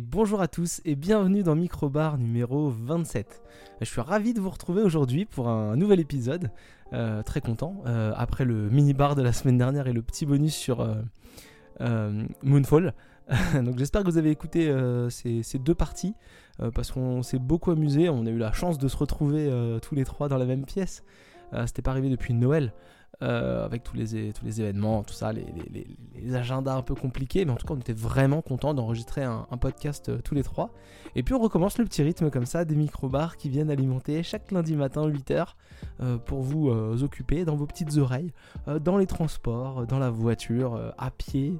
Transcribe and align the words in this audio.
bonjour 0.00 0.40
à 0.40 0.48
tous 0.48 0.80
et 0.84 0.94
bienvenue 0.94 1.42
dans 1.42 1.54
Microbar 1.54 2.18
numéro 2.18 2.68
27. 2.68 3.42
Je 3.80 3.86
suis 3.86 4.00
ravi 4.00 4.34
de 4.34 4.40
vous 4.40 4.50
retrouver 4.50 4.82
aujourd'hui 4.82 5.24
pour 5.24 5.48
un 5.48 5.76
nouvel 5.76 6.00
épisode, 6.00 6.50
euh, 6.92 7.22
très 7.22 7.40
content, 7.40 7.82
euh, 7.86 8.12
après 8.16 8.44
le 8.44 8.68
mini-bar 8.70 9.14
de 9.14 9.22
la 9.22 9.32
semaine 9.32 9.58
dernière 9.58 9.86
et 9.86 9.92
le 9.92 10.02
petit 10.02 10.26
bonus 10.26 10.54
sur 10.54 10.86
euh, 11.80 12.24
Moonfall. 12.42 12.94
Donc 13.54 13.78
j'espère 13.78 14.02
que 14.02 14.10
vous 14.10 14.18
avez 14.18 14.30
écouté 14.30 14.74
ces, 15.10 15.42
ces, 15.42 15.58
deux 15.58 15.74
parties, 15.74 16.14
parce 16.74 16.90
qu'on 16.90 17.22
s'est 17.22 17.38
beaucoup 17.38 17.70
amusé, 17.70 18.08
on 18.08 18.24
a 18.26 18.30
eu 18.30 18.38
la 18.38 18.52
chance 18.52 18.78
de 18.78 18.88
se 18.88 18.96
retrouver 18.96 19.50
tous 19.82 19.94
les 19.94 20.04
trois 20.04 20.28
dans 20.28 20.38
la 20.38 20.46
même 20.46 20.64
pièce. 20.64 21.04
C'était 21.66 21.82
pas 21.82 21.90
arrivé 21.90 22.08
depuis 22.08 22.34
Noël. 22.34 22.72
Euh, 23.20 23.64
avec 23.64 23.82
tous 23.82 23.96
les, 23.96 24.32
tous 24.32 24.44
les 24.44 24.60
événements, 24.60 25.02
tout 25.02 25.12
ça, 25.12 25.32
les, 25.32 26.34
agendas 26.36 26.76
un 26.76 26.82
peu 26.82 26.94
compliqués. 26.94 27.44
Mais 27.44 27.50
en 27.50 27.56
tout 27.56 27.66
cas, 27.66 27.74
on 27.74 27.80
était 27.80 27.92
vraiment 27.92 28.42
content 28.42 28.74
d'enregistrer 28.74 29.24
un, 29.24 29.44
podcast 29.60 30.08
euh, 30.08 30.18
tous 30.22 30.36
les 30.36 30.44
trois. 30.44 30.70
Et 31.16 31.24
puis 31.24 31.34
on 31.34 31.40
recommence 31.40 31.78
le 31.78 31.84
petit 31.84 32.02
rythme 32.04 32.30
comme 32.30 32.46
ça, 32.46 32.64
des 32.64 32.76
micro-bars 32.76 33.36
qui 33.36 33.48
viennent 33.48 33.70
alimenter 33.70 34.22
chaque 34.22 34.52
lundi 34.52 34.76
matin 34.76 35.08
8h 35.08 35.46
euh, 36.00 36.18
pour 36.18 36.42
vous 36.42 36.70
occuper 37.02 37.44
dans 37.44 37.56
vos 37.56 37.66
petites 37.66 37.96
oreilles, 37.96 38.32
dans 38.80 38.98
les 38.98 39.06
transports, 39.06 39.86
dans 39.86 39.98
la 39.98 40.10
voiture, 40.10 40.92
à 40.96 41.10
pied, 41.10 41.58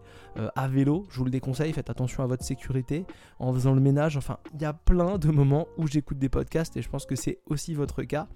à 0.54 0.68
vélo. 0.68 1.06
Je 1.10 1.18
vous 1.18 1.24
le 1.24 1.30
déconseille, 1.30 1.72
faites 1.72 1.90
attention 1.90 2.22
à 2.22 2.26
votre 2.26 2.44
sécurité 2.44 3.04
en 3.40 3.52
faisant 3.52 3.74
le 3.74 3.80
ménage. 3.80 4.16
Enfin, 4.16 4.38
il 4.54 4.62
y 4.62 4.64
a 4.64 4.72
plein 4.72 5.18
de 5.18 5.28
moments 5.28 5.66
où 5.76 5.88
j'écoute 5.88 6.18
des 6.18 6.28
podcasts 6.28 6.76
et 6.76 6.82
je 6.82 6.88
pense 6.88 7.06
que 7.06 7.16
c'est 7.16 7.40
aussi 7.46 7.74
votre 7.74 8.02
cas. 8.04 8.28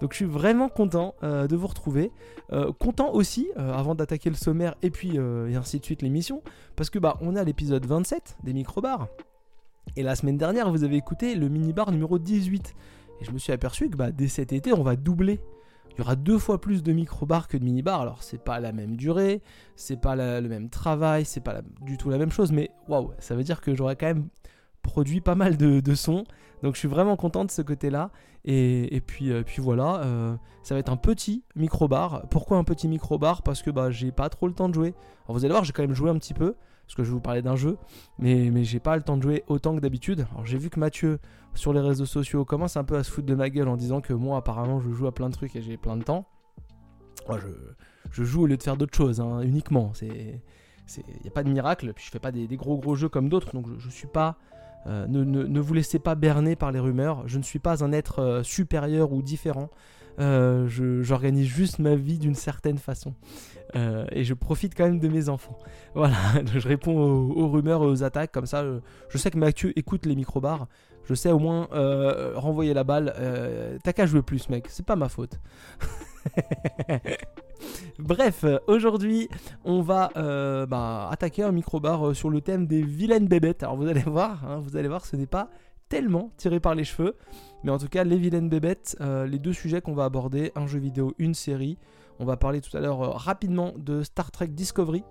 Donc 0.00 0.12
je 0.12 0.16
suis 0.16 0.24
vraiment 0.24 0.68
content 0.68 1.14
euh, 1.22 1.46
de 1.46 1.56
vous 1.56 1.66
retrouver. 1.66 2.12
Euh, 2.52 2.72
content 2.72 3.12
aussi, 3.12 3.48
euh, 3.58 3.72
avant 3.72 3.94
d'attaquer 3.94 4.30
le 4.30 4.36
sommaire 4.36 4.74
et 4.82 4.90
puis 4.90 5.18
ainsi 5.18 5.80
de 5.80 5.84
suite 5.84 6.02
l'émission, 6.02 6.42
parce 6.76 6.90
que 6.90 6.98
bah 6.98 7.16
on 7.20 7.36
est 7.36 7.44
l'épisode 7.44 7.84
27 7.84 8.38
des 8.44 8.52
micro-bars. 8.52 9.08
Et 9.96 10.02
la 10.02 10.14
semaine 10.14 10.36
dernière, 10.36 10.70
vous 10.70 10.84
avez 10.84 10.96
écouté 10.96 11.34
le 11.34 11.48
mini-bar 11.48 11.90
numéro 11.90 12.18
18. 12.18 12.74
Et 13.20 13.24
je 13.24 13.32
me 13.32 13.38
suis 13.38 13.52
aperçu 13.52 13.88
que 13.88 13.96
bah, 13.96 14.12
dès 14.12 14.28
cet 14.28 14.52
été, 14.52 14.72
on 14.72 14.82
va 14.82 14.96
doubler. 14.96 15.40
Il 15.90 15.98
y 15.98 16.00
aura 16.02 16.14
deux 16.14 16.38
fois 16.38 16.60
plus 16.60 16.84
de 16.84 16.92
micro-bars 16.92 17.48
que 17.48 17.56
de 17.56 17.64
mini-bars. 17.64 18.02
Alors 18.02 18.22
c'est 18.22 18.42
pas 18.42 18.60
la 18.60 18.72
même 18.72 18.96
durée, 18.96 19.42
c'est 19.74 20.00
pas 20.00 20.14
le 20.14 20.48
même 20.48 20.68
travail, 20.70 21.24
c'est 21.24 21.40
pas 21.40 21.62
du 21.82 21.96
tout 21.96 22.10
la 22.10 22.18
même 22.18 22.30
chose, 22.30 22.52
mais 22.52 22.70
waouh, 22.86 23.12
ça 23.18 23.34
veut 23.34 23.42
dire 23.42 23.60
que 23.60 23.74
j'aurai 23.74 23.96
quand 23.96 24.06
même 24.06 24.28
produit 24.88 25.20
pas 25.20 25.34
mal 25.34 25.56
de, 25.56 25.94
sons. 25.94 26.24
Donc 26.62 26.74
je 26.74 26.80
suis 26.80 26.88
vraiment 26.88 27.16
content 27.16 27.44
de 27.44 27.50
ce 27.50 27.62
côté-là. 27.62 28.10
Et, 28.44 29.02
puis, 29.06 29.30
euh, 29.30 29.42
puis 29.42 29.60
voilà, 29.60 30.00
euh, 30.04 30.34
ça 30.62 30.74
va 30.74 30.80
être 30.80 30.90
un 30.90 30.96
petit 30.96 31.44
micro-bar. 31.54 32.22
Pourquoi 32.30 32.56
un 32.56 32.64
petit 32.64 32.88
micro-bar? 32.88 33.42
Parce 33.42 33.62
que 33.62 33.70
bah, 33.70 33.90
j'ai 33.90 34.10
pas 34.10 34.30
trop 34.30 34.46
le 34.46 34.54
temps 34.54 34.68
de 34.68 34.74
jouer. 34.74 34.94
Alors 35.24 35.36
vous 35.36 35.44
allez 35.44 35.52
voir, 35.52 35.64
j'ai 35.64 35.72
quand 35.72 35.82
même 35.82 35.94
joué 35.94 36.08
un 36.08 36.16
petit 36.18 36.32
peu, 36.32 36.54
parce 36.86 36.94
que 36.94 37.04
je 37.04 37.10
vous 37.10 37.20
parler 37.20 37.42
d'un 37.42 37.56
jeu, 37.56 37.76
mais, 38.18 38.64
j'ai 38.64 38.80
pas 38.80 38.96
le 38.96 39.02
temps 39.02 39.18
de 39.18 39.22
jouer 39.22 39.44
autant 39.48 39.74
que 39.76 39.80
d'habitude. 39.80 40.26
Alors 40.32 40.46
j'ai 40.46 40.56
vu 40.56 40.70
que 40.70 40.80
Mathieu, 40.80 41.18
sur 41.54 41.74
les 41.74 41.80
réseaux 41.80 42.06
sociaux, 42.06 42.46
commence 42.46 42.78
un 42.78 42.84
peu 42.84 42.96
à 42.96 43.04
se 43.04 43.10
foutre 43.10 43.26
de 43.26 43.34
ma 43.34 43.50
gueule 43.50 43.68
en 43.68 43.76
disant 43.76 44.00
que 44.00 44.14
moi, 44.14 44.38
apparemment, 44.38 44.80
je 44.80 44.90
joue 44.92 45.06
à 45.06 45.12
plein 45.12 45.28
de 45.28 45.34
trucs 45.34 45.54
et 45.54 45.60
j'ai 45.60 45.76
plein 45.76 45.98
de 45.98 46.04
temps. 46.04 46.26
Moi, 47.28 47.38
je, 47.38 47.48
je 48.10 48.24
joue 48.24 48.44
au 48.44 48.46
lieu 48.46 48.56
de 48.56 48.62
faire 48.62 48.78
d'autres 48.78 48.96
choses, 48.96 49.20
hein, 49.20 49.42
uniquement. 49.42 49.92
Il 50.00 50.08
n'y 50.08 51.28
a 51.28 51.30
pas 51.30 51.42
de 51.42 51.50
miracle, 51.50 51.92
puis 51.92 52.04
je 52.06 52.10
fais 52.10 52.18
pas 52.18 52.32
des, 52.32 52.46
gros 52.56 52.78
gros 52.78 52.94
jeux 52.94 53.10
comme 53.10 53.28
d'autres, 53.28 53.52
donc 53.52 53.66
je, 53.68 53.78
je 53.78 53.90
suis 53.90 54.08
pas 54.08 54.38
euh, 54.86 55.06
ne, 55.08 55.60
vous 55.60 55.74
laissez 55.74 55.98
pas 55.98 56.14
berner 56.14 56.56
par 56.56 56.72
les 56.72 56.80
rumeurs. 56.80 57.26
Je 57.26 57.38
ne 57.38 57.42
suis 57.42 57.58
pas 57.58 57.84
un 57.84 57.92
être 57.92 58.20
euh, 58.20 58.42
supérieur 58.42 59.12
ou 59.12 59.22
différent. 59.22 59.70
Euh, 60.20 60.66
j'organise 61.02 61.46
juste 61.46 61.78
ma 61.78 61.94
vie 61.94 62.18
d'une 62.18 62.34
certaine 62.34 62.78
façon. 62.78 63.14
et 63.74 64.24
je 64.24 64.34
profite 64.34 64.74
quand 64.74 64.84
même 64.84 64.98
de 64.98 65.08
mes 65.08 65.28
enfants. 65.28 65.58
Voilà, 65.94 66.16
je 66.54 66.68
réponds 66.68 66.96
aux, 66.96 67.48
rumeurs 67.48 67.82
et 67.82 67.86
aux 67.86 68.02
attaques. 68.02 68.32
Comme 68.32 68.46
ça, 68.46 68.64
je, 69.08 69.18
sais 69.18 69.30
que 69.30 69.38
Mathieu 69.38 69.72
écoute 69.78 70.06
les 70.06 70.16
micro-bars. 70.16 70.66
Je 71.04 71.14
sais 71.14 71.30
au 71.30 71.38
moins 71.38 71.68
renvoyer 72.34 72.74
la 72.74 72.84
balle. 72.84 73.14
T'as 73.84 73.92
qu'à 73.92 74.06
jouer 74.06 74.22
plus, 74.22 74.48
mec. 74.48 74.66
C'est 74.68 74.86
pas 74.86 74.96
ma 74.96 75.08
faute. 75.08 75.38
Bref, 77.98 78.44
aujourd'hui, 78.66 79.28
on 79.64 79.82
va 79.82 80.10
euh, 80.16 80.66
bah, 80.66 81.08
attaquer 81.10 81.42
un 81.42 81.52
micro-bar 81.52 82.08
euh, 82.08 82.14
sur 82.14 82.30
le 82.30 82.40
thème 82.40 82.66
des 82.66 82.82
vilaines 82.82 83.26
bébêtes. 83.26 83.62
Alors 83.62 83.76
vous 83.76 83.88
allez 83.88 84.02
voir, 84.02 84.44
hein, 84.44 84.60
vous 84.60 84.76
allez 84.76 84.88
voir, 84.88 85.04
ce 85.04 85.16
n'est 85.16 85.26
pas 85.26 85.50
tellement 85.88 86.30
tiré 86.36 86.60
par 86.60 86.74
les 86.74 86.84
cheveux. 86.84 87.16
Mais 87.64 87.70
en 87.70 87.78
tout 87.78 87.88
cas, 87.88 88.04
les 88.04 88.18
vilaines 88.18 88.48
bébêtes, 88.48 88.96
euh, 89.00 89.26
les 89.26 89.38
deux 89.38 89.52
sujets 89.52 89.80
qu'on 89.80 89.94
va 89.94 90.04
aborder, 90.04 90.52
un 90.54 90.66
jeu 90.66 90.78
vidéo, 90.78 91.14
une 91.18 91.34
série. 91.34 91.78
On 92.20 92.24
va 92.24 92.36
parler 92.36 92.60
tout 92.60 92.76
à 92.76 92.80
l'heure 92.80 92.98
rapidement 92.98 93.72
de 93.76 94.02
Star 94.02 94.30
Trek 94.30 94.48
Discovery. 94.48 95.04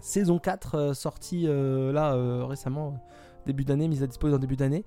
Saison 0.00 0.38
4, 0.38 0.94
sortie 0.94 1.46
là 1.46 2.16
récemment, 2.46 3.04
début 3.46 3.64
d'année, 3.64 3.86
mise 3.86 4.02
à 4.02 4.06
disposition 4.06 4.36
en 4.36 4.40
début 4.40 4.56
d'année. 4.56 4.84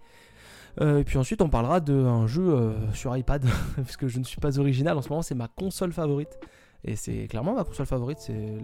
Euh, 0.81 0.99
et 0.99 1.03
puis 1.03 1.17
ensuite, 1.17 1.41
on 1.41 1.49
parlera 1.49 1.79
d'un 1.79 2.27
jeu 2.27 2.49
euh, 2.49 2.91
sur 2.93 3.15
iPad, 3.15 3.45
puisque 3.83 4.07
je 4.07 4.19
ne 4.19 4.23
suis 4.23 4.39
pas 4.39 4.59
original. 4.59 4.97
En 4.97 5.01
ce 5.01 5.09
moment, 5.09 5.21
c'est 5.21 5.35
ma 5.35 5.47
console 5.47 5.93
favorite. 5.93 6.39
Et 6.85 6.95
c'est 6.95 7.27
clairement 7.27 7.55
ma 7.55 7.63
console 7.63 7.85
favorite, 7.85 8.19
c'est 8.19 8.57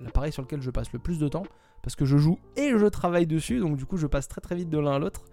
l'appareil 0.00 0.32
sur 0.32 0.42
lequel 0.42 0.62
je 0.62 0.70
passe 0.70 0.92
le 0.94 0.98
plus 0.98 1.18
de 1.18 1.28
temps, 1.28 1.42
parce 1.82 1.94
que 1.94 2.06
je 2.06 2.16
joue 2.16 2.38
et 2.56 2.70
je 2.70 2.86
travaille 2.86 3.26
dessus, 3.26 3.58
donc 3.60 3.76
du 3.76 3.84
coup, 3.84 3.98
je 3.98 4.06
passe 4.06 4.28
très 4.28 4.40
très 4.40 4.56
vite 4.56 4.70
de 4.70 4.78
l'un 4.78 4.92
à 4.92 4.98
l'autre. 4.98 5.26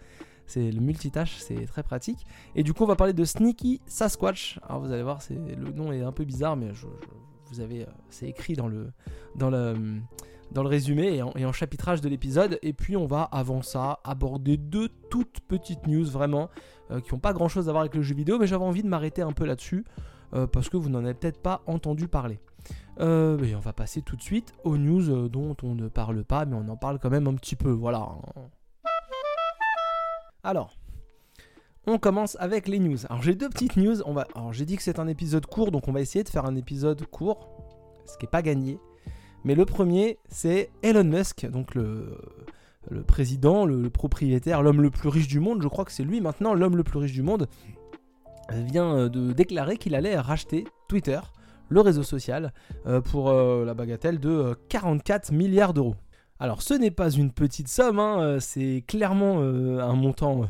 C'est 0.46 0.70
le 0.70 0.82
multitâche, 0.82 1.38
c'est 1.38 1.66
très 1.68 1.84
pratique. 1.84 2.26
Et 2.56 2.64
du 2.64 2.74
coup, 2.74 2.84
on 2.84 2.88
va 2.88 2.98
parler 2.98 3.14
de 3.14 3.24
Sneaky 3.24 3.80
Sasquatch. 3.86 4.60
Alors 4.68 4.82
vous 4.82 4.92
allez 4.92 5.04
voir, 5.04 5.20
le 5.30 5.72
nom 5.72 5.94
est 5.94 6.02
un 6.02 6.12
peu 6.12 6.26
bizarre, 6.26 6.58
mais 6.58 6.72
vous 7.46 7.62
avez, 7.62 7.84
euh, 7.84 7.92
c'est 8.10 8.28
écrit 8.28 8.56
dans 8.56 8.68
le, 8.68 8.92
dans 9.36 9.50
le, 9.50 9.76
dans 10.54 10.64
le 10.64 10.70
résumé 10.70 11.16
et 11.16 11.46
en, 11.46 11.52
chapitrage 11.52 12.02
de 12.02 12.10
l'épisode. 12.10 12.60
Et 12.62 12.74
puis 12.74 12.96
on 12.96 13.06
va 13.06 13.24
avant 13.24 13.62
ça 13.62 14.00
aborder 14.04 14.58
deux 14.58 14.90
toutes 15.10 15.40
petites 15.42 15.88
news 15.88 16.06
vraiment 16.06 16.50
euh, 16.92 17.02
qui 17.02 17.14
n'ont 17.14 17.20
pas 17.20 17.34
grand 17.34 17.48
chose 17.48 17.70
à 17.70 17.72
voir 17.72 17.82
avec 17.82 17.96
le 17.96 18.02
jeu 18.02 18.16
vidéo, 18.16 18.38
mais 18.40 18.48
j'avais 18.48 18.64
envie 18.64 18.84
de 18.84 18.88
m'arrêter 18.88 19.22
un 19.22 19.32
peu 19.32 19.46
là-dessus 19.46 19.86
euh, 20.34 20.48
parce 20.48 20.70
que 20.70 20.78
vous 20.78 20.90
n'en 20.90 21.04
avez 21.04 21.14
peut-être 21.14 21.42
pas 21.42 21.62
entendu 21.68 22.08
parler. 22.08 22.40
Euh, 23.00 23.38
on 23.56 23.60
va 23.60 23.74
passer 23.74 24.02
tout 24.02 24.16
de 24.16 24.22
suite 24.22 24.54
aux 24.64 24.78
news 24.78 25.28
dont 25.28 25.56
on 25.64 25.76
ne 25.76 25.88
parle 25.88 26.24
pas, 26.24 26.46
mais 26.46 26.56
on 26.56 26.70
en 26.70 26.78
parle 26.78 27.00
quand 27.00 27.10
même 27.10 27.28
un 27.28 27.36
petit 27.36 27.56
peu. 27.56 27.72
Voilà. 27.72 28.08
Alors. 30.44 30.78
On 31.86 31.98
commence 31.98 32.38
avec 32.40 32.70
les 32.70 32.80
news. 32.80 33.06
Alors 33.10 33.22
j'ai 33.22 33.36
deux 33.36 33.50
petites 33.50 33.76
news. 33.76 34.02
On 34.06 34.14
va... 34.14 34.26
Alors 34.36 34.54
j'ai 34.54 34.64
dit 34.64 34.78
que 34.78 34.84
c'est 34.84 35.00
un 35.00 35.08
épisode 35.10 35.46
court, 35.46 35.70
donc 35.70 35.90
on 35.90 35.92
va 35.92 36.00
essayer 36.00 36.24
de 36.24 36.30
faire 36.30 36.46
un 36.46 36.56
épisode 36.56 37.06
court, 37.08 37.50
ce 38.06 38.18
qui 38.18 38.24
n'est 38.24 38.30
pas 38.30 38.42
gagné. 38.42 38.80
Mais 39.44 39.56
le 39.56 39.66
premier, 39.66 40.18
c'est 40.30 40.70
Elon 40.84 41.04
Musk, 41.04 41.46
donc 41.50 41.76
le, 41.76 42.18
président, 43.06 43.66
le, 43.66 43.90
propriétaire, 43.90 44.62
l'homme 44.62 44.82
le 44.82 44.90
plus 44.90 45.10
riche 45.10 45.28
du 45.28 45.40
monde. 45.40 45.62
Je 45.62 45.68
crois 45.68 45.86
que 45.86 45.92
c'est 45.92 46.04
lui 46.04 46.22
maintenant 46.22 46.54
l'homme 46.54 46.78
le 46.78 46.84
plus 46.84 47.00
riche 47.00 47.14
du 47.14 47.24
monde. 47.24 47.48
Vient 48.52 48.96
euh, 48.96 49.10
de 49.10 49.34
déclarer 49.34 49.78
qu'il 49.78 49.96
allait 49.96 50.18
racheter 50.18 50.66
Twitter, 50.88 51.20
le 51.70 51.82
réseau 51.82 52.04
social, 52.04 52.54
euh, 52.86 53.02
pour 53.02 53.30
euh, 53.30 53.66
la 53.66 53.74
bagatelle 53.74 54.20
de 54.20 54.56
44 54.70 55.32
milliards 55.32 55.74
d'euros. 55.74 55.96
Alors 56.40 56.62
ce 56.62 56.74
n'est 56.74 56.92
pas 56.92 57.10
une 57.10 57.32
petite 57.32 57.68
somme, 57.68 58.00
hein, 58.00 58.38
c'est 58.40 58.84
clairement 58.86 59.40
un 59.40 59.94
montant 59.94 60.50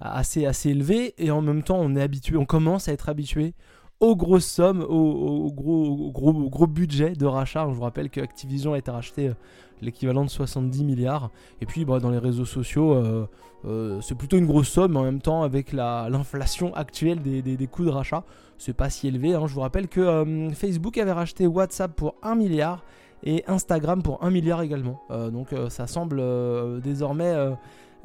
assez, 0.00 0.46
assez 0.46 0.70
élevé 0.70 1.14
et 1.18 1.30
en 1.30 1.42
même 1.42 1.62
temps 1.62 1.78
on 1.78 1.94
est 1.94 2.00
habitué, 2.00 2.36
on 2.36 2.46
commence 2.46 2.88
à 2.88 2.92
être 2.92 3.10
habitué 3.10 3.54
aux 4.00 4.16
grosses 4.16 4.46
sommes, 4.46 4.82
aux, 4.82 5.50
gros, 5.52 6.10
gros, 6.10 6.32
gros 6.32 6.66
budget 6.66 7.12
de 7.12 7.26
rachat. 7.26 7.66
Je 7.68 7.74
vous 7.74 7.82
rappelle 7.82 8.10
que 8.10 8.20
Activision 8.20 8.74
a 8.74 8.78
été 8.78 8.90
racheté 8.90 9.28
euh, 9.28 9.34
l'équivalent 9.80 10.24
de 10.24 10.30
70 10.30 10.84
milliards. 10.84 11.30
Et 11.60 11.66
puis 11.66 11.84
bah, 11.84 11.98
dans 11.98 12.10
les 12.10 12.18
réseaux 12.18 12.44
sociaux, 12.44 12.94
euh, 12.94 13.26
euh, 13.64 14.00
c'est 14.02 14.14
plutôt 14.14 14.36
une 14.36 14.46
grosse 14.46 14.68
somme, 14.68 14.96
en 14.96 15.02
même 15.02 15.20
temps 15.20 15.42
avec 15.42 15.72
l'inflation 15.72 16.74
actuelle 16.74 17.20
des, 17.22 17.66
coûts 17.66 17.84
de 17.84 17.90
rachat, 17.90 18.24
c'est 18.58 18.74
pas 18.74 18.90
si 18.90 19.08
élevé. 19.08 19.34
Hein. 19.34 19.46
Je 19.46 19.54
vous 19.54 19.60
rappelle 19.60 19.88
que 19.88 20.50
Facebook 20.54 20.98
avait 20.98 21.12
racheté 21.12 21.46
WhatsApp 21.46 21.92
pour 21.94 22.14
1 22.22 22.34
milliard 22.34 22.84
et 23.24 23.44
Instagram 23.48 24.02
pour 24.02 24.22
1 24.22 24.30
milliard 24.30 24.62
également. 24.62 25.00
donc 25.32 25.48
ça 25.68 25.86
semble 25.86 26.22
désormais 26.80 27.34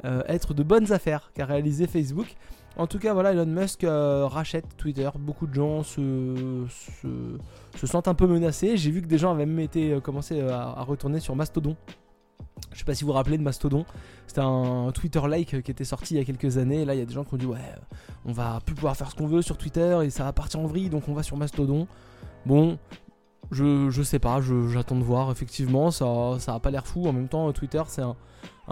être 0.02 0.52
de 0.54 0.62
bonnes 0.62 0.90
affaires 0.92 1.30
qu'a 1.34 1.44
réalisé 1.44 1.86
Facebook. 1.86 2.34
En 2.76 2.86
tout 2.86 2.98
cas, 2.98 3.12
voilà, 3.12 3.32
Elon 3.32 3.46
Musk 3.46 3.84
euh, 3.84 4.26
rachète 4.26 4.76
Twitter. 4.76 5.08
Beaucoup 5.18 5.46
de 5.46 5.54
gens 5.54 5.82
se, 5.82 6.64
se, 7.76 7.86
sentent 7.86 8.08
un 8.08 8.14
peu 8.14 8.26
menacés. 8.26 8.76
J'ai 8.76 8.90
vu 8.90 9.02
que 9.02 9.06
des 9.06 9.18
gens 9.18 9.30
avaient 9.30 9.46
même 9.46 9.60
été 9.60 9.92
euh, 9.92 10.00
commencé 10.00 10.40
euh, 10.40 10.54
à, 10.54 10.82
retourner 10.82 11.20
sur 11.20 11.36
Mastodon. 11.36 11.76
Je 12.72 12.78
sais 12.78 12.84
pas 12.84 12.94
si 12.94 13.04
vous 13.04 13.08
vous 13.08 13.14
rappelez 13.14 13.36
de 13.36 13.42
Mastodon. 13.42 13.84
C'était 14.26 14.40
un 14.40 14.90
Twitter-like 14.92 15.62
qui 15.62 15.70
était 15.70 15.84
sorti 15.84 16.14
il 16.14 16.18
y 16.18 16.20
a 16.20 16.24
quelques 16.24 16.56
années. 16.56 16.84
là, 16.84 16.94
il 16.94 16.98
y 16.98 17.02
a 17.02 17.04
des 17.04 17.12
gens 17.12 17.24
qui 17.24 17.34
ont 17.34 17.38
dit 17.38 17.46
Ouais, 17.46 17.58
on 18.24 18.32
va 18.32 18.60
plus 18.64 18.74
pouvoir 18.74 18.96
faire 18.96 19.10
ce 19.10 19.16
qu'on 19.16 19.26
veut 19.26 19.42
sur 19.42 19.58
Twitter 19.58 19.98
et 20.04 20.10
ça 20.10 20.24
va 20.24 20.32
partir 20.32 20.60
en 20.60 20.66
vrille, 20.66 20.88
donc 20.88 21.08
on 21.08 21.12
va 21.12 21.22
sur 21.22 21.36
Mastodon. 21.36 21.86
Bon, 22.46 22.78
je, 23.50 23.90
je 23.90 24.02
sais 24.02 24.18
pas, 24.18 24.40
j'attends 24.40 24.96
de 24.96 25.04
voir. 25.04 25.30
Effectivement, 25.30 25.90
ça, 25.90 26.06
ça 26.38 26.54
a 26.54 26.60
pas 26.60 26.70
l'air 26.70 26.86
fou. 26.86 27.06
En 27.06 27.12
même 27.12 27.28
temps, 27.28 27.52
Twitter, 27.52 27.82
c'est 27.88 28.02
un, 28.02 28.16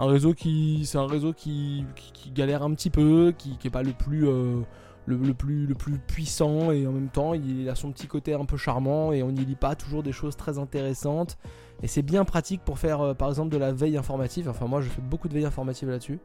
un 0.01 0.07
réseau 0.07 0.33
qui 0.33 0.81
c'est 0.85 0.97
un 0.97 1.05
réseau 1.05 1.31
qui, 1.31 1.85
qui, 1.95 2.31
galère 2.31 2.63
un 2.63 2.73
petit 2.73 2.89
peu, 2.89 3.33
qui, 3.37 3.57
qui 3.57 3.67
est 3.67 3.71
pas 3.71 3.83
le 3.83 3.93
plus 3.93 4.27
euh, 4.27 4.61
le, 5.05 5.33
plus, 5.33 5.67
le 5.67 5.75
plus 5.75 5.99
puissant 5.99 6.71
et 6.71 6.87
en 6.87 6.91
même 6.91 7.09
temps 7.09 7.35
il 7.35 7.69
a 7.69 7.75
son 7.75 7.91
petit 7.91 8.07
côté 8.07 8.33
un 8.33 8.45
peu 8.45 8.57
charmant 8.57 9.11
et 9.11 9.21
on 9.21 9.31
n'y 9.31 9.45
lit 9.45 9.55
pas 9.55 9.75
toujours 9.75 10.01
des 10.01 10.11
choses 10.11 10.35
très 10.35 10.57
intéressantes. 10.57 11.37
Et 11.83 11.87
c'est 11.87 12.01
bien 12.01 12.25
pratique 12.25 12.61
pour 12.63 12.79
faire 12.79 13.01
euh, 13.01 13.13
par 13.13 13.29
exemple 13.29 13.49
de 13.49 13.57
la 13.57 13.71
veille 13.71 13.95
informative. 13.95 14.49
Enfin 14.49 14.65
moi 14.65 14.81
je 14.81 14.89
fais 14.89 15.01
beaucoup 15.01 15.27
de 15.27 15.35
veille 15.35 15.45
informative 15.45 15.89
là-dessus. 15.89 16.19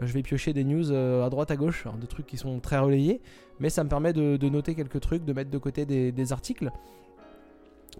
Euh, 0.00 0.06
je 0.06 0.12
vais 0.12 0.22
piocher 0.22 0.52
des 0.52 0.64
news 0.64 0.92
à 0.92 1.30
droite 1.30 1.50
à 1.50 1.56
gauche, 1.56 1.86
des 1.98 2.06
trucs 2.06 2.26
qui 2.26 2.36
sont 2.36 2.60
très 2.60 2.78
relayés, 2.78 3.22
mais 3.60 3.70
ça 3.70 3.82
me 3.82 3.88
permet 3.88 4.12
de, 4.12 4.48
noter 4.48 4.74
quelques 4.74 5.00
trucs, 5.00 5.24
de 5.24 5.32
mettre 5.32 5.50
de 5.50 5.58
côté 5.58 5.86
des, 5.86 6.32
articles. 6.34 6.70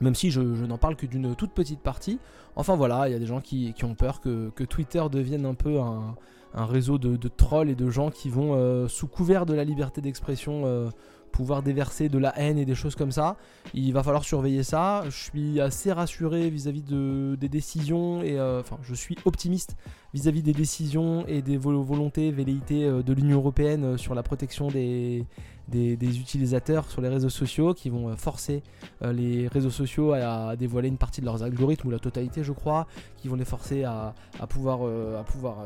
Même 0.01 0.15
si 0.15 0.31
je, 0.31 0.41
n'en 0.41 0.79
parle 0.79 0.97
que 0.97 1.07
d'une 1.07 1.35
toute 1.35 1.53
petite 1.53 1.81
partie. 1.81 2.19
Enfin 2.57 2.77
voilà, 2.77 3.09
il 3.09 3.13
y 3.13 3.15
a 3.15 3.19
des 3.19 3.27
gens 3.27 3.41
qui, 3.41 3.75
ont 3.83 3.95
peur 3.95 4.21
que, 4.21 4.51
Twitter 4.65 5.03
devienne 5.11 5.47
un 5.47 5.55
peu 5.55 5.81
un, 5.81 6.17
réseau 6.55 6.99
de, 6.99 7.29
trolls 7.29 7.71
et 7.71 7.75
de 7.75 7.91
gens 7.91 8.11
qui 8.11 8.31
vont, 8.31 8.89
sous 8.89 9.07
couvert 9.07 9.47
de 9.47 9.55
la 9.55 9.65
liberté 9.65 10.01
d'expression, 10.01 10.91
pouvoir 11.33 11.63
déverser 11.63 12.09
de 12.09 12.19
la 12.19 12.39
haine 12.39 12.59
et 12.59 12.65
des 12.65 12.77
choses 12.77 12.95
comme 12.95 13.11
ça. 13.11 13.37
Il 13.75 13.93
va 13.93 14.03
falloir 14.05 14.23
surveiller 14.23 14.63
ça. 14.63 15.03
Je 15.07 15.17
suis 15.17 15.61
assez 15.61 15.91
rassuré 15.91 16.51
vis-à-vis 16.51 16.83
de, 16.83 17.37
des 17.41 17.49
décisions 17.49 18.23
et 18.23 18.39
euh, 18.39 18.61
enfin 18.61 18.79
je 18.83 18.95
suis 18.95 19.17
optimiste 19.25 19.77
vis-à-vis 20.15 20.43
des 20.43 20.53
décisions 20.53 21.27
et 21.27 21.43
des 21.43 21.57
volontés, 21.57 22.31
velléités 22.31 22.85
euh, 22.85 23.03
de 23.03 23.13
l'Union 23.13 23.39
Européenne 23.39 23.85
euh, 23.85 23.97
sur 23.97 24.15
la 24.15 24.23
protection 24.23 24.69
des, 24.69 25.25
des, 25.73 26.21
utilisateurs 26.21 26.91
sur 26.91 27.01
les 27.01 27.09
réseaux 27.09 27.29
sociaux 27.29 27.75
qui 27.75 27.91
vont 27.91 28.17
forcer 28.17 28.63
les 29.01 29.49
réseaux 29.49 29.71
sociaux 29.71 30.13
à, 30.13 30.55
dévoiler 30.57 30.89
une 30.89 30.99
partie 30.99 31.21
de 31.21 31.27
leurs 31.27 31.43
algorithmes 31.43 31.89
ou 31.89 31.91
la 31.91 31.99
totalité 31.99 32.45
je 32.45 32.53
crois, 32.53 32.87
qui 33.17 33.29
vont 33.29 33.37
les 33.37 33.45
forcer 33.45 33.85
à, 33.85 34.15
pouvoir, 34.49 34.81
pouvoir 35.25 35.57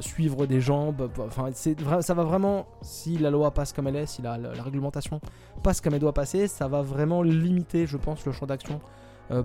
suivre 0.00 0.46
des 0.46 0.60
gens. 0.60 0.92
Bah, 0.92 1.08
bah, 1.14 1.24
enfin, 1.26 1.50
ça 1.52 2.14
va 2.14 2.24
vraiment, 2.24 2.66
si 2.82 3.18
la 3.18 3.30
loi 3.30 3.50
passe 3.50 3.72
comme 3.72 3.88
elle 3.88 3.96
est, 3.96 4.06
si 4.06 4.22
la, 4.22 4.38
réglementation 4.62 5.20
passe 5.62 5.80
comme 5.80 5.94
elle 5.94 6.00
doit 6.00 6.14
passer, 6.14 6.46
ça 6.48 6.68
va 6.68 6.82
vraiment 6.82 7.22
limiter 7.22 7.86
je 7.86 7.96
pense 7.96 8.24
le 8.26 8.32
champ 8.32 8.46
d'action 8.46 8.80
euh, 8.80 8.80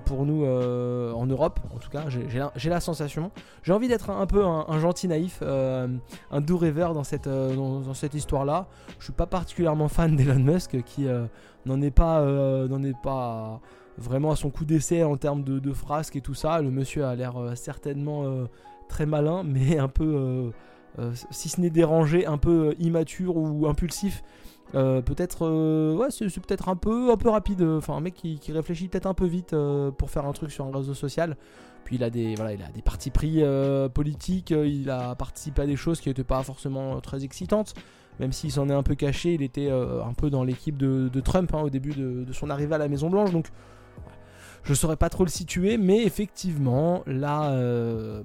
pour 0.05 0.25
nous 0.25 0.43
euh, 0.43 1.11
en 1.13 1.25
Europe. 1.25 1.59
En 1.73 1.77
tout 1.77 1.89
cas, 1.89 2.05
j'ai 2.09 2.69
la, 2.69 2.79
sensation. 2.79 3.31
J'ai 3.63 3.73
envie 3.73 3.87
d'être 3.87 4.09
un, 4.09 4.25
peu 4.25 4.43
un, 4.45 4.79
gentil 4.79 5.07
naïf, 5.07 5.39
euh, 5.41 5.87
un 6.31 6.41
doux 6.41 6.57
rêveur 6.57 6.93
dans 6.93 7.03
cette, 7.03 7.27
dans, 7.27 7.93
cette 7.93 8.13
histoire-là. 8.13 8.67
Je 8.99 9.05
suis 9.05 9.13
pas 9.13 9.25
particulièrement 9.25 9.87
fan 9.87 10.15
d'Elon 10.15 10.39
Musk 10.39 10.83
qui 10.83 11.05
n'en 11.65 11.81
est 11.81 11.91
pas, 11.91 12.25
n'en 12.67 12.83
est 12.83 12.99
pas 13.01 13.61
vraiment 13.97 14.31
à 14.31 14.35
son 14.35 14.49
coup 14.49 14.65
d'essai 14.65 15.03
en 15.03 15.17
termes 15.17 15.43
de, 15.43 15.59
de, 15.59 15.73
frasques 15.73 16.15
et 16.15 16.21
tout 16.21 16.33
ça. 16.33 16.61
Le 16.61 16.71
monsieur 16.71 17.05
a 17.05 17.15
l'air 17.15 17.35
certainement 17.55 18.25
très 18.89 19.05
malin, 19.05 19.43
mais 19.45 19.77
un 19.77 19.87
peu, 19.89 20.51
si 21.31 21.49
ce 21.49 21.61
n'est 21.61 21.69
dérangé, 21.69 22.25
un 22.25 22.37
peu 22.37 22.75
immature 22.79 23.37
ou 23.37 23.67
impulsif. 23.67 24.23
Euh, 24.75 25.01
peut-être, 25.01 25.45
euh, 25.47 25.95
ouais, 25.95 26.07
c'est, 26.11 26.27
peut-être 26.39 26.69
un 26.69 26.75
peu, 26.75 27.11
un 27.11 27.17
peu 27.17 27.29
rapide. 27.29 27.61
Enfin, 27.61 27.95
un 27.95 28.01
mec 28.01 28.13
qui, 28.13 28.39
réfléchit 28.51 28.87
peut-être 28.87 29.05
un 29.05 29.13
peu 29.13 29.25
vite 29.25 29.53
euh, 29.53 29.91
pour 29.91 30.09
faire 30.09 30.25
un 30.25 30.33
truc 30.33 30.51
sur 30.51 30.65
un 30.65 30.71
réseau 30.71 30.93
social. 30.93 31.37
Puis 31.85 31.95
il 31.95 32.03
a 32.03 32.09
des, 32.09 32.35
voilà, 32.35 32.53
il 32.53 32.61
a 32.61 32.69
des 32.69 32.81
partis 32.81 33.11
pris 33.11 33.41
politiques. 33.93 34.51
Il 34.51 34.89
a 34.89 35.15
participé 35.15 35.61
à 35.61 35.65
des 35.65 35.77
choses 35.77 36.01
qui 36.01 36.09
n'étaient 36.09 36.25
pas 36.25 36.43
forcément 36.43 36.99
très 36.99 37.23
excitantes. 37.23 37.73
Même 38.19 38.33
s'il 38.33 38.51
s'en 38.51 38.67
est 38.69 38.73
un 38.73 38.83
peu 38.83 38.95
caché, 38.95 39.35
il 39.35 39.41
était 39.41 39.69
un 39.69 40.13
peu 40.13 40.29
dans 40.29 40.43
l'équipe 40.43 40.75
de, 40.75 41.19
Trump 41.21 41.53
hein, 41.53 41.61
au 41.61 41.69
début 41.69 41.93
de, 41.93 42.25
son 42.33 42.49
arrivée 42.49 42.75
à 42.75 42.77
la 42.77 42.89
Maison 42.89 43.09
Blanche. 43.09 43.31
Donc, 43.31 43.45
je 44.63 44.73
saurais 44.73 44.97
pas 44.97 45.07
trop 45.07 45.23
le 45.23 45.29
situer, 45.29 45.77
mais 45.77 46.03
effectivement, 46.03 47.03
la 47.07 47.55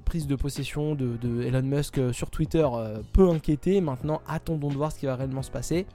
prise 0.03 0.27
de 0.27 0.35
possession 0.35 0.93
de, 0.93 1.41
Elon 1.43 1.61
Musk 1.61 2.01
sur 2.11 2.29
Twitter 2.31 2.67
peut 3.13 3.29
inquiéter. 3.29 3.79
Maintenant, 3.79 4.19
attendons 4.27 4.67
de 4.67 4.75
voir 4.75 4.91
ce 4.91 4.99
qui 4.99 5.05
va 5.05 5.15
réellement 5.15 5.41
se 5.41 5.51
passer. 5.51 5.85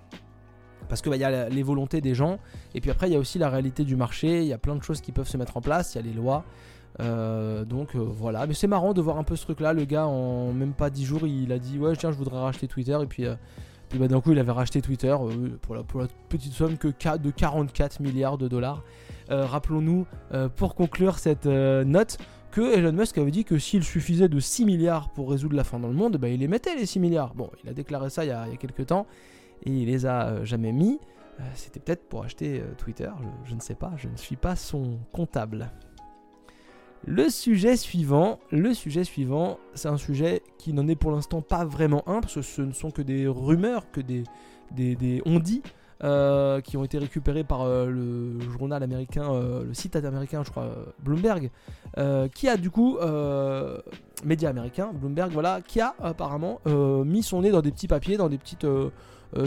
Parce 0.88 1.02
qu'il 1.02 1.10
bah, 1.10 1.16
y 1.16 1.24
a 1.24 1.48
les 1.48 1.62
volontés 1.62 2.00
des 2.00 2.14
gens, 2.14 2.38
et 2.74 2.80
puis 2.80 2.90
après 2.90 3.08
il 3.08 3.12
y 3.12 3.16
a 3.16 3.18
aussi 3.18 3.38
la 3.38 3.50
réalité 3.50 3.84
du 3.84 3.96
marché, 3.96 4.40
il 4.40 4.46
y 4.46 4.52
a 4.52 4.58
plein 4.58 4.74
de 4.74 4.82
choses 4.82 5.00
qui 5.00 5.12
peuvent 5.12 5.28
se 5.28 5.36
mettre 5.36 5.56
en 5.56 5.60
place, 5.60 5.94
il 5.94 5.98
y 5.98 6.00
a 6.00 6.02
les 6.02 6.14
lois. 6.14 6.44
Euh, 7.00 7.64
donc 7.64 7.94
euh, 7.94 7.98
voilà, 7.98 8.46
mais 8.46 8.54
c'est 8.54 8.66
marrant 8.66 8.92
de 8.92 9.00
voir 9.00 9.18
un 9.18 9.24
peu 9.24 9.36
ce 9.36 9.44
truc 9.44 9.60
là. 9.60 9.72
Le 9.72 9.84
gars, 9.84 10.06
en 10.06 10.52
même 10.52 10.72
pas 10.72 10.90
10 10.90 11.04
jours, 11.04 11.26
il 11.26 11.52
a 11.52 11.58
dit 11.58 11.78
Ouais, 11.78 11.94
tiens, 11.96 12.10
je 12.10 12.16
voudrais 12.16 12.38
racheter 12.40 12.66
Twitter. 12.66 12.98
Et 13.00 13.06
puis, 13.06 13.26
euh, 13.26 13.34
bah, 13.96 14.08
d'un 14.08 14.20
coup, 14.20 14.32
il 14.32 14.38
avait 14.38 14.52
racheté 14.52 14.82
Twitter 14.82 15.14
pour 15.62 15.74
la, 15.74 15.82
pour, 15.82 16.00
la, 16.00 16.08
petite 16.28 16.52
somme 16.52 16.76
que 16.76 16.88
de 16.88 17.30
44 17.30 18.00
milliards 18.00 18.38
de 18.38 18.48
dollars. 18.48 18.82
Rappelons-nous, 19.30 20.06
pour 20.56 20.74
conclure 20.74 21.18
cette 21.18 21.44
note, 21.44 22.16
que 22.50 22.78
Elon 22.78 22.92
Musk 22.92 23.18
avait 23.18 23.30
dit 23.30 23.44
que 23.44 23.58
s'il 23.58 23.84
suffisait 23.84 24.28
de 24.28 24.40
6 24.40 24.64
milliards 24.64 25.10
pour 25.10 25.30
résoudre 25.30 25.54
la 25.54 25.64
fin 25.64 25.78
dans 25.78 25.88
le 25.88 25.94
monde, 25.94 26.16
bah, 26.16 26.28
il 26.28 26.40
les 26.40 26.48
mettait 26.48 26.74
les 26.74 26.86
6 26.86 26.98
milliards. 26.98 27.34
Bon, 27.34 27.50
il 27.62 27.68
a 27.68 27.74
déclaré 27.74 28.08
ça 28.08 28.24
il 28.24 28.28
y 28.28 28.30
a, 28.30 28.46
il 28.46 28.52
y 28.52 28.54
a 28.54 28.56
quelques 28.56 28.86
temps 28.86 29.06
et 29.64 29.70
il 29.70 29.86
les 29.86 30.06
a 30.06 30.28
euh, 30.28 30.44
jamais 30.44 30.72
mis. 30.72 31.00
Euh, 31.40 31.42
c'était 31.54 31.80
peut-être 31.80 32.08
pour 32.08 32.24
acheter 32.24 32.60
euh, 32.60 32.74
Twitter, 32.76 33.10
je, 33.44 33.54
ne 33.54 33.60
sais 33.60 33.74
pas, 33.74 33.92
je 33.96 34.08
ne 34.08 34.16
suis 34.16 34.36
pas 34.36 34.56
son 34.56 34.98
comptable. 35.12 35.70
Le 37.04 37.28
sujet 37.30 37.76
suivant, 37.76 38.40
le 38.50 38.74
sujet 38.74 39.04
suivant, 39.04 39.58
c'est 39.74 39.88
un 39.88 39.98
sujet 39.98 40.42
qui 40.58 40.72
n'en 40.72 40.88
est 40.88 40.96
pour 40.96 41.12
l'instant 41.12 41.42
pas 41.42 41.64
vraiment 41.64 42.02
un, 42.08 42.20
parce 42.20 42.34
que 42.34 42.42
ce 42.42 42.62
ne 42.62 42.72
sont 42.72 42.90
que 42.90 43.02
des 43.02 43.28
rumeurs, 43.28 43.88
que 43.92 44.00
des, 44.00 44.24
des, 44.72 44.96
des 44.96 45.22
qui 46.64 46.76
ont 46.76 46.84
été 46.84 46.98
récupérés 46.98 47.44
par 47.44 47.66
le 47.68 48.40
journal 48.50 48.82
américain, 48.82 49.30
le 49.32 49.74
site 49.74 49.94
américain, 49.94 50.42
je 50.44 50.50
crois, 50.50 50.70
Bloomberg, 51.00 51.50
qui 52.34 52.48
a 52.48 52.56
du 52.56 52.70
coup, 52.70 52.98
média 54.24 54.50
américain, 54.50 54.90
Bloomberg, 54.92 55.30
voilà, 55.30 55.60
qui 55.60 55.80
a 55.80 55.94
apparemment 56.00 56.60
mis 56.66 57.22
son 57.22 57.42
nez 57.42 57.50
dans 57.50 57.62
des 57.62 57.70
petits 57.70 57.88
papiers, 57.88 58.16
dans 58.16 58.28
des 58.28 58.38
petites 58.38 58.66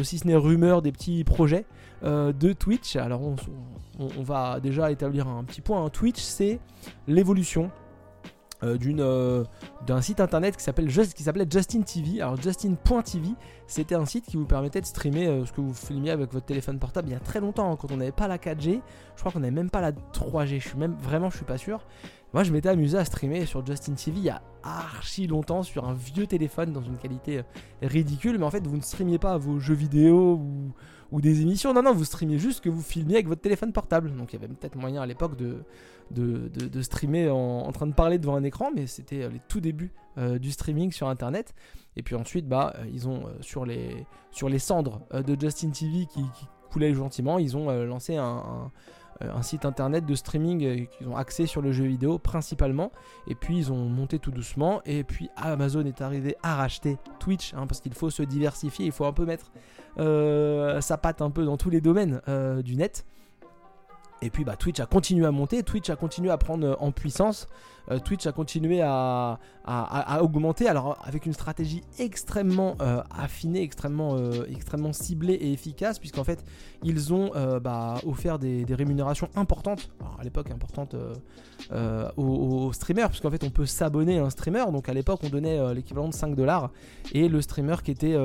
si 0.04 0.20
ce 0.20 0.28
n'est 0.28 0.36
rumeur 0.36 0.82
des 0.82 0.92
petits 0.92 1.24
projets 1.24 1.66
euh, 2.04 2.34
de 2.34 2.52
Twitch. 2.52 2.96
Alors 2.96 3.22
on, 3.22 4.24
va 4.24 4.60
déjà 4.60 4.92
établir 4.92 5.28
un 5.28 5.44
petit 5.44 5.62
point. 5.62 5.86
Hein. 5.86 5.90
Twitch, 5.90 6.20
c'est 6.20 6.60
l'évolution 7.08 7.70
euh, 8.64 8.78
d'une 8.78 9.06
d'un 9.86 10.02
site 10.02 10.20
internet 10.20 10.58
qui 10.58 10.64
s'appelle 10.64 10.88
qui 10.88 11.24
s'appelait 11.24 11.46
Justin 11.48 11.82
TV. 11.82 12.20
Alors 12.20 12.42
Justin.tv, 12.42 13.30
c'était 13.68 13.94
un 13.94 14.06
site 14.06 14.26
qui 14.26 14.38
vous 14.38 14.48
permettait 14.48 14.82
de 14.82 14.86
streamer 14.88 15.44
ce 15.46 15.52
que 15.52 15.62
vous 15.62 15.76
filmiez 15.76 16.10
avec 16.10 16.34
votre 16.34 16.46
téléphone 16.46 16.80
portable 16.80 17.10
il 17.10 17.12
y 17.12 17.16
a 17.16 17.20
très 17.20 17.40
longtemps 17.40 17.72
hein, 17.72 17.78
quand 17.80 17.92
on 17.92 17.98
n'avait 17.98 18.12
pas 18.12 18.28
la 18.28 18.40
4G. 18.40 18.82
Je 19.16 19.20
crois 19.20 19.32
qu'on 19.32 19.42
n'avait 19.42 19.52
même 19.52 19.70
pas 19.70 19.82
la 19.82 19.92
3G. 19.92 20.60
Je 20.60 20.68
suis 20.70 20.78
même 20.80 20.96
vraiment 21.00 21.30
je 21.30 21.38
suis 21.38 21.46
pas 21.46 21.60
sûr. 21.60 21.86
Moi, 22.34 22.44
je 22.44 22.54
m'étais 22.54 22.70
amusé 22.70 22.98
à 22.98 23.04
streamer 23.04 23.46
sur 23.46 23.66
Justin 23.66 23.94
TV 23.94 24.18
il 24.20 24.24
y 24.24 24.30
a 24.30 24.42
archi 24.64 25.28
longtemps 25.28 25.64
sur 25.64 25.86
un 25.86 25.94
vieux 25.94 26.28
téléphone 26.28 26.72
dans 26.72 26.82
une 26.82 26.98
qualité 26.98 27.40
euh, 27.40 27.44
ridicule. 27.82 28.38
Mais 28.38 28.46
en 28.46 28.52
fait, 28.52 28.66
vous 28.66 28.78
ne 28.78 28.82
streamiez 28.82 29.20
pas 29.20 29.38
vos 29.38 29.60
jeux 29.60 29.74
vidéo 29.74 30.40
ou, 31.12 31.20
des 31.20 31.42
émissions. 31.42 31.74
Non, 31.74 31.84
non, 31.84 31.94
vous 31.94 32.06
streamiez 32.06 32.40
juste 32.40 32.64
que 32.64 32.70
vous 32.70 32.82
filmiez 32.82 33.16
avec 33.16 33.28
votre 33.28 33.42
téléphone 33.42 33.74
portable. 33.74 34.16
Donc, 34.16 34.32
il 34.32 34.40
y 34.40 34.44
avait 34.44 34.54
peut-être 34.54 34.78
moyen 34.78 35.02
à 35.02 35.06
l'époque 35.06 35.36
de, 35.36 36.82
streamer 36.82 37.30
en, 37.30 37.70
train 37.74 37.88
de 37.88 37.94
parler 37.94 38.18
devant 38.18 38.36
un 38.36 38.44
écran. 38.44 38.72
Mais 38.74 38.88
c'était 38.88 39.24
euh, 39.24 39.30
les 39.30 39.42
tout 39.50 39.60
débuts 39.60 39.92
euh, 40.18 40.40
du 40.40 40.52
streaming 40.52 40.94
sur 40.94 41.10
Internet. 41.10 41.54
Et 41.98 42.02
puis 42.02 42.16
ensuite, 42.16 42.48
bah, 42.48 42.74
ils 42.94 43.10
ont, 43.10 43.26
sur, 43.42 43.66
les, 43.66 44.06
sur 44.32 44.48
les 44.48 44.60
cendres 44.60 45.02
de 45.14 45.38
Justin 45.38 45.72
TV 45.72 46.06
qui, 46.06 46.24
coulaient 46.72 46.94
gentiment, 46.94 47.38
ils 47.38 47.58
ont 47.58 47.70
lancé 47.84 48.16
un 48.16 48.72
un 49.20 49.42
site 49.42 49.66
internet 49.66 50.06
de 50.06 50.16
streaming 50.16 50.64
euh, 50.64 50.86
qu'ils 50.86 51.08
ont 51.08 51.16
axé 51.16 51.46
sur 51.46 51.62
le 51.62 51.72
jeu 51.72 51.86
vidéo 51.86 52.18
principalement. 52.18 52.92
Et 53.28 53.36
puis 53.36 53.58
ils 53.58 53.72
ont 53.72 53.86
monté 53.86 54.20
tout 54.20 54.32
doucement. 54.32 54.82
Et 54.86 55.04
puis 55.04 55.30
Amazon 55.36 55.86
est 55.86 56.02
arrivé 56.02 56.36
à 56.44 56.56
racheter 56.56 56.98
Twitch 57.20 57.54
hein, 57.54 57.68
parce 57.68 57.82
qu'il 57.82 57.94
faut 57.94 58.10
se 58.10 58.24
diversifier, 58.24 58.86
il 58.86 58.92
faut 58.92 59.06
un 59.06 59.14
peu 59.14 59.26
mettre 59.26 59.52
euh, 60.00 60.82
sa 60.82 60.98
patte 60.98 61.22
un 61.22 61.30
peu 61.30 61.46
dans 61.46 61.58
tous 61.58 61.70
les 61.70 61.82
domaines 61.82 62.22
du 62.64 62.76
net. 62.76 63.06
Et 64.24 64.30
puis 64.30 64.44
bah, 64.44 64.56
Twitch 64.56 64.80
a 64.80 64.86
continué 64.86 65.26
à 65.26 65.32
monter, 65.32 65.64
Twitch 65.64 65.90
a 65.90 65.96
continué 65.96 66.30
à 66.30 66.38
prendre 66.38 66.78
en 66.80 66.92
puissance. 66.92 67.48
Euh, 67.90 68.00
Twitch 68.00 68.26
a 68.28 68.32
continué 68.32 68.82
à, 68.82 69.40
augmenter, 70.22 70.68
alors 70.68 70.98
avec 71.04 71.26
une 71.26 71.34
stratégie 71.34 71.84
extrêmement 72.00 72.76
euh, 72.82 73.02
affinée, 73.12 73.62
extrêmement, 73.62 74.16
euh, 74.16 74.46
extrêmement 74.50 74.94
ciblée 74.94 75.34
et 75.34 75.54
efficace, 75.54 76.00
puisqu'en 76.00 76.24
fait 76.24 76.44
ils 76.84 77.14
ont 77.14 77.32
bah, 77.62 77.96
offert 78.06 78.40
des, 78.40 78.66
rémunérations 78.72 79.30
importantes, 79.36 79.92
à 80.20 80.24
l'époque 80.24 80.50
importantes 80.52 80.96
aux, 82.18 82.74
streamers, 82.74 83.10
puisqu'en 83.10 83.30
fait 83.30 83.44
on 83.44 83.50
peut 83.50 83.66
s'abonner 83.66 84.20
à 84.20 84.26
un 84.26 84.30
streamer, 84.30 84.66
donc 84.72 84.90
à 84.90 84.94
l'époque 84.94 85.20
on 85.24 85.30
donnait 85.30 85.74
l'équivalent 85.74 86.08
de 86.08 86.14
5 86.14 86.36
dollars, 86.36 86.72
et 87.14 87.28
le 87.30 87.42
streamer 87.42 87.76
qui 87.84 87.92
était 87.92 88.16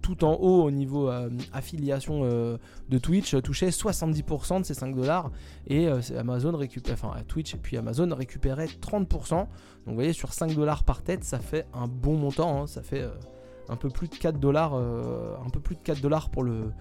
tout 0.00 0.24
en 0.24 0.34
haut 0.34 0.62
au 0.62 0.70
niveau 0.70 1.10
affiliation 1.52 2.22
de 2.24 2.98
Twitch 2.98 3.36
touchait 3.42 3.68
70% 3.68 4.60
de 4.60 4.64
ces 4.64 4.74
5 4.74 4.94
dollars, 4.94 5.30
et 5.66 5.88
Amazon 6.18 6.56
récupère, 6.56 6.94
enfin 6.94 7.14
Twitch 7.28 7.54
et 7.54 7.58
puis 7.58 7.76
Amazon 7.76 8.08
récupère 8.14 8.58
30%. 8.58 9.30
Donc 9.30 9.48
vous 9.86 9.94
voyez, 9.94 10.12
sur 10.12 10.32
5 10.32 10.54
dollars 10.54 10.84
par 10.84 11.02
tête, 11.02 11.24
ça 11.24 11.38
fait 11.38 11.66
un 11.74 11.86
bon 11.86 12.16
montant. 12.16 12.62
Hein. 12.62 12.66
ça 12.66 12.82
fait 12.82 13.02
euh, 13.02 13.10
un 13.68 13.76
peu 13.76 13.88
plus 13.88 14.08
de 14.08 14.14
4 14.14 14.38
dollars, 14.38 14.74
euh, 14.74 15.36
un 15.44 15.50
peu 15.50 15.60
plus 15.60 15.76
de 15.76 15.80
4 15.80 16.00
dollars 16.00 16.30
pour 16.30 16.44
le, 16.44 16.72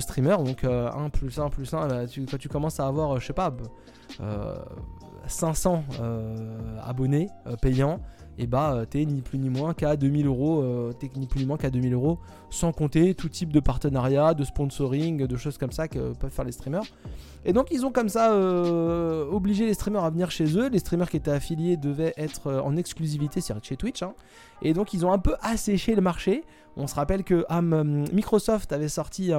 streamer. 0.00 0.36
Donc 0.44 0.64
1 0.64 0.68
euh, 0.68 1.08
plus 1.08 1.38
1 1.38 1.48
plus 1.48 1.72
1, 1.72 1.88
bah, 1.88 2.00
quand 2.30 2.38
tu 2.38 2.48
commences 2.48 2.80
à 2.80 2.86
avoir, 2.86 3.18
je 3.20 3.26
sais 3.26 3.32
pas, 3.32 3.54
500 5.26 5.84
abonnés 6.82 7.28
payants, 7.60 8.00
et 8.38 8.46
bah 8.46 8.84
t'es 8.88 9.04
ni 9.04 9.20
plus 9.20 9.38
ni 9.38 9.50
moins 9.50 9.74
qu'à 9.74 9.96
2000 9.96 10.26
euros, 10.26 10.64
t'es 10.98 11.10
ni 11.16 11.26
plus 11.26 11.40
ni 11.40 11.46
moins 11.46 11.56
qu'à 11.56 11.70
2000 11.70 11.92
euros, 11.94 12.18
sans 12.50 12.72
compter 12.72 13.14
tout 13.14 13.28
type 13.28 13.52
de 13.52 13.60
partenariat, 13.60 14.34
de 14.34 14.44
sponsoring, 14.44 15.26
de 15.26 15.36
choses 15.36 15.58
comme 15.58 15.72
ça 15.72 15.88
que 15.88 16.12
peuvent 16.14 16.30
faire 16.30 16.44
les 16.44 16.52
streamers. 16.52 16.84
Et 17.44 17.52
donc 17.52 17.68
ils 17.70 17.84
ont 17.84 17.90
comme 17.90 18.08
ça 18.08 18.34
obligé 18.34 19.66
les 19.66 19.74
streamers 19.74 20.04
à 20.04 20.10
venir 20.10 20.30
chez 20.30 20.56
eux. 20.58 20.68
Les 20.68 20.78
streamers 20.78 21.10
qui 21.10 21.18
étaient 21.18 21.30
affiliés 21.30 21.76
devaient 21.76 22.14
être 22.16 22.50
en 22.52 22.76
exclusivité 22.76 23.40
sur 23.40 23.62
chez 23.62 23.76
Twitch. 23.76 24.02
Hein. 24.02 24.14
Et 24.62 24.72
donc 24.72 24.94
ils 24.94 25.04
ont 25.04 25.12
un 25.12 25.18
peu 25.18 25.34
asséché 25.42 25.94
le 25.94 26.02
marché. 26.02 26.44
On 26.76 26.86
se 26.86 26.94
rappelle 26.94 27.22
que 27.24 27.44
Microsoft 28.12 28.72
avait 28.72 28.88
sorti 28.88 29.32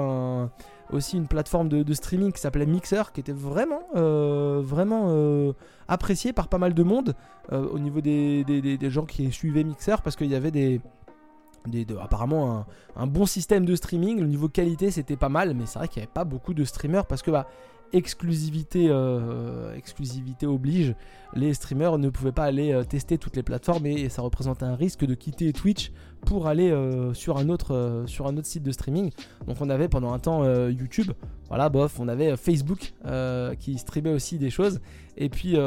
aussi 0.91 1.17
une 1.17 1.27
plateforme 1.27 1.69
de, 1.69 1.93
streaming 1.93 2.31
qui 2.31 2.39
s'appelait 2.39 2.65
Mixer, 2.65 3.11
qui 3.13 3.19
était 3.19 3.31
vraiment, 3.31 3.81
euh, 3.95 4.63
euh, 4.63 5.53
appréciée 5.87 6.33
par 6.33 6.47
pas 6.47 6.57
mal 6.57 6.73
de 6.73 6.83
monde 6.83 7.15
euh, 7.51 7.67
au 7.67 7.79
niveau 7.79 8.01
des, 8.01 8.43
des, 8.43 8.89
gens 8.89 9.05
qui 9.05 9.31
suivaient 9.31 9.63
Mixer, 9.63 10.01
parce 10.03 10.15
qu'il 10.15 10.27
y 10.27 10.35
avait 10.35 10.51
des, 10.51 10.81
apparemment 12.01 12.65
un, 12.95 13.07
bon 13.07 13.25
système 13.25 13.65
de 13.65 13.75
streaming. 13.75 14.19
Le 14.19 14.27
niveau 14.27 14.49
qualité, 14.49 14.91
c'était 14.91 15.15
pas 15.17 15.29
mal, 15.29 15.53
mais 15.53 15.65
c'est 15.65 15.79
vrai 15.79 15.87
qu'il 15.87 16.01
n'y 16.01 16.03
avait 16.03 16.13
pas 16.13 16.25
beaucoup 16.25 16.53
de 16.53 16.63
streamers 16.63 17.05
parce 17.05 17.21
que 17.21 17.31
bah, 17.31 17.47
exclusivité, 17.93 18.87
euh, 18.89 19.75
exclusivité 19.75 20.45
oblige, 20.45 20.95
les 21.35 21.53
streamers 21.53 21.97
ne 21.97 22.09
pouvaient 22.09 22.31
pas 22.31 22.43
aller 22.43 22.73
euh, 22.73 22.83
tester 22.83 23.17
toutes 23.17 23.35
les 23.35 23.43
plateformes 23.43 23.85
et, 23.85 24.09
ça 24.09 24.21
représentait 24.21 24.65
un 24.65 24.75
risque 24.75 25.05
de 25.05 25.13
quitter 25.13 25.53
Twitch 25.53 25.91
pour 26.25 26.47
aller 26.47 26.71
euh, 26.71 27.13
sur, 27.13 27.37
un 27.37 27.49
autre, 27.49 28.03
sur 28.07 28.27
un 28.27 28.35
autre 28.35 28.47
site 28.47 28.63
de 28.63 28.71
streaming. 28.71 29.11
Donc 29.47 29.57
on 29.61 29.69
avait 29.69 29.87
pendant 29.87 30.11
un 30.13 30.19
temps 30.19 30.43
YouTube, 30.67 31.11
voilà, 31.49 31.69
bof, 31.69 31.99
on 31.99 32.07
avait 32.07 32.35
Facebook 32.35 32.93
qui 33.59 33.77
streamait 33.77 34.13
aussi 34.13 34.37
des 34.37 34.49
choses, 34.49 34.79
et 35.17 35.29
puis 35.29 35.57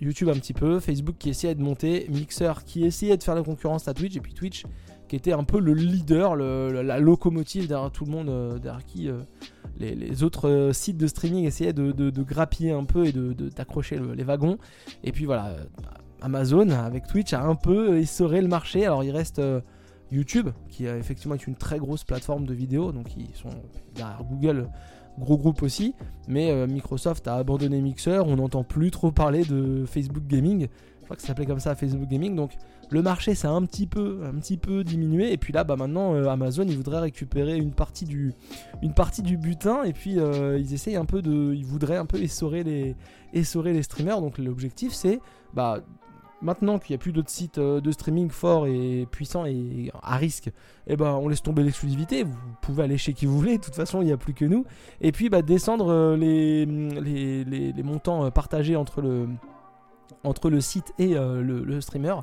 YouTube 0.00 0.28
un 0.28 0.34
petit 0.34 0.52
peu, 0.52 0.80
Facebook 0.80 1.16
qui 1.18 1.30
essayait 1.30 1.54
de 1.54 1.62
monter, 1.62 2.06
Mixer 2.10 2.64
qui 2.64 2.84
essayait 2.84 3.16
de 3.16 3.22
faire 3.22 3.34
la 3.34 3.42
concurrence 3.42 3.88
à 3.88 3.94
Twitch, 3.94 4.16
et 4.16 4.20
puis 4.20 4.34
Twitch 4.34 4.64
qui 5.10 5.16
était 5.16 5.32
un 5.32 5.44
peu 5.44 5.60
le 5.60 5.74
leader, 5.74 6.36
la 6.36 6.98
locomotive 6.98 7.66
derrière 7.66 7.90
tout 7.90 8.04
le 8.04 8.12
monde, 8.12 8.60
derrière 8.60 8.84
qui 8.84 9.10
les, 9.80 10.22
autres 10.22 10.48
euh, 10.48 10.72
sites 10.72 10.96
de 10.96 11.06
streaming 11.06 11.46
essayaient 11.46 11.72
de, 11.72 12.22
grappiller 12.22 12.72
un 12.72 12.84
peu 12.84 13.06
et 13.06 13.12
d'accrocher 13.12 13.98
les 14.14 14.24
wagons. 14.24 14.58
Et 15.04 15.12
puis 15.12 15.24
voilà, 15.24 15.48
euh, 15.48 15.64
Amazon 16.20 16.70
avec 16.70 17.06
Twitch 17.06 17.32
a 17.32 17.42
un 17.42 17.54
peu 17.54 17.98
essoré 17.98 18.40
le 18.40 18.48
marché. 18.48 18.84
Alors 18.84 19.04
il 19.04 19.10
reste 19.10 19.38
euh, 19.38 19.60
YouTube, 20.12 20.50
qui 20.68 20.86
effectivement 20.86 21.34
est 21.34 21.46
une 21.46 21.54
très 21.54 21.78
grosse 21.78 22.04
plateforme 22.04 22.44
de 22.44 22.54
vidéos, 22.54 22.90
donc 22.90 23.16
ils 23.16 23.34
sont 23.34 23.50
derrière 23.94 24.22
Google, 24.24 24.68
gros 25.18 25.38
groupe 25.38 25.62
aussi. 25.62 25.94
Mais 26.26 26.66
Microsoft 26.66 27.28
a 27.28 27.36
abandonné 27.36 27.80
Mixer, 27.80 28.26
on 28.26 28.36
n'entend 28.36 28.64
plus 28.64 28.90
trop 28.90 29.12
parler 29.12 29.44
de 29.44 29.84
Facebook 29.86 30.24
Gaming. 30.26 30.66
Je 30.98 31.04
crois 31.04 31.14
que 31.14 31.22
ça 31.22 31.28
s'appelait 31.28 31.46
comme 31.46 31.60
ça 31.60 31.76
Facebook 31.76 32.08
Gaming. 32.08 32.34
Donc 32.34 32.56
le 32.90 33.02
marché 33.02 33.34
petit 33.66 33.86
peu, 33.86 34.20
un 34.24 34.38
petit 34.38 34.56
peu 34.56 34.84
diminué. 34.84 35.32
Et 35.32 35.38
puis 35.38 35.52
là, 35.52 35.64
bah 35.64 35.76
maintenant, 35.76 36.14
euh, 36.14 36.26
Amazon, 36.26 36.64
il 36.68 36.76
voudrait 36.76 37.00
récupérer 37.00 37.56
une 37.56 37.72
partie 37.72 38.04
du, 38.04 38.34
butin. 39.38 39.84
Et 39.84 39.92
puis 39.92 40.18
euh, 40.18 40.58
ils 40.58 40.74
essayent 40.74 40.96
un 40.96 41.04
peu 41.04 41.22
de, 41.22 41.54
ils 41.54 41.64
voudraient 41.64 41.96
un 41.96 42.06
peu 42.06 42.20
essorer 42.20 42.64
les, 42.64 43.82
streamers. 43.82 44.20
Donc 44.20 44.38
l'objectif, 44.38 44.92
c'est, 44.92 45.20
bah 45.54 45.80
maintenant 46.42 46.78
qu'il 46.78 46.94
n'y 46.94 46.96
a 46.96 46.98
plus 46.98 47.12
d'autres 47.12 47.30
sites 47.30 47.58
euh, 47.58 47.80
de 47.80 47.92
streaming 47.92 48.30
forts 48.30 48.66
et 48.66 49.06
puissants 49.10 49.44
et 49.44 49.92
à 50.02 50.16
risque, 50.16 50.50
eh 50.86 50.96
ben 50.96 51.12
on 51.12 51.28
laisse 51.28 51.42
tomber 51.42 51.62
l'exclusivité. 51.62 52.24
Vous 52.24 52.34
pouvez 52.60 52.82
aller 52.82 52.98
chez 52.98 53.12
qui 53.12 53.26
vous 53.26 53.38
voulez. 53.38 53.58
De 53.58 53.62
toute 53.62 53.76
façon, 53.76 54.02
il 54.02 54.06
n'y 54.06 54.12
a 54.12 54.16
plus 54.16 54.34
que 54.34 54.44
nous. 54.44 54.64
Et 55.00 55.12
puis 55.12 55.28
bah, 55.28 55.42
descendre 55.42 56.16
les, 56.16 56.66
montants 57.84 58.30
partagés 58.32 58.74
entre 58.74 59.00
le 59.02 60.60
site 60.60 60.92
et 60.98 61.14
le, 61.14 61.80
streamer 61.80 62.16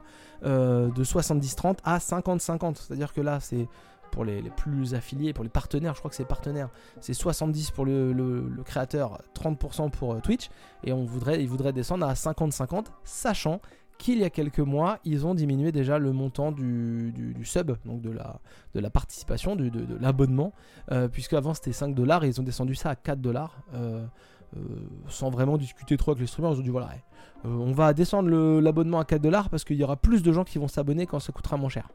euh, 0.44 0.90
de 0.90 1.04
70-30 1.04 1.78
à 1.84 1.98
50-50. 1.98 2.76
C'est-à-dire 2.76 3.14
que 3.14 3.22
là, 3.22 3.40
c'est 3.40 3.68
pour 4.12 4.24
les, 4.26 4.42
plus 4.42 4.94
affiliés, 4.94 5.34
pour 5.34 5.44
les 5.44 5.50
partenaires, 5.50 5.94
je 5.94 6.00
crois 6.00 6.10
que 6.10 6.16
c'est 6.16 6.26
partenaires, 6.26 6.70
c'est 7.02 7.14
70 7.14 7.72
pour 7.72 7.86
le, 7.86 8.50
créateur, 8.66 9.22
30% 9.36 9.92
pour 9.92 10.14
euh, 10.14 10.20
Twitch, 10.20 10.50
et 10.84 10.94
on 10.94 11.04
voudrait, 11.06 11.42
ils 11.42 11.50
voudraient 11.50 11.74
descendre 11.74 12.08
à 12.08 12.14
50-50, 12.14 12.86
sachant 13.04 13.62
qu'il 13.98 14.20
y 14.20 14.24
a 14.24 14.30
quelques 14.30 14.60
mois, 14.60 15.00
ils 15.04 15.26
ont 15.26 15.36
diminué 15.36 15.72
déjà 15.72 16.00
le 16.00 16.14
montant 16.14 16.52
du, 16.52 17.36
sub, 17.44 17.76
donc 17.84 18.02
de 18.02 18.12
la, 18.12 18.90
participation, 18.90 19.56
de, 19.56 19.72
l'abonnement, 20.00 20.54
puisque 21.12 21.34
avant 21.34 21.54
c'était 21.54 21.74
5 21.74 21.94
dollars, 21.96 22.24
et 22.24 22.28
ils 22.28 22.40
ont 22.40 22.44
descendu 22.44 22.76
ça 22.76 22.92
à 22.92 22.96
4 22.96 23.20
dollars. 23.20 23.58
Euh, 23.74 24.06
sans 25.08 25.30
vraiment 25.30 25.58
discuter 25.58 25.98
trop 25.98 26.12
avec 26.12 26.22
les 26.22 26.28
streamers, 26.28 26.54
ils 26.54 26.60
ont 26.60 26.64
dit 26.64 26.70
voilà, 26.70 26.90
euh, 27.46 27.50
on 27.50 27.72
va 27.72 27.94
descendre 27.94 28.30
l'abonnement 28.60 29.00
à 29.00 29.06
4 29.06 29.22
dollars 29.22 29.50
parce 29.50 29.64
qu'il 29.64 29.78
y 29.78 29.84
aura 29.84 29.98
plus 29.98 30.24
de 30.24 30.32
gens 30.32 30.44
qui 30.44 30.58
vont 30.58 30.68
s'abonner 30.68 31.06
quand 31.06 31.20
ça 31.20 31.32
coûtera 31.32 31.58
moins 31.58 31.70
cher. 31.70 31.90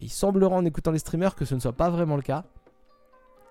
Il 0.00 0.10
semblera 0.10 0.54
en 0.54 0.64
écoutant 0.64 0.92
les 0.92 0.98
streamers 0.98 1.34
que 1.34 1.44
ce 1.44 1.54
ne 1.54 1.60
soit 1.60 1.72
pas 1.72 1.90
vraiment 1.90 2.16
le 2.16 2.22
cas. 2.22 2.44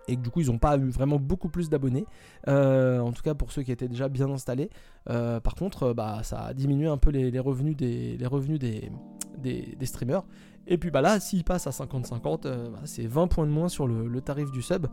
Et 0.07 0.15
que 0.15 0.21
du 0.21 0.31
coup, 0.31 0.41
ils 0.41 0.47
n'ont 0.47 0.57
pas 0.57 0.75
eu 0.75 0.89
vraiment 0.89 1.19
beaucoup 1.19 1.49
plus 1.49 1.69
d'abonnés. 1.69 2.05
Euh, 2.47 2.99
en 2.99 3.11
tout 3.11 3.21
cas, 3.21 3.35
pour 3.35 3.51
ceux 3.51 3.61
qui 3.61 3.71
étaient 3.71 3.87
déjà 3.87 4.09
bien 4.09 4.27
installés. 4.31 4.71
par 5.05 5.53
contre, 5.53 5.93
bah, 5.93 6.21
ça 6.23 6.45
a 6.45 6.53
diminué 6.55 6.87
un 6.87 6.97
peu 6.97 7.11
les, 7.11 7.37
revenus, 7.39 7.75
des, 7.77 8.17
revenus 8.25 8.59
des, 8.59 9.85
streamers. 9.85 10.23
Et 10.71 10.77
puis 10.77 10.91
bah 10.91 11.01
là, 11.01 11.19
s'il 11.19 11.43
passe 11.43 11.67
à 11.67 11.71
50-50, 11.71 12.43
bah, 12.43 12.79
c'est 12.85 13.07
20 13.07 13.27
points 13.27 13.45
de 13.45 13.51
moins 13.51 13.69
sur 13.69 13.87
le 13.87 14.21
tarif 14.21 14.51
du 14.51 14.61
sub 14.61 14.87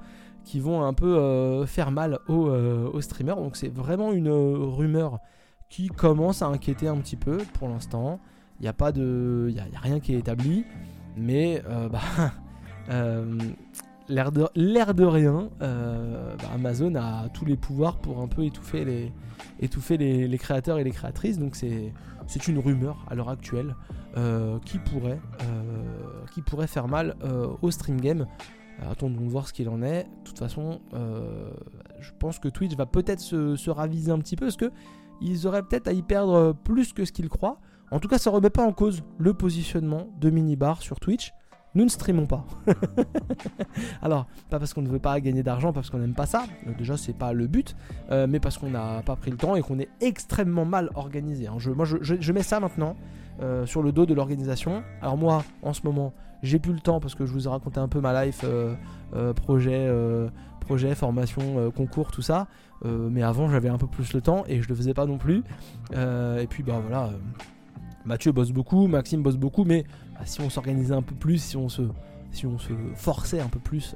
qui 0.46 0.60
vont 0.60 0.84
un 0.84 0.94
peu 0.94 1.18
euh, 1.18 1.66
faire 1.66 1.90
mal 1.90 2.20
euh, 2.30 2.88
aux, 2.88 3.00
streamers. 3.02 3.36
Donc 3.36 3.56
c'est 3.56 3.68
vraiment 3.68 4.12
une 4.12 4.28
euh, 4.28 4.56
rumeur 4.56 5.18
qui 5.68 5.88
commence 5.88 6.40
à 6.40 6.46
inquiéter 6.46 6.86
un 6.86 6.96
petit 6.98 7.16
peu 7.16 7.38
pour 7.54 7.68
l'instant. 7.68 8.20
Il 8.60 8.62
n'y 8.62 8.68
a 8.68 8.72
pas 8.72 8.92
de, 8.92 9.48
il 9.50 9.58
a, 9.58 9.64
rien 9.80 10.00
qui 10.00 10.14
est 10.14 10.18
établi, 10.18 10.64
mais 11.16 11.62
bah, 11.90 12.00
l'air 14.08 14.30
de, 14.30 15.04
rien, 15.04 15.50
bah, 15.58 16.48
Amazon 16.54 16.94
a 16.94 17.28
tous 17.34 17.44
les 17.44 17.56
pouvoirs 17.56 17.98
pour 17.98 18.20
un 18.20 18.28
peu 18.28 18.44
étouffer 18.44 18.84
les, 18.84 20.28
les, 20.28 20.38
créateurs 20.38 20.78
et 20.78 20.84
les 20.84 20.92
créatrices. 20.92 21.38
Donc 21.38 21.56
c'est 21.56 22.48
une 22.48 22.60
rumeur 22.60 23.04
à 23.10 23.16
l'heure 23.16 23.28
actuelle 23.28 23.74
qui 24.64 24.78
pourrait, 24.78 25.20
qui 26.32 26.42
pourrait 26.42 26.66
faire 26.66 26.88
mal 26.88 27.16
au 27.62 27.70
stream 27.70 28.00
game. 28.00 28.26
Euh, 28.82 28.90
attendons 28.90 29.20
de 29.20 29.30
voir 29.30 29.48
ce 29.48 29.52
qu'il 29.52 29.68
en 29.68 29.82
est. 29.82 30.04
De 30.04 30.24
toute 30.24 30.38
façon, 30.38 30.80
euh, 30.94 31.50
je 32.00 32.10
pense 32.18 32.38
que 32.38 32.48
Twitch 32.48 32.74
va 32.76 32.86
peut-être 32.86 33.20
se, 33.20 33.70
raviser 33.70 34.10
un 34.10 34.18
petit 34.18 34.36
peu 34.36 34.46
parce 34.46 34.56
que 34.56 34.70
ils 35.20 35.46
auraient 35.46 35.62
peut-être 35.62 35.88
à 35.88 35.92
y 35.92 36.02
perdre 36.02 36.52
plus 36.52 36.92
que 36.92 37.04
ce 37.04 37.12
qu'ils 37.12 37.28
croient. 37.28 37.58
En 37.90 38.00
tout 38.00 38.08
cas, 38.08 38.18
ça 38.18 38.30
remet 38.30 38.50
pas 38.50 38.64
en 38.64 38.72
cause 38.72 39.02
le 39.18 39.32
positionnement 39.32 40.08
de 40.20 40.28
Minibar 40.28 40.82
sur 40.82 41.00
Twitch. 41.00 41.32
Nous 41.74 41.84
ne 41.84 41.90
streamons 41.90 42.26
pas. 42.26 42.44
Alors, 44.02 44.26
pas 44.50 44.58
parce 44.58 44.72
qu'on 44.72 44.82
ne 44.82 44.88
veut 44.88 44.98
pas 44.98 45.20
gagner 45.20 45.42
d'argent, 45.42 45.72
parce 45.72 45.90
qu'on 45.90 45.98
n'aime 45.98 46.14
pas 46.14 46.26
ça. 46.26 46.44
Euh, 46.66 46.72
déjà, 46.76 46.96
c'est 46.96 47.12
pas 47.12 47.32
le 47.32 47.46
but, 47.46 47.76
mais 48.10 48.40
parce 48.40 48.56
qu'on 48.58 48.70
n'a 48.70 49.02
pas 49.02 49.14
pris 49.16 49.30
le 49.30 49.36
temps 49.36 49.56
et 49.56 49.62
qu'on 49.62 49.78
est 49.78 49.88
extrêmement 50.00 50.64
mal 50.64 50.90
organisé. 50.94 51.46
Hein. 51.46 51.56
moi, 51.74 51.84
je, 51.84 52.32
mets 52.32 52.42
ça 52.42 52.60
maintenant 52.60 52.96
sur 53.64 53.82
le 53.82 53.92
dos 53.92 54.06
de 54.06 54.14
l'organisation. 54.14 54.82
Alors 55.00 55.16
moi, 55.16 55.44
en 55.62 55.72
ce 55.72 55.82
moment, 55.84 56.12
j'ai 56.42 56.58
plus 56.58 56.72
le 56.72 56.80
temps 56.80 57.00
parce 57.00 57.14
que 57.14 57.26
je 57.26 57.32
vous 57.32 57.46
ai 57.46 57.50
raconté 57.50 57.78
un 57.80 57.88
peu 57.88 58.00
ma 58.00 58.24
life, 58.24 58.42
euh, 58.44 58.74
euh, 59.14 59.32
projet, 59.32 59.86
euh, 59.88 60.28
projet, 60.60 60.94
formation, 60.94 61.70
concours, 61.72 62.10
tout 62.10 62.22
ça. 62.22 62.48
mais 62.84 63.22
avant, 63.22 63.48
j'avais 63.48 63.68
un 63.68 63.78
peu 63.78 63.86
plus 63.86 64.12
le 64.12 64.20
temps 64.20 64.44
et 64.48 64.62
je 64.62 64.68
le 64.68 64.74
faisais 64.74 64.94
pas 64.94 65.06
non 65.06 65.18
plus. 65.18 65.42
et 65.92 66.46
puis, 66.48 66.62
bah 66.62 66.80
voilà, 66.80 67.10
Mathieu 68.04 68.32
bosse 68.32 68.52
beaucoup, 68.52 68.86
Maxime 68.86 69.22
bosse 69.22 69.36
beaucoup, 69.36 69.64
mais 69.64 69.84
bah, 70.14 70.20
si 70.24 70.40
on 70.40 70.50
s'organisait 70.50 70.94
un 70.94 71.02
peu 71.02 71.14
plus, 71.14 71.38
si 71.38 71.56
on 71.56 71.68
se, 71.68 71.82
si 72.30 72.46
on 72.46 72.58
se 72.58 72.72
forçait 72.94 73.40
un 73.40 73.48
peu 73.48 73.58
plus 73.60 73.94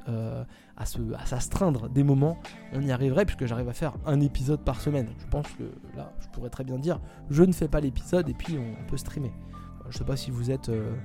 à, 0.77 0.85
se, 0.85 0.99
à 1.13 1.25
s'astreindre 1.25 1.89
des 1.89 2.03
moments, 2.03 2.37
on 2.73 2.81
y 2.81 2.91
arriverait 2.91 3.25
puisque 3.25 3.45
j'arrive 3.45 3.69
à 3.69 3.73
faire 3.73 3.93
un 4.05 4.19
épisode 4.19 4.61
par 4.63 4.81
semaine. 4.81 5.09
Je 5.19 5.27
pense 5.27 5.47
que 5.51 5.63
là, 5.95 6.13
je 6.19 6.27
pourrais 6.29 6.49
très 6.49 6.63
bien 6.63 6.79
dire, 6.79 6.99
je 7.29 7.43
ne 7.43 7.51
fais 7.51 7.67
pas 7.67 7.79
l'épisode 7.79 8.27
et 8.29 8.33
puis 8.33 8.57
on, 8.57 8.87
peut 8.87 8.97
streamer. 8.97 9.31
Je 9.89 9.97
sais 9.97 10.03
pas 10.03 10.15
si 10.15 10.31
vous 10.31 10.51
êtes 10.51 10.69
euh, 10.69 10.95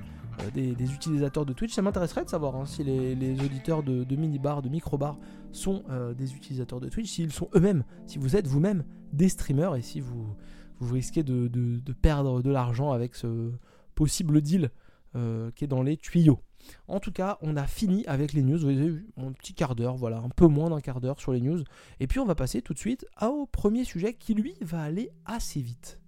des, 0.54 0.92
utilisateurs 0.92 1.46
de 1.46 1.52
Twitch. 1.52 1.72
Ça 1.74 1.82
m'intéresserait 1.82 2.24
de 2.24 2.30
savoir 2.30 2.56
hein, 2.56 2.66
si 2.66 2.84
les, 2.84 3.40
auditeurs 3.40 3.82
de, 3.82 4.16
mini-bar, 4.16 4.62
de 4.62 4.68
micro-bar 4.68 5.18
sont 5.52 5.84
euh, 5.90 6.14
des 6.14 6.34
utilisateurs 6.34 6.80
de 6.80 6.88
Twitch, 6.88 7.10
s'ils 7.10 7.32
sont 7.32 7.48
eux-mêmes, 7.54 7.84
si 8.06 8.18
vous 8.18 8.36
êtes 8.36 8.46
vous-même 8.46 8.84
des 9.12 9.28
streamers 9.28 9.76
et 9.76 9.82
si 9.82 10.00
vous, 10.00 10.36
vous 10.80 10.94
risquez 10.94 11.22
de, 11.22 11.80
perdre 12.00 12.42
de 12.42 12.50
l'argent 12.50 12.92
avec 12.92 13.14
ce 13.14 13.52
possible 13.94 14.40
deal 14.40 14.70
euh, 15.14 15.50
qui 15.52 15.64
est 15.64 15.68
dans 15.68 15.82
les 15.82 15.96
tuyaux. 15.96 16.40
En 16.88 17.00
tout 17.00 17.12
cas, 17.12 17.38
on 17.42 17.56
a 17.56 17.66
fini 17.66 18.06
avec 18.06 18.32
les 18.32 18.42
news. 18.42 18.58
Vous 18.58 18.66
avez 18.66 18.88
vu, 18.88 19.08
un 19.16 19.32
petit 19.32 19.54
quart 19.54 19.74
d'heure, 19.74 19.96
voilà, 19.96 20.18
un 20.18 20.28
peu 20.28 20.46
moins 20.46 20.70
d'un 20.70 20.80
quart 20.80 21.00
d'heure 21.00 21.20
sur 21.20 21.32
les 21.32 21.40
news. 21.40 21.62
Et 22.00 22.06
puis 22.06 22.20
on 22.20 22.24
va 22.24 22.34
passer 22.34 22.62
tout 22.62 22.74
de 22.74 22.78
suite 22.78 23.06
au 23.20 23.46
premier 23.46 23.84
sujet 23.84 24.14
qui 24.14 24.34
lui 24.34 24.54
va 24.60 24.82
aller 24.82 25.10
assez 25.24 25.60
vite. 25.60 26.00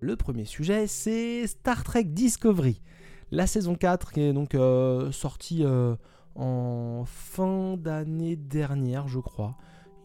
Le 0.00 0.16
premier 0.16 0.44
sujet, 0.44 0.86
c'est 0.86 1.46
Star 1.46 1.82
Trek 1.82 2.04
Discovery. 2.04 2.82
La 3.30 3.46
saison 3.46 3.74
4 3.74 4.12
qui 4.12 4.20
est 4.20 4.32
donc 4.32 4.54
euh, 4.54 5.10
sortie 5.10 5.64
euh, 5.64 5.96
en 6.34 7.04
fin 7.06 7.76
d'année 7.76 8.36
dernière, 8.36 9.08
je 9.08 9.18
crois. 9.18 9.56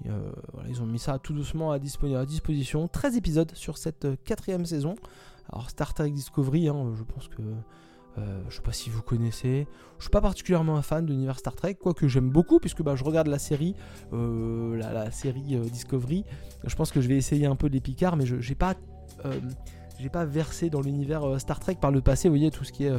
Euh, 0.05 0.31
ils 0.69 0.81
ont 0.81 0.85
mis 0.85 0.99
ça 0.99 1.19
tout 1.19 1.33
doucement 1.33 1.71
à, 1.71 1.79
disposition. 1.79 2.87
13 2.87 3.17
épisodes 3.17 3.51
sur 3.53 3.77
cette 3.77 4.07
quatrième 4.23 4.65
saison. 4.65 4.95
Alors 5.51 5.69
Star 5.69 5.93
Trek 5.93 6.11
Discovery, 6.11 6.69
hein, 6.69 6.93
je 6.95 7.03
pense 7.03 7.27
que 7.27 7.41
euh, 8.17 8.41
je 8.49 8.55
sais 8.55 8.61
pas 8.61 8.71
si 8.71 8.89
vous 8.89 9.01
connaissez. 9.01 9.67
Je 9.97 10.03
suis 10.03 10.09
pas 10.09 10.21
particulièrement 10.21 10.77
un 10.77 10.81
fan 10.81 11.05
de 11.05 11.11
l'univers 11.11 11.37
Star 11.39 11.55
Trek, 11.55 11.75
quoique 11.75 12.07
j'aime 12.07 12.29
beaucoup, 12.29 12.59
puisque 12.59 12.81
bah, 12.81 12.95
je 12.95 13.03
regarde 13.03 13.27
la 13.27 13.39
série, 13.39 13.75
euh, 14.13 14.75
la, 14.77 15.11
série 15.11 15.55
euh, 15.55 15.63
Discovery. 15.63 16.25
Je 16.65 16.75
pense 16.75 16.91
que 16.91 17.01
je 17.01 17.07
vais 17.07 17.17
essayer 17.17 17.45
un 17.45 17.55
peu 17.55 17.67
les 17.67 17.79
Picards, 17.79 18.17
mais 18.17 18.25
je 18.25 18.35
n'ai 18.35 18.55
pas, 18.55 18.75
j'ai 19.99 20.09
pas 20.09 20.25
versé 20.25 20.69
dans 20.69 20.81
l'univers 20.81 21.39
Star 21.39 21.59
Trek 21.59 21.77
par 21.79 21.91
le 21.91 22.01
passé. 22.01 22.29
Vous 22.29 22.35
voyez, 22.35 22.51
tout 22.51 22.63
ce 22.63 22.71
qui 22.71 22.85
est 22.85 22.93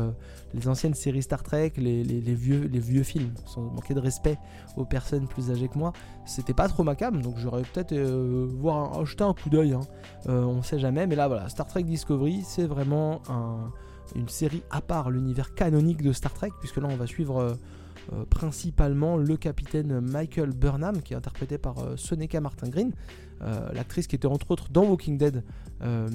les 0.55 0.69
anciennes 0.69 0.95
séries 0.95 1.23
Star 1.23 1.43
Trek, 1.43 1.73
les, 1.77 2.03
vieux, 2.35 2.69
les 2.73 2.79
vieux 2.79 3.03
films, 3.03 3.35
sans 3.47 3.63
manquer 3.63 3.95
de 3.95 4.01
respect 4.01 4.39
aux 4.77 4.85
personnes 4.85 5.27
plus 5.27 5.51
âgées 5.51 5.69
que 5.69 5.79
moi. 5.79 5.93
C'était 6.25 6.55
pas 6.55 6.69
trop 6.69 6.83
ma 6.83 6.95
cam, 6.95 7.21
donc 7.21 7.35
j'aurais 7.39 7.63
peut-être 7.63 7.95
voir 7.95 9.05
jeter 9.05 9.25
un 9.25 9.35
coup 9.35 9.51
d'œil. 9.51 9.73
Hein. 9.73 9.81
on 10.27 10.63
sait 10.63 10.79
jamais, 10.79 11.07
mais 11.07 11.17
là 11.17 11.29
voilà, 11.29 11.49
Star 11.49 11.67
Trek 11.67 11.83
Discovery, 11.83 12.43
c'est 12.45 12.67
vraiment 12.67 13.21
un 13.29 13.73
une 14.15 14.29
série 14.29 14.63
à 14.71 14.81
part 14.81 15.11
l'univers 15.11 15.55
canonique 15.55 16.03
de 16.03 16.13
Star 16.13 16.33
Trek, 16.33 16.51
puisque 16.61 16.77
là 16.77 16.89
on 16.91 16.97
va 16.97 17.07
suivre 17.07 17.39
euh, 17.39 17.55
euh, 18.13 18.25
principalement 18.25 19.17
le 19.17 19.37
capitaine 19.37 20.01
Michael 20.01 20.51
Burnham, 20.51 21.03
qui 21.03 21.15
est 21.15 21.17
interprété 21.17 21.59
par 21.59 21.77
euh, 21.79 22.41
Martin 22.41 22.69
Green, 22.69 22.93
l'actrice 23.73 24.07
qui 24.07 24.17
était 24.17 24.27
entre 24.27 24.51
autres 24.51 24.69
dans 24.71 24.85
Walking 24.85 25.17
Dead, 25.17 25.43
un 25.81 26.07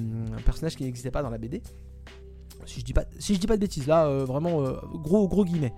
personnage 0.44 0.76
qui 0.76 0.84
n'existait 0.84 1.10
pas 1.10 1.22
dans 1.22 1.30
la 1.30 1.38
BD. 1.38 1.60
Si 2.66 2.80
je 2.80 2.84
dis 2.84 2.92
pas, 2.92 3.04
si 3.18 3.34
je 3.34 3.40
dis 3.40 3.46
pas 3.46 3.56
de 3.56 3.60
bêtises, 3.60 3.86
là 3.86 4.08
vraiment 4.24 4.62
gros 4.94 5.28
gros 5.28 5.44
guillemets, 5.44 5.74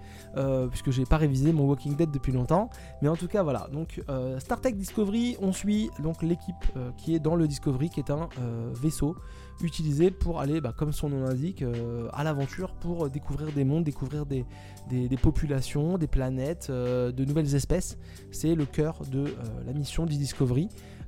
puisque 0.71 0.91
j'ai 0.91 1.05
pas 1.05 1.17
révisé 1.17 1.53
mon 1.53 1.65
Walking 1.65 1.97
Dead 1.97 2.11
depuis 2.11 2.33
longtemps. 2.33 2.71
Mais 3.03 3.09
en 3.09 3.17
tout 3.17 3.29
cas 3.29 3.43
voilà, 3.43 3.69
donc 3.73 4.03
Star 4.39 4.61
Trek 4.61 4.73
Discovery, 4.73 5.37
on 5.41 5.53
suit 5.53 5.91
donc 6.03 6.23
l'équipe 6.23 6.55
qui 6.97 7.15
est 7.15 7.19
dans 7.19 7.37
le 7.37 7.47
Discovery, 7.47 7.91
qui 7.91 8.01
est 8.01 8.11
un 8.11 8.29
vaisseau 8.73 9.17
utilisé 9.63 10.11
pour 10.11 10.41
aller, 10.41 10.61
bah, 10.61 10.73
comme 10.77 10.93
son 10.93 11.09
nom 11.09 11.25
l'indique, 11.25 11.63
euh, 11.63 12.09
à 12.13 12.25
l'aventure 12.25 12.73
pour 12.75 13.11
découvrir 13.11 13.53
des 13.53 13.65
mondes, 13.65 13.85
découvrir 13.85 14.27
des, 14.27 14.45
des, 14.89 15.17
populations, 15.17 15.99
des 15.99 16.07
planètes, 16.07 16.69
euh, 16.71 17.13
de 17.13 17.25
nouvelles 17.25 17.55
espèces. 17.55 17.99
C'est 18.31 18.55
le 18.55 18.67
cœur 18.67 19.01
de 19.11 19.25
euh, 19.25 19.33
la 19.67 19.73
mission 19.73 20.07
du 20.07 20.17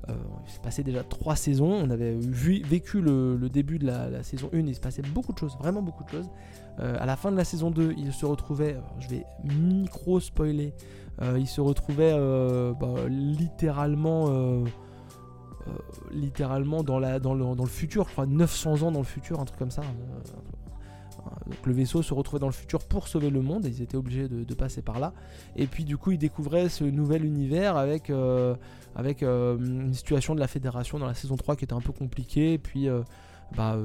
Discovery. 0.07 0.26
il 0.47 0.50
s'est 0.50 0.61
passé 0.61 0.83
déjà 0.83 1.02
trois 1.02 1.37
saisons. 1.37 1.73
On 1.73 1.90
avait 1.90 2.14
vécu 2.16 3.00
le, 3.00 3.49
début 3.49 3.78
de 3.78 3.87
la, 3.87 4.23
saison 4.23 4.50
1. 4.52 4.59
Il 4.59 4.75
se 4.75 4.80
passait 4.80 5.02
beaucoup 5.02 5.33
de 5.33 5.38
choses, 5.38 5.57
vraiment 5.59 5.83
beaucoup 5.83 6.04
de 6.04 6.11
choses. 6.11 6.28
à 6.78 7.07
la 7.07 7.16
fin 7.16 7.30
de 7.30 7.37
la 7.37 7.45
saison 7.45 7.71
2, 7.71 7.95
il 7.97 8.12
se 8.12 8.26
retrouvait, 8.26 8.76
je 8.99 9.09
vais 9.09 9.25
micro 9.45 10.21
spoiler, 10.21 10.75
il 11.37 11.47
se 11.47 11.61
retrouvait 11.61 12.12
bah, 12.80 12.95
littéralement 13.09 14.64
euh, 15.69 15.73
littéralement 16.11 16.83
dans, 16.83 16.99
le, 16.99 17.66
futur, 17.66 18.07
je 18.09 18.12
crois 18.12 18.26
900 18.26 18.83
ans 18.83 18.92
dans 18.92 19.00
le 19.00 19.04
futur, 19.04 19.40
un 19.40 19.45
truc 19.45 19.59
comme 19.59 19.71
ça. 19.71 19.83
Euh, 19.83 20.21
donc 21.50 21.66
le 21.66 21.73
vaisseau 21.73 22.02
se 22.02 22.14
retrouvait 22.14 22.38
dans 22.38 22.47
le 22.47 22.52
futur 22.52 22.80
pour 22.80 23.09
sauver 23.09 23.28
le 23.28 23.42
monde, 23.42 23.66
et 23.66 23.69
ils 23.69 23.83
étaient 23.83 23.97
obligés 23.97 24.28
de, 24.28 24.54
passer 24.54 24.83
par 24.83 25.00
là. 25.00 25.12
Et 25.57 25.66
puis 25.66 25.85
du 25.85 25.97
coup, 25.97 26.12
ils 26.12 26.19
découvraient 26.19 26.69
ce 26.69 26.85
nouvel 26.85 27.25
univers 27.25 27.76
avec, 27.76 28.11
euh, 28.11 28.54
avec 28.95 29.23
une 29.23 29.92
situation 29.95 30.35
de 30.35 30.40
la 30.40 30.47
fédération 30.47 30.99
dans 30.99 31.07
la 31.07 31.14
saison 31.14 31.37
3 31.37 31.57
qui 31.57 31.64
était 31.64 31.75
un 31.75 31.80
peu 31.80 31.92
compliquée, 31.92 32.52
et 32.52 32.59
puis 32.59 32.88
bah, 33.57 33.76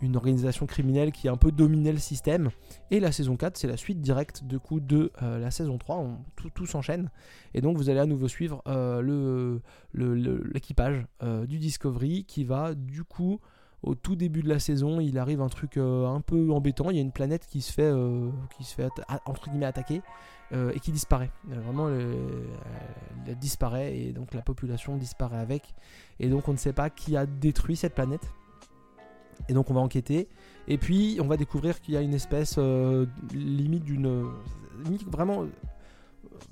une 0.00 0.16
organisation 0.16 0.66
criminelle 0.66 1.12
qui 1.12 1.28
a 1.28 1.32
un 1.32 1.36
peu 1.36 1.52
dominé 1.52 1.92
le 1.92 1.98
système. 1.98 2.50
Et 2.90 2.98
la 2.98 3.12
saison 3.12 3.36
4, 3.36 3.56
c'est 3.56 3.68
la 3.68 3.76
suite 3.76 4.00
directe 4.00 4.44
de 4.44 4.58
coup 4.58 4.80
de 4.80 5.12
la 5.20 5.50
saison 5.50 5.78
3, 5.78 5.96
on, 5.96 6.18
tout, 6.54 6.66
s'enchaîne. 6.66 7.10
Et 7.54 7.60
donc 7.60 7.76
vous 7.76 7.90
allez 7.90 8.00
à 8.00 8.06
nouveau 8.06 8.28
suivre 8.28 8.62
le, 8.66 9.60
l'équipage 9.92 11.06
euh, 11.22 11.46
du 11.46 11.58
Discovery 11.58 12.24
qui 12.24 12.44
va 12.44 12.74
du 12.74 13.04
coup 13.04 13.40
au 13.82 13.94
tout 13.94 14.16
début 14.16 14.42
de 14.42 14.48
la 14.48 14.58
saison, 14.58 15.00
il 15.00 15.18
arrive 15.18 15.40
un 15.40 15.48
truc 15.48 15.76
euh, 15.76 16.06
un 16.06 16.20
peu 16.20 16.50
embêtant. 16.50 16.90
Il 16.90 16.96
y 16.96 16.98
a 16.98 17.02
une 17.02 17.12
planète 17.12 17.46
qui 17.46 17.60
se 17.60 17.72
fait, 17.72 17.82
euh, 17.82 18.30
qui 18.56 18.64
se 18.64 18.74
fait 18.74 18.88
entre 19.26 19.48
guillemets 19.48 19.66
attaquer 19.66 20.02
et 20.52 20.78
qui 20.78 20.92
disparaît. 20.92 21.32
vraiment, 21.44 21.88
elle, 21.88 23.36
disparaît 23.36 23.98
et 23.98 24.12
donc 24.12 24.32
la 24.32 24.42
population 24.42 24.96
disparaît 24.96 25.40
avec. 25.40 25.74
Et 26.20 26.28
donc 26.28 26.46
on 26.46 26.52
ne 26.52 26.56
sait 26.56 26.72
pas 26.72 26.88
qui 26.88 27.16
a 27.16 27.26
détruit 27.26 27.74
cette 27.74 27.96
planète. 27.96 28.32
Et 29.48 29.54
donc 29.54 29.72
on 29.72 29.74
va 29.74 29.80
enquêter. 29.80 30.28
Et 30.68 30.78
puis 30.78 31.18
on 31.20 31.26
va 31.26 31.36
découvrir 31.36 31.80
qu'il 31.80 31.94
y 31.94 31.96
a 31.96 32.00
une 32.00 32.14
espèce 32.14 32.60
limite 33.32 33.82
d'une 33.82 34.30
vraiment 35.08 35.46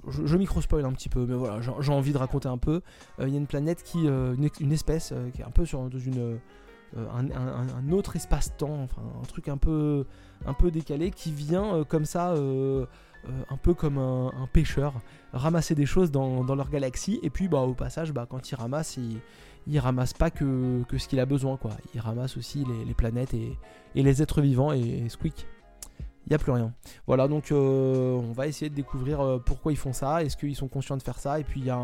je, 0.08 0.36
micro-spoil 0.36 0.84
un 0.84 0.92
petit 0.92 1.08
peu, 1.08 1.26
mais 1.26 1.34
voilà, 1.34 1.60
j'ai 1.60 1.92
envie 1.92 2.12
de 2.12 2.18
raconter 2.18 2.48
un 2.48 2.58
peu. 2.58 2.80
Euh, 3.20 3.28
il 3.28 3.32
y 3.32 3.36
a 3.36 3.38
une 3.38 3.46
planète 3.46 3.82
qui, 3.82 4.06
euh, 4.06 4.34
une, 4.60 4.72
espèce 4.72 5.12
euh, 5.12 5.30
qui 5.30 5.42
est 5.42 5.44
un 5.44 5.50
peu 5.50 5.64
sur 5.64 5.88
dans 5.88 5.98
une, 5.98 6.38
un, 6.96 7.92
autre 7.92 8.16
espace-temps, 8.16 8.82
enfin 8.82 9.02
un 9.22 9.26
truc 9.26 9.48
un 9.48 9.56
peu, 9.56 10.04
décalé, 10.72 11.10
qui 11.10 11.32
vient 11.32 11.84
comme 11.88 12.04
ça, 12.04 12.34
un 12.34 13.56
peu 13.56 13.74
comme 13.74 13.98
un, 13.98 14.48
pêcheur, 14.52 14.94
ramasser 15.32 15.74
des 15.74 15.86
choses 15.86 16.10
dans, 16.10 16.54
leur 16.54 16.70
galaxie, 16.70 17.18
et 17.22 17.30
puis 17.30 17.48
bah, 17.48 17.60
au 17.60 17.74
passage, 17.74 18.12
bah, 18.12 18.26
quand 18.28 18.50
il 18.50 18.54
ramasse, 18.54 18.98
il, 19.66 19.78
ramasse 19.78 20.12
pas 20.12 20.30
que, 20.30 20.82
que 20.84 20.98
ce 20.98 21.08
qu'il 21.08 21.20
a 21.20 21.26
besoin, 21.26 21.56
quoi. 21.56 21.72
Il 21.94 22.00
ramasse 22.00 22.36
aussi 22.36 22.64
les, 22.86 22.94
planètes 22.94 23.34
et, 23.34 23.56
les 23.94 24.22
êtres 24.22 24.40
vivants, 24.40 24.72
et 24.72 25.08
Squeak 25.08 25.46
il 26.26 26.30
n'y 26.30 26.34
a 26.34 26.38
plus 26.38 26.52
rien. 26.52 26.72
Voilà, 27.06 27.28
donc 27.28 27.52
euh, 27.52 28.14
on 28.14 28.32
va 28.32 28.46
essayer 28.46 28.70
de 28.70 28.74
découvrir 28.74 29.20
euh, 29.20 29.38
pourquoi 29.38 29.72
ils 29.72 29.76
font 29.76 29.92
ça, 29.92 30.24
est-ce 30.24 30.36
qu'ils 30.36 30.56
sont 30.56 30.68
conscients 30.68 30.96
de 30.96 31.02
faire 31.02 31.18
ça, 31.18 31.38
et 31.38 31.44
puis 31.44 31.60
il 31.60 31.66
y 31.66 31.70
a 31.70 31.78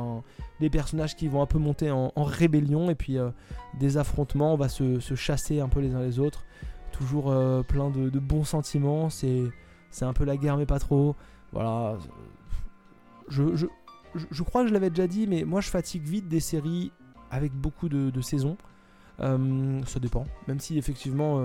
des 0.60 0.70
personnages 0.70 1.14
qui 1.14 1.28
vont 1.28 1.42
un 1.42 1.46
peu 1.46 1.58
monter 1.58 1.90
en, 1.90 2.10
rébellion, 2.16 2.90
et 2.90 2.94
puis 2.94 3.18
euh, 3.18 3.30
des 3.78 3.98
affrontements, 3.98 4.54
on 4.54 4.56
va 4.56 4.68
se, 4.68 4.98
chasser 5.14 5.60
un 5.60 5.68
peu 5.68 5.80
les 5.80 5.94
uns 5.94 6.00
les 6.00 6.18
autres. 6.18 6.44
Toujours 6.92 7.32
plein 7.66 7.88
de, 7.88 8.18
bons 8.18 8.44
sentiments, 8.44 9.10
c'est, 9.10 9.42
c'est 9.90 10.04
un 10.04 10.12
peu 10.12 10.24
la 10.24 10.36
guerre 10.36 10.56
mais 10.56 10.66
pas 10.66 10.78
trop. 10.78 11.16
Voilà. 11.52 11.96
Je, 13.28 13.56
je, 13.56 13.66
je, 14.14 14.42
crois 14.42 14.62
que 14.62 14.68
je 14.68 14.74
l'avais 14.74 14.90
déjà 14.90 15.06
dit, 15.06 15.26
mais 15.26 15.44
moi 15.44 15.60
je 15.60 15.68
fatigue 15.70 16.02
vite 16.02 16.28
des 16.28 16.40
séries 16.40 16.92
avec 17.30 17.52
beaucoup 17.52 17.88
de, 17.88 18.10
de 18.10 18.20
saisons. 18.20 18.56
ça 19.18 20.00
dépend, 20.00 20.24
même 20.46 20.60
si 20.60 20.78
effectivement 20.78 21.40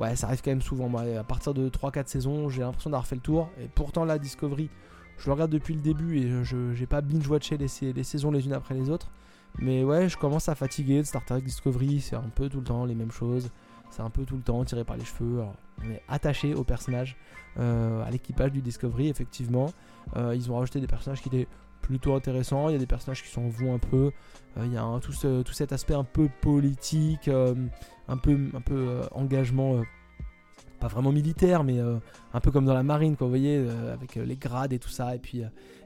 ouais, 0.00 0.16
ça 0.16 0.26
arrive 0.26 0.42
quand 0.42 0.50
même 0.50 0.62
souvent. 0.62 0.88
Moi, 0.88 1.02
à 1.18 1.24
partir 1.24 1.54
de 1.54 1.68
3-4 1.68 2.06
saisons, 2.06 2.48
j'ai 2.48 2.62
l'impression 2.62 2.90
d'avoir 2.90 3.06
fait 3.06 3.16
le 3.16 3.20
tour. 3.20 3.50
Et 3.60 3.68
pourtant, 3.68 4.04
la 4.04 4.18
Discovery, 4.18 4.70
je 5.18 5.26
le 5.26 5.32
regarde 5.32 5.50
depuis 5.50 5.74
le 5.74 5.80
début 5.80 6.18
et 6.18 6.44
je 6.44 6.72
j'ai 6.72 6.86
pas 6.86 7.00
binge-watché 7.00 7.56
les, 7.56 7.92
les, 7.92 8.04
saisons 8.04 8.30
les 8.30 8.44
unes 8.46 8.52
après 8.52 8.74
les 8.74 8.90
autres. 8.90 9.10
Mais 9.58 9.84
ouais, 9.84 10.08
je 10.08 10.16
commence 10.16 10.48
à 10.48 10.54
fatiguer 10.54 10.98
de 10.98 11.06
Star 11.06 11.24
Trek 11.24 11.42
Discovery. 11.42 12.00
C'est 12.00 12.16
un 12.16 12.30
peu 12.34 12.48
tout 12.48 12.58
le 12.58 12.64
temps 12.64 12.84
les 12.84 12.94
mêmes 12.94 13.10
choses. 13.10 13.50
C'est 13.90 14.02
un 14.02 14.10
peu 14.10 14.24
tout 14.24 14.36
le 14.36 14.42
temps 14.42 14.64
tiré 14.64 14.84
par 14.84 14.96
les 14.96 15.04
cheveux. 15.04 15.42
on 15.84 15.90
est 15.90 16.02
attaché 16.08 16.54
aux 16.54 16.64
personnages, 16.64 17.16
euh, 17.58 18.02
à 18.02 18.10
l'équipage 18.10 18.50
du 18.50 18.62
Discovery, 18.62 19.08
effectivement. 19.08 19.70
Euh, 20.16 20.34
ils 20.34 20.50
ont 20.50 20.56
rajouté 20.56 20.80
des 20.80 20.86
personnages 20.86 21.20
qui 21.20 21.28
étaient 21.28 21.46
plutôt 21.82 22.14
intéressants. 22.14 22.68
Il 22.68 22.72
y 22.72 22.76
a 22.76 22.78
des 22.78 22.86
personnages 22.86 23.22
qui 23.22 23.28
s'en 23.28 23.48
vont 23.48 23.74
un 23.74 23.78
peu. 23.78 24.12
Euh, 24.56 24.66
il 24.66 24.72
y 24.72 24.76
a 24.76 25.00
tout, 25.00 25.52
cet 25.52 25.72
aspect 25.72 25.94
un 25.94 26.04
peu 26.04 26.28
politique 26.40 27.28
un 28.08 28.16
peu, 28.16 28.38
un 28.54 28.60
peu 28.60 28.74
euh, 28.74 29.02
engagement 29.12 29.76
euh, 29.76 29.82
pas 30.82 30.88
vraiment 30.88 31.12
militaire, 31.12 31.62
mais 31.62 31.78
euh, 31.78 31.98
un 32.34 32.40
peu 32.40 32.50
comme 32.50 32.64
dans 32.64 32.74
la 32.74 32.82
marine, 32.82 33.16
quoi, 33.16 33.28
vous 33.28 33.30
voyez, 33.30 33.64
avec 33.92 34.16
les 34.16 34.34
grades 34.34 34.72
et 34.72 34.80
tout 34.80 34.88
ça, 34.88 35.14
et 35.14 35.20
puis, 35.20 35.42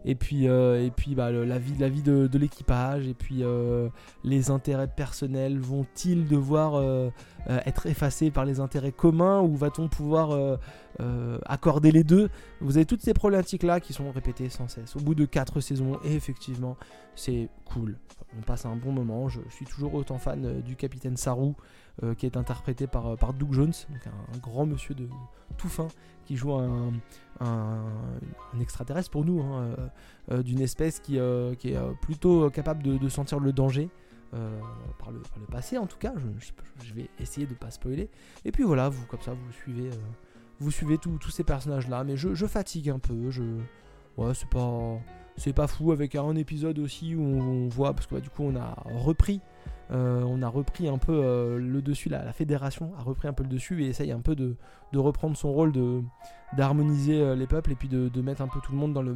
et 0.06 0.14
puis, 0.14 0.46
et 0.46 0.92
puis 0.96 1.14
bah, 1.14 1.30
la 1.30 1.58
vie, 1.58 1.74
la 1.78 1.90
vie 1.90 2.02
de, 2.02 2.38
l'équipage, 2.38 3.06
et 3.06 3.12
puis 3.12 3.42
les 4.24 4.50
intérêts 4.50 4.88
personnels 4.88 5.58
vont-ils 5.58 6.26
devoir 6.26 7.10
être 7.48 7.86
effacés 7.86 8.30
par 8.30 8.46
les 8.46 8.58
intérêts 8.60 8.92
communs, 8.92 9.42
ou 9.42 9.56
va-t-on 9.56 9.88
pouvoir 9.88 10.58
accorder 11.44 11.90
les 11.90 12.04
deux? 12.04 12.30
Vous 12.60 12.78
avez 12.78 12.86
toutes 12.86 13.02
ces 13.02 13.12
problématiques-là 13.12 13.80
qui 13.80 13.92
sont 13.92 14.10
répétées 14.12 14.48
sans 14.48 14.68
cesse, 14.68 14.96
au 14.96 15.00
bout 15.00 15.14
de 15.14 15.26
4 15.26 15.60
saisons, 15.60 15.98
et 16.04 16.14
effectivement, 16.14 16.76
c'est 17.16 17.50
cool. 17.66 17.98
On 18.38 18.42
passe 18.42 18.64
un 18.64 18.76
bon 18.76 18.92
moment, 18.92 19.28
je 19.28 19.40
suis 19.50 19.66
toujours 19.66 19.94
autant 19.94 20.18
fan 20.18 20.62
du 20.62 20.76
capitaine 20.76 21.16
Saru. 21.16 21.52
Euh, 22.02 22.14
qui 22.14 22.26
est 22.26 22.36
interprété 22.36 22.86
par, 22.86 23.06
euh, 23.06 23.32
Doug 23.38 23.54
Jones, 23.54 23.72
un, 24.34 24.38
grand 24.38 24.66
monsieur 24.66 24.94
de, 24.94 25.08
tout 25.56 25.70
fin 25.70 25.88
qui 26.26 26.36
joue 26.36 26.52
un, 26.52 26.92
extraterrestre 28.60 29.10
pour 29.10 29.24
nous, 29.24 29.40
hein, 29.40 29.74
euh, 30.30 30.42
d'une 30.42 30.60
espèce 30.60 31.00
qui, 31.00 31.16
est 31.16 31.78
plutôt 32.02 32.50
capable 32.50 32.82
de, 32.82 33.08
sentir 33.08 33.40
le 33.40 33.50
danger. 33.54 33.88
par, 34.30 35.10
le, 35.10 35.22
passé 35.50 35.78
en 35.78 35.86
tout 35.86 35.96
cas, 35.96 36.12
je, 36.84 36.92
vais 36.92 37.08
essayer 37.18 37.46
de 37.46 37.54
pas 37.54 37.70
spoiler. 37.70 38.10
Et 38.44 38.52
puis 38.52 38.62
voilà, 38.64 38.90
vous 38.90 39.06
comme 39.06 39.22
ça 39.22 39.32
vous 39.32 39.52
suivez, 39.52 39.88
vous 40.60 40.70
suivez 40.70 40.98
tous 40.98 41.30
ces 41.30 41.44
personnages 41.44 41.88
là, 41.88 42.04
mais 42.04 42.18
je, 42.18 42.34
je, 42.34 42.44
fatigue 42.44 42.90
un 42.90 42.98
peu. 42.98 43.30
Je, 43.30 43.42
ouais, 44.18 44.34
c'est 44.34 44.50
pas, 44.50 44.98
c'est 45.38 45.54
pas 45.54 45.66
fou 45.66 45.92
avec 45.92 46.14
un 46.14 46.36
épisode 46.36 46.78
aussi 46.78 47.14
où 47.14 47.22
on, 47.22 47.68
voit 47.68 47.94
parce 47.94 48.06
que 48.06 48.16
bah, 48.16 48.20
du 48.20 48.28
coup 48.28 48.42
on 48.42 48.54
a 48.54 48.74
repris 48.84 49.40
euh, 49.92 50.22
on 50.22 50.42
a 50.42 50.48
repris 50.48 50.88
un 50.88 50.98
peu 50.98 51.12
euh, 51.12 51.58
le 51.58 51.80
dessus, 51.80 52.08
la, 52.08 52.32
fédération 52.32 52.92
a 52.98 53.02
repris 53.02 53.28
un 53.28 53.32
peu 53.32 53.44
le 53.44 53.48
dessus 53.48 53.84
et 53.84 53.88
essaye 53.88 54.10
un 54.10 54.20
peu 54.20 54.34
de, 54.34 54.56
reprendre 54.94 55.36
son 55.36 55.52
rôle 55.52 55.72
d'harmoniser 56.56 57.20
euh, 57.20 57.36
les 57.36 57.46
peuples 57.46 57.72
et 57.72 57.74
puis 57.74 57.88
de, 57.88 58.22
mettre 58.22 58.42
un 58.42 58.48
peu 58.48 58.60
tout 58.60 58.72
le 58.72 58.78
monde 58.78 58.92
dans 58.92 59.02
le 59.02 59.12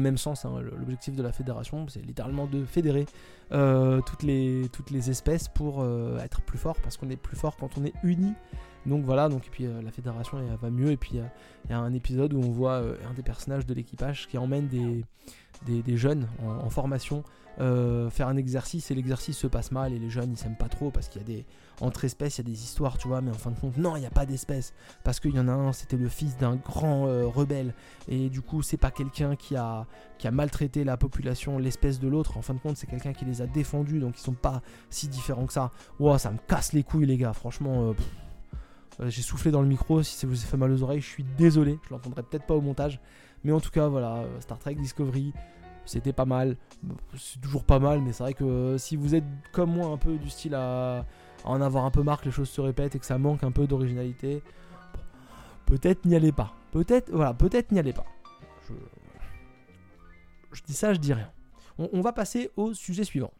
même 0.00 0.18
sens. 0.18 0.44
hein. 0.44 0.60
L'objectif 0.60 1.14
de 1.14 1.22
la 1.22 1.32
fédération, 1.32 1.86
c'est 1.88 2.02
littéralement 2.02 2.46
de 2.46 2.64
fédérer 2.64 3.06
toutes, 3.50 4.22
les, 4.22 5.10
espèces 5.10 5.48
pour 5.48 5.84
être 6.20 6.42
plus 6.42 6.58
fort, 6.58 6.76
parce 6.82 6.96
qu'on 6.96 7.10
est 7.10 7.16
plus 7.16 7.36
fort 7.36 7.56
quand 7.56 7.78
on 7.78 7.84
est 7.84 7.94
unis. 8.02 8.34
Donc 8.86 9.04
voilà, 9.04 9.30
donc, 9.30 9.48
puis 9.50 9.66
la 9.66 9.90
fédération 9.92 10.38
va 10.60 10.70
mieux. 10.70 10.90
Et 10.90 10.96
puis 10.96 11.20
il 11.64 11.70
y 11.70 11.72
a 11.72 11.78
un 11.78 11.92
épisode 11.92 12.32
où 12.32 12.38
on 12.40 12.50
voit 12.50 12.78
un 12.78 13.14
des 13.14 13.22
personnages 13.22 13.66
de 13.66 13.74
l'équipage 13.74 14.26
qui 14.26 14.38
emmène 14.38 14.66
des, 14.68 15.96
jeunes 15.96 16.26
en 16.42 16.70
formation 16.70 17.22
euh, 17.60 18.10
faire 18.10 18.26
un 18.26 18.36
exercice 18.36 18.90
et 18.90 18.94
l'exercice 18.94 19.38
se 19.38 19.46
passe 19.46 19.70
mal 19.70 19.92
et 19.92 19.98
les 20.00 20.10
jeunes 20.10 20.32
ils 20.32 20.36
s'aiment 20.36 20.56
pas 20.56 20.68
trop 20.68 20.90
parce 20.90 21.08
qu'il 21.08 21.20
y 21.20 21.24
a 21.24 21.26
des 21.26 21.44
entre 21.80 22.04
espèces 22.04 22.38
il 22.38 22.46
y 22.46 22.50
a 22.50 22.50
des 22.50 22.64
histoires 22.64 22.98
tu 22.98 23.06
vois 23.06 23.20
mais 23.20 23.30
en 23.30 23.34
fin 23.34 23.52
de 23.52 23.58
compte 23.58 23.76
non 23.76 23.94
il 23.94 24.00
n'y 24.00 24.06
a 24.06 24.10
pas 24.10 24.26
d'espèces 24.26 24.74
parce 25.04 25.20
qu'il 25.20 25.36
y 25.36 25.38
en 25.38 25.46
a 25.46 25.52
un 25.52 25.72
c'était 25.72 25.96
le 25.96 26.08
fils 26.08 26.36
d'un 26.36 26.56
grand 26.56 27.06
euh, 27.06 27.26
rebelle. 27.26 27.72
Et 28.08 28.28
du 28.28 28.40
coup 28.40 28.62
c'est 28.62 28.76
pas 28.76 28.90
quelqu'un 28.90 29.36
qui 29.36 29.54
a 29.54 29.86
qui 30.18 30.26
a 30.26 30.32
maltraité 30.32 30.82
la 30.82 30.96
population 30.96 31.58
l'espèce 31.58 32.00
de 32.00 32.08
l'autre. 32.08 32.36
En 32.36 32.42
fin 32.42 32.54
de 32.54 32.58
compte 32.58 32.76
c'est 32.76 32.88
quelqu'un 32.88 33.12
qui 33.12 33.24
les 33.24 33.40
a 33.40 33.46
défendus 33.46 34.00
donc 34.00 34.18
ils 34.18 34.22
sont 34.22 34.32
pas 34.32 34.60
si 34.90 35.06
différents 35.06 35.46
que 35.46 35.52
ça. 35.52 35.70
Wow, 36.00 36.18
ça 36.18 36.32
me 36.32 36.38
casse 36.48 36.72
les 36.72 36.82
couilles 36.82 37.06
les 37.06 37.18
gars. 37.18 37.32
Franchement 37.32 37.94
euh, 39.00 39.08
j'ai 39.08 39.22
soufflé 39.22 39.52
dans 39.52 39.62
le 39.62 39.68
micro 39.68 40.02
si 40.02 40.16
ça 40.16 40.26
vous 40.26 40.42
a 40.42 40.46
fait 40.46 40.56
mal 40.56 40.72
aux 40.72 40.82
oreilles 40.82 41.00
je 41.00 41.08
suis 41.08 41.24
désolé. 41.38 41.78
Je 41.84 41.90
l'entendrai 41.90 42.24
peut-être 42.24 42.46
pas 42.46 42.54
au 42.54 42.60
montage. 42.60 43.00
Mais 43.44 43.52
en 43.52 43.60
tout 43.60 43.70
cas 43.70 43.86
voilà 43.86 44.24
Star 44.40 44.58
Trek 44.58 44.74
Discovery 44.74 45.32
c'était 45.86 46.12
pas 46.12 46.24
mal. 46.24 46.56
C'est 47.16 47.40
toujours 47.40 47.64
pas 47.64 47.78
mal, 47.78 48.00
mais 48.00 48.12
c'est 48.12 48.22
vrai 48.22 48.34
que 48.34 48.44
euh, 48.44 48.78
si 48.78 48.96
vous 48.96 49.14
êtes 49.14 49.24
comme 49.52 49.72
moi 49.72 49.88
un 49.88 49.96
peu 49.96 50.16
du 50.16 50.30
style 50.30 50.54
à, 50.54 51.04
en 51.44 51.60
avoir 51.60 51.84
un 51.84 51.90
peu 51.90 52.02
marre 52.02 52.20
que 52.20 52.26
les 52.26 52.30
choses 52.30 52.48
se 52.48 52.60
répètent 52.60 52.94
et 52.94 52.98
que 52.98 53.06
ça 53.06 53.18
manque 53.18 53.44
un 53.44 53.52
peu 53.52 53.66
d'originalité, 53.66 54.42
peut-être 55.66 56.04
n'y 56.04 56.16
allez 56.16 56.32
pas. 56.32 56.54
Peut-être, 56.72 57.10
voilà, 57.10 57.34
peut-être 57.34 57.72
n'y 57.72 57.78
allez 57.78 57.92
pas. 57.92 58.06
Je... 58.68 58.74
je 60.52 60.62
dis 60.62 60.74
ça, 60.74 60.92
je 60.94 60.98
dis 60.98 61.12
rien. 61.12 61.30
On, 61.78 61.88
on 61.92 62.00
va 62.00 62.12
passer 62.12 62.50
au 62.56 62.74
sujet 62.74 63.04
suivant. 63.04 63.32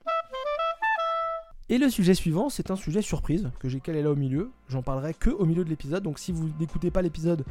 Et 1.71 1.79
le 1.79 1.89
sujet 1.89 2.15
suivant, 2.15 2.51
c'est 2.51 2.71
un 2.71 2.77
sujet 2.77 3.01
surprise 3.01 3.51
que 3.59 3.71
j'ai 3.71 3.81
calé 3.81 4.03
là 4.03 4.11
au 4.11 4.17
milieu. 4.17 4.51
J'en 4.69 4.83
parlerai 4.83 5.15
que 5.15 5.31
au 5.31 5.47
milieu 5.47 5.65
de 5.65 5.71
l'épisode. 5.71 6.03
Donc 6.03 6.19
si 6.19 6.31
vous 6.31 6.51
n'écoutez 6.61 6.91
pas 6.91 7.01
l'épisode, 7.01 7.45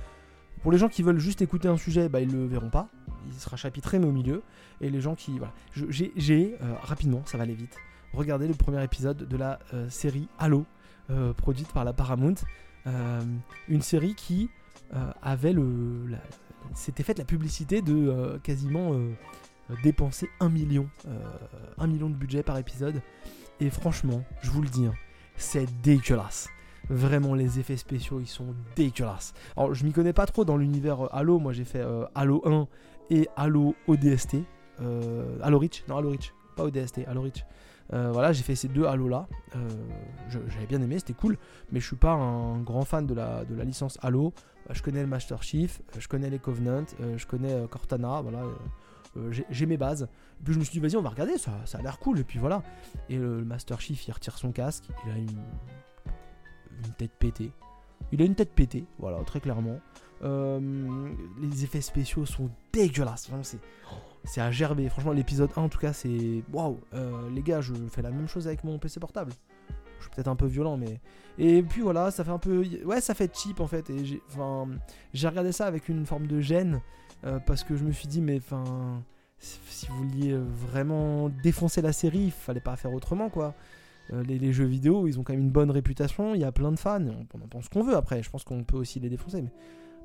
pour 0.64 0.72
les 0.72 0.78
gens 0.78 0.88
qui 0.88 1.04
veulent 1.04 1.20
juste 1.20 1.42
écouter 1.42 1.68
un 1.68 1.76
sujet, 1.76 2.08
bah, 2.08 2.22
ils 2.22 2.32
le 2.32 2.46
verront 2.48 2.70
pas. 2.70 2.88
Il 3.28 3.34
sera 3.34 3.58
chapitré 3.58 4.00
mais 4.00 4.08
au 4.08 4.12
milieu. 4.12 4.42
Et 4.80 4.90
les 4.90 5.02
gens 5.02 5.14
qui. 5.14 5.38
Voilà. 5.38 5.54
J'ai, 5.90 6.56
euh, 6.62 6.74
rapidement, 6.82 7.22
ça 7.26 7.38
va 7.38 7.44
aller 7.44 7.54
vite, 7.54 7.78
regardé 8.14 8.48
le 8.48 8.54
premier 8.54 8.82
épisode 8.82 9.28
de 9.28 9.38
la 9.38 9.60
euh, 9.74 9.90
série 9.90 10.30
Halo, 10.40 10.66
euh, 11.10 11.34
produite 11.34 11.72
par 11.74 11.84
la 11.84 11.94
Paramount. 11.94 12.36
Une 13.68 13.82
série 13.82 14.16
qui 14.16 14.50
avait 15.22 15.54
le. 15.54 16.18
S'était 16.74 17.04
faite 17.04 17.20
la 17.20 17.26
publicité 17.26 17.82
de 17.82 18.40
quasiment 18.44 18.94
dépenser 19.84 20.30
1 20.40 20.50
million, 20.50 20.90
1 21.78 21.88
million 21.88 22.10
de 22.10 22.16
budget 22.16 22.44
par 22.44 22.58
épisode. 22.58 23.02
Et 23.60 23.70
franchement, 23.70 24.24
je 24.42 24.50
vous 24.52 24.62
le 24.62 24.68
dis, 24.68 24.86
hein, 24.86 24.94
c'est 25.38 25.68
dégueulasse. 25.82 26.50
Vraiment, 26.90 27.34
les 27.34 27.60
effets 27.60 27.78
spéciaux, 27.78 28.20
ils 28.20 28.28
sont 28.28 28.54
dégueulasses. 28.76 29.34
Alors, 29.56 29.74
je 29.74 29.86
m'y 29.86 29.92
connais 29.94 30.14
pas 30.14 30.26
trop 30.26 30.44
dans 30.44 30.58
l'univers 30.58 31.06
euh, 31.06 31.10
Halo. 31.12 31.40
Moi, 31.40 31.54
j'ai 31.54 31.64
fait 31.64 31.80
euh, 31.80 32.06
Halo 32.14 32.42
1 32.46 32.68
et 33.10 33.28
Halo 33.38 33.74
ODST. 33.88 34.38
Euh, 34.82 35.38
Halo 35.42 35.60
Reach 35.60 35.84
Non, 35.88 35.98
Halo 35.98 36.10
Reach. 36.12 36.34
Pas 36.56 36.64
ODST, 36.66 37.02
Halo 37.08 37.22
Reach. 37.22 37.46
Voilà, 37.92 38.32
j'ai 38.34 38.42
fait 38.42 38.56
ces 38.56 38.70
deux 38.70 38.86
Halo 38.86 39.08
là. 39.08 39.28
J'avais 40.30 40.66
bien 40.66 40.82
aimé, 40.82 40.98
c'était 40.98 41.14
cool. 41.14 41.38
Mais 41.72 41.80
je 41.80 41.86
suis 41.86 41.96
pas 41.96 42.14
un 42.14 42.60
grand 42.62 42.86
fan 42.86 43.06
de 43.06 43.14
la, 43.14 43.46
de 43.46 43.54
la 43.56 43.64
licence 43.64 44.00
Halo. 44.02 44.34
Je 44.72 44.82
connais 44.82 45.02
le 45.02 45.08
Master 45.08 45.44
Chief, 45.44 45.80
je 46.00 46.08
connais 46.08 46.32
les 46.32 46.40
Covenant, 46.40 46.86
je 47.18 47.26
connais 47.28 47.68
Cortana. 47.70 48.22
Voilà, 48.22 48.46
j'ai- 49.52 49.66
mes 49.68 49.78
bases. 49.78 50.04
Et 50.40 50.44
puis 50.44 50.54
je 50.56 50.60
me 50.60 50.64
suis 50.64 50.72
dit, 50.74 50.80
vas-y, 50.80 50.96
on 50.96 51.04
va 51.04 51.10
regarder, 51.10 51.38
ça, 51.38 51.52
ça 51.66 51.78
a 51.78 51.82
l'air 51.84 52.00
cool. 52.00 52.18
Et 52.20 52.24
puis 52.24 52.40
voilà. 52.40 52.64
Et 53.10 53.18
le 53.18 53.44
Master 53.46 53.80
Chief, 53.80 54.08
il 54.08 54.12
retire 54.12 54.40
son 54.40 54.52
casque. 54.52 54.86
Il 55.06 55.12
a 55.12 55.18
une, 55.18 55.28
une 56.86 56.94
tête 56.94 57.12
pétée. 57.20 57.52
Il 58.12 58.22
a 58.22 58.26
une 58.26 58.36
tête 58.36 58.52
pétée, 58.52 58.86
voilà, 59.00 59.24
très 59.24 59.40
clairement. 59.40 59.80
Euh, 60.24 61.10
les 61.42 61.64
effets 61.64 61.82
spéciaux 61.82 62.26
sont 62.26 62.50
dégueulasses. 62.72 63.30
C'est. 63.44 63.60
C'est 64.26 64.40
à 64.40 64.52
gerber. 64.52 64.88
Franchement, 64.88 65.12
l'épisode 65.12 65.50
1, 65.56 65.62
en 65.64 65.70
tout 65.70 65.80
cas, 65.80 65.92
c'est. 65.94 66.44
Waouh! 66.54 66.80
Euh, 66.94 67.30
les 67.32 67.42
gars, 67.42 67.60
je 67.60 67.74
fais 67.90 68.02
la 68.02 68.12
même 68.12 68.28
chose 68.28 68.48
avec 68.48 68.64
mon 68.64 68.78
PC 68.80 69.00
portable. 69.00 69.34
Je 70.00 70.06
suis 70.06 70.12
peut-être 70.16 70.30
un 70.30 70.36
peu 70.36 70.46
violent, 70.46 70.78
mais. 70.78 71.02
Et 71.38 71.62
puis 71.62 71.82
voilà, 71.82 72.10
ça 72.12 72.24
fait 72.24 72.32
un 72.32 72.38
peu. 72.38 72.64
Ouais, 72.86 73.02
ça 73.02 73.14
fait 73.14 73.36
cheap 73.36 73.60
en 73.60 73.68
fait. 73.68 73.92
J'ai. 74.04 74.22
Enfin. 74.30 74.70
J'ai 75.14 75.28
regardé 75.28 75.52
ça 75.52 75.66
avec 75.66 75.90
une 75.90 76.06
forme 76.06 76.28
de 76.28 76.40
gêne. 76.40 76.80
euh, 77.26 77.40
parce 77.40 77.64
que 77.64 77.76
je 77.76 77.84
me 77.84 77.92
suis 77.92 78.08
dit, 78.08 78.22
mais 78.22 78.38
enfin. 78.38 79.02
Si 79.40 79.88
vous 79.88 79.98
vouliez 79.98 80.38
vraiment 80.38 81.28
défoncer 81.28 81.82
la 81.82 81.92
série, 81.92 82.26
il 82.26 82.32
fallait 82.32 82.62
pas 82.62 82.78
faire 82.78 82.94
autrement, 82.94 83.30
quoi. 83.30 83.54
Euh, 84.12 84.24
les, 84.24 84.52
jeux 84.52 84.66
vidéo, 84.66 85.08
ils 85.08 85.20
ont 85.20 85.24
quand 85.24 85.34
même 85.34 85.42
une 85.42 85.52
bonne 85.52 85.72
réputation, 85.72 86.36
il 86.36 86.42
y 86.42 86.44
a 86.44 86.52
plein 86.52 86.72
de 86.72 86.80
fans, 86.80 87.02
on, 87.02 87.42
en 87.42 87.48
pense 87.48 87.70
qu'on 87.70 87.84
veut 87.84 87.96
après, 87.96 88.22
je 88.22 88.30
pense 88.30 88.44
qu'on 88.44 88.64
peut 88.64 88.76
aussi 88.76 89.00
les 89.00 89.10
défoncer, 89.10 89.42
mais, 89.42 89.54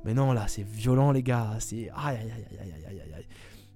mais 0.04 0.14
non, 0.14 0.32
là, 0.32 0.46
c'est 0.46 0.62
violent, 0.62 1.10
les 1.10 1.22
gars, 1.22 1.56
c'est... 1.58 1.90
Aïe, 1.90 2.16
aïe, 2.16 2.32
aïe, 2.32 2.58
aïe, 2.60 2.72
aïe, 2.88 3.00
aïe, 3.16 3.26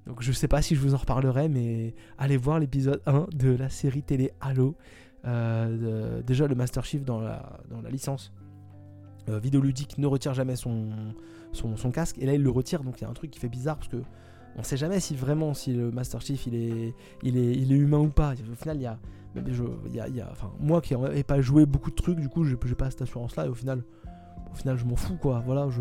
Donc 0.06 0.22
je 0.22 0.30
sais 0.30 0.46
pas 0.46 0.62
si 0.62 0.76
je 0.76 0.80
vous 0.80 0.94
en 0.94 0.98
reparlerai, 0.98 1.48
mais 1.48 1.94
allez 2.18 2.36
voir 2.36 2.60
l'épisode 2.60 3.02
1 3.06 3.26
de 3.34 3.50
la 3.50 3.68
série 3.68 4.02
télé 4.02 4.30
Halo, 4.40 4.76
euh, 5.24 6.22
déjà 6.22 6.46
le 6.46 6.54
Master 6.54 6.84
Chief 6.84 7.04
dans 7.04 7.20
la, 7.20 7.60
dans 7.68 7.80
la 7.80 7.90
licence. 7.90 8.32
Euh, 9.28 9.38
vidéoludique 9.38 9.98
ne 9.98 10.06
retire 10.06 10.34
jamais 10.34 10.56
son, 10.56 10.90
son, 11.52 11.76
son, 11.76 11.90
casque, 11.90 12.18
et 12.18 12.26
là 12.26 12.34
il 12.34 12.42
le 12.42 12.50
retire, 12.50 12.82
donc 12.82 13.00
il 13.00 13.02
y 13.02 13.06
a 13.06 13.10
un 13.10 13.14
truc 13.14 13.30
qui 13.30 13.38
fait 13.38 13.48
bizarre, 13.48 13.76
parce 13.76 13.88
que 13.88 14.02
on 14.56 14.62
sait 14.62 14.76
jamais 14.76 15.00
si 15.00 15.14
vraiment, 15.14 15.54
si 15.54 15.72
le 15.72 15.90
Master 15.90 16.20
Chief, 16.20 16.46
il 16.46 16.54
est, 16.54 16.94
il 17.22 17.36
est, 17.38 17.52
il 17.52 17.72
est 17.72 17.76
humain 17.76 17.98
ou 17.98 18.08
pas, 18.08 18.32
au 18.32 18.54
final, 18.54 18.76
il 18.76 18.82
y 18.82 18.86
a 18.86 18.98
je, 19.34 19.64
y 19.90 20.00
a, 20.00 20.28
enfin, 20.30 20.50
moi 20.60 20.80
qui 20.80 20.96
n'ai 20.96 21.24
pas 21.24 21.40
joué 21.40 21.66
beaucoup 21.66 21.90
de 21.90 21.96
trucs, 21.96 22.20
du 22.20 22.28
coup, 22.28 22.44
j'ai 22.44 22.56
pas 22.56 22.90
cette 22.90 23.02
assurance-là. 23.02 23.46
Et 23.46 23.48
au 23.48 23.54
final, 23.54 23.82
au 24.52 24.54
final, 24.54 24.76
je 24.76 24.84
m'en 24.84 24.96
fous, 24.96 25.16
quoi. 25.16 25.42
Voilà, 25.44 25.68
je 25.70 25.80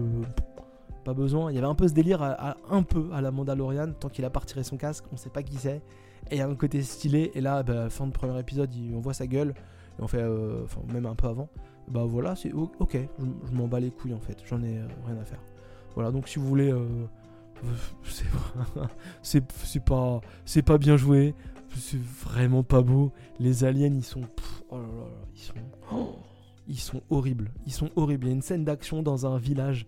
pas 1.04 1.14
besoin. 1.14 1.52
Il 1.52 1.56
y 1.56 1.58
avait 1.58 1.68
un 1.68 1.76
peu 1.76 1.88
ce 1.88 1.94
délire, 1.94 2.22
à, 2.22 2.58
un 2.70 2.84
peu 2.84 3.10
à 3.14 3.22
la 3.22 3.32
Mandalorian, 3.32 3.92
tant 4.00 4.10
qu'il 4.10 4.26
a 4.26 4.30
pas 4.30 4.40
retiré 4.40 4.64
son 4.64 4.78
casque, 4.78 5.06
on 5.12 5.18
sait 5.18 5.30
pas 5.30 5.44
qui 5.44 5.56
c'est. 5.58 5.82
Et 6.30 6.36
il 6.36 6.38
y 6.38 6.42
a 6.42 6.48
un 6.48 6.56
côté 6.56 6.82
stylé. 6.82 7.32
Et 7.34 7.42
là, 7.42 7.64
bah, 7.64 7.90
fin 7.90 8.08
de 8.08 8.12
premier 8.12 8.40
épisode, 8.40 8.70
on 8.94 9.00
voit 9.00 9.14
sa 9.14 9.28
gueule. 9.28 9.54
Et 10.00 10.02
on 10.02 10.08
fait, 10.08 10.22
euh, 10.22 10.66
même 10.94 11.06
un 11.06 11.16
peu 11.16 11.28
avant. 11.28 11.50
Bah 11.88 12.06
voilà, 12.06 12.36
c'est 12.36 12.54
ok. 12.54 12.98
Je, 13.20 13.52
m'en 13.54 13.68
bats 13.68 13.80
les 13.80 13.92
couilles 13.92 14.14
en 14.14 14.20
fait. 14.20 14.38
J'en 14.46 14.62
ai 14.64 14.78
euh, 14.78 14.88
rien 15.06 15.18
à 15.18 15.26
faire. 15.26 15.42
Voilà, 15.96 16.12
donc 16.12 16.30
si 16.30 16.40
vous 16.40 16.48
voulez, 16.48 16.72
euh, 16.72 16.86
c'est 19.22 19.84
pas 19.84 20.22
c'est 20.46 20.62
pas 20.62 20.78
bien 20.78 20.96
joué. 20.96 21.36
C'est 21.76 22.02
vraiment 22.02 22.64
pas 22.64 22.82
beau. 22.82 23.12
Les 23.40 23.64
aliens, 23.64 23.94
ils 23.94 24.04
sont. 24.04 24.24
oh 24.70 24.80
ils 25.36 25.42
sont. 25.42 25.54
ils 26.68 26.80
sont 26.80 27.02
horribles. 27.10 27.52
Ils 27.66 27.74
sont 27.74 27.90
horribles. 27.96 28.26
Il 28.26 28.30
y 28.30 28.32
a 28.32 28.36
une 28.36 28.42
scène 28.42 28.66
d'action 28.66 29.04
dans 29.04 29.26
un 29.26 29.38
village. 29.38 29.88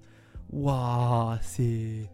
Waouh, 0.51 1.37
c'est. 1.41 2.09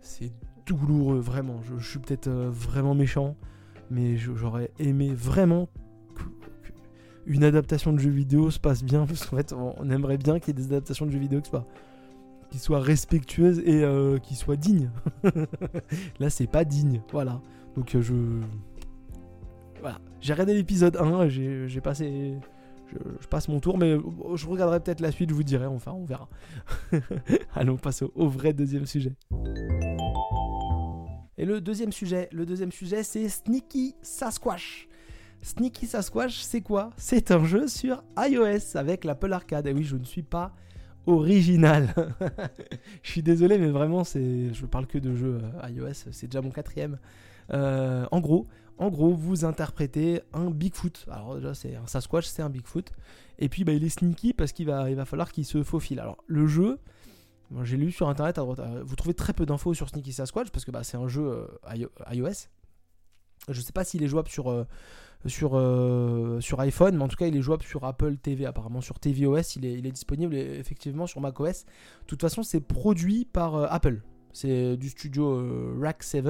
C'est 0.00 0.32
douloureux, 0.66 1.18
vraiment. 1.18 1.60
Je, 1.62 1.82
suis 1.84 1.98
peut-être 1.98 2.28
euh, 2.28 2.50
vraiment 2.50 2.94
méchant, 2.94 3.36
mais 3.90 4.16
j'aurais 4.16 4.70
aimé 4.78 5.14
vraiment 5.14 5.68
une 7.26 7.44
adaptation 7.44 7.92
de 7.92 7.98
jeu 7.98 8.10
vidéo 8.10 8.50
se 8.50 8.58
passe 8.58 8.84
bien, 8.84 9.06
parce 9.06 9.24
fait, 9.24 9.52
on 9.52 9.90
aimerait 9.90 10.18
bien 10.18 10.38
qu'il 10.38 10.48
y 10.48 10.60
ait 10.60 10.62
des 10.62 10.72
adaptations 10.72 11.06
de 11.06 11.10
jeux 11.10 11.18
vidéo 11.18 11.40
qui 11.40 11.50
soient, 11.50 11.66
soient 12.52 12.80
respectueuses 12.80 13.60
et 13.60 13.82
euh, 13.82 14.18
qui 14.18 14.34
soient 14.34 14.56
dignes. 14.56 14.90
Là, 16.20 16.30
c'est 16.30 16.46
pas 16.46 16.64
digne, 16.64 17.00
voilà. 17.12 17.40
Donc, 17.76 17.94
euh, 17.94 18.02
je. 18.02 18.14
Voilà. 19.84 19.98
J'ai 20.22 20.32
regardé 20.32 20.54
l'épisode 20.54 20.96
1, 20.96 21.28
j'ai 21.28 21.80
passé. 21.82 22.38
Je, 22.90 23.26
passe 23.26 23.48
mon 23.48 23.60
tour, 23.60 23.76
mais 23.76 23.98
je 24.34 24.46
regarderai 24.46 24.80
peut-être 24.80 25.00
la 25.00 25.12
suite, 25.12 25.28
je 25.28 25.34
vous 25.34 25.42
dirai, 25.42 25.66
enfin, 25.66 25.92
on 25.92 26.06
verra. 26.06 26.30
Allez, 27.54 27.68
on 27.68 27.78
au 28.14 28.26
vrai 28.26 28.54
deuxième 28.54 28.86
sujet. 28.86 29.12
Et 31.36 31.44
le 31.44 31.60
deuxième 31.60 31.92
sujet, 31.92 32.30
le 32.32 32.46
deuxième 32.46 32.72
sujet, 32.72 33.02
c'est 33.02 33.28
Sneaky 33.28 33.94
Sasquatch. 34.00 34.88
Sneaky 35.42 35.86
Sasquatch, 35.86 36.40
c'est 36.40 36.62
quoi? 36.62 36.88
C'est 36.96 37.30
un 37.30 37.44
jeu 37.44 37.68
sur 37.68 38.02
iOS 38.16 38.78
avec 38.78 39.04
l'Apple 39.04 39.34
Arcade. 39.34 39.66
Et 39.66 39.74
oui, 39.74 39.84
je 39.84 39.96
ne 39.96 40.04
suis 40.04 40.22
pas 40.22 40.54
original. 41.06 41.92
je 43.02 43.10
suis 43.10 43.22
désolé, 43.22 43.58
mais 43.58 43.68
vraiment, 43.68 44.02
c'est, 44.02 44.54
je 44.54 44.64
parle 44.64 44.86
que 44.86 44.96
de 44.96 45.14
jeux 45.14 45.40
euh, 45.42 45.68
iOS. 45.68 46.08
C'est 46.10 46.28
déjà 46.28 46.40
mon 46.40 46.50
quatrième. 46.50 46.96
Euh, 47.52 48.06
en 48.10 48.20
gros, 48.20 48.46
en 48.78 48.88
gros, 48.90 49.14
vous 49.14 49.44
interprétez 49.44 50.20
un 50.32 50.50
Bigfoot. 50.50 51.06
Alors 51.10 51.36
déjà, 51.36 51.54
c'est 51.54 51.76
un 51.76 51.86
Sasquatch, 51.86 52.26
c'est 52.26 52.42
un 52.42 52.50
Bigfoot. 52.50 52.90
Et 53.38 53.48
puis, 53.48 53.64
bah, 53.64 53.72
il 53.72 53.84
est 53.84 53.88
sneaky 53.88 54.32
parce 54.32 54.52
qu'il 54.52 54.66
va, 54.66 54.90
il 54.90 54.96
va 54.96 55.04
falloir 55.04 55.30
qu'il 55.32 55.44
se 55.44 55.62
faufile. 55.62 56.00
Alors, 56.00 56.18
le 56.26 56.46
jeu, 56.46 56.78
j'ai 57.62 57.76
lu 57.76 57.92
sur 57.92 58.08
internet, 58.08 58.38
à 58.38 58.42
droite, 58.42 58.60
à- 58.60 58.82
vous 58.82 58.96
trouvez 58.96 59.14
très 59.14 59.32
peu 59.32 59.46
d'infos 59.46 59.74
sur 59.74 59.88
Sneaky 59.88 60.12
Sasquatch 60.12 60.50
parce 60.50 60.64
que 60.64 60.70
bah, 60.70 60.82
c'est 60.84 60.96
un 60.96 61.08
jeu 61.08 61.22
euh, 61.24 61.74
iO- 61.76 61.90
iOS. 62.10 62.48
Je 63.48 63.60
sais 63.60 63.72
pas 63.72 63.84
s'il 63.84 64.02
est 64.02 64.08
jouable 64.08 64.28
sur, 64.28 64.50
euh, 64.50 64.64
sur, 65.26 65.52
euh, 65.54 66.40
sur 66.40 66.58
iPhone, 66.60 66.96
mais 66.96 67.04
en 67.04 67.08
tout 67.08 67.16
cas, 67.16 67.26
il 67.26 67.36
est 67.36 67.42
jouable 67.42 67.62
sur 67.62 67.84
Apple 67.84 68.16
TV. 68.16 68.46
Apparemment, 68.46 68.80
sur 68.80 68.98
tvOS, 68.98 69.56
il 69.56 69.66
est, 69.66 69.74
il 69.74 69.86
est 69.86 69.92
disponible 69.92 70.34
effectivement 70.34 71.06
sur 71.06 71.20
macOS. 71.20 71.64
De 71.64 72.06
toute 72.06 72.20
façon, 72.22 72.42
c'est 72.42 72.60
produit 72.60 73.24
par 73.24 73.54
euh, 73.54 73.66
Apple. 73.68 74.02
C'est 74.32 74.76
du 74.76 74.88
studio 74.88 75.78
Rack 75.80 76.02
7, 76.02 76.26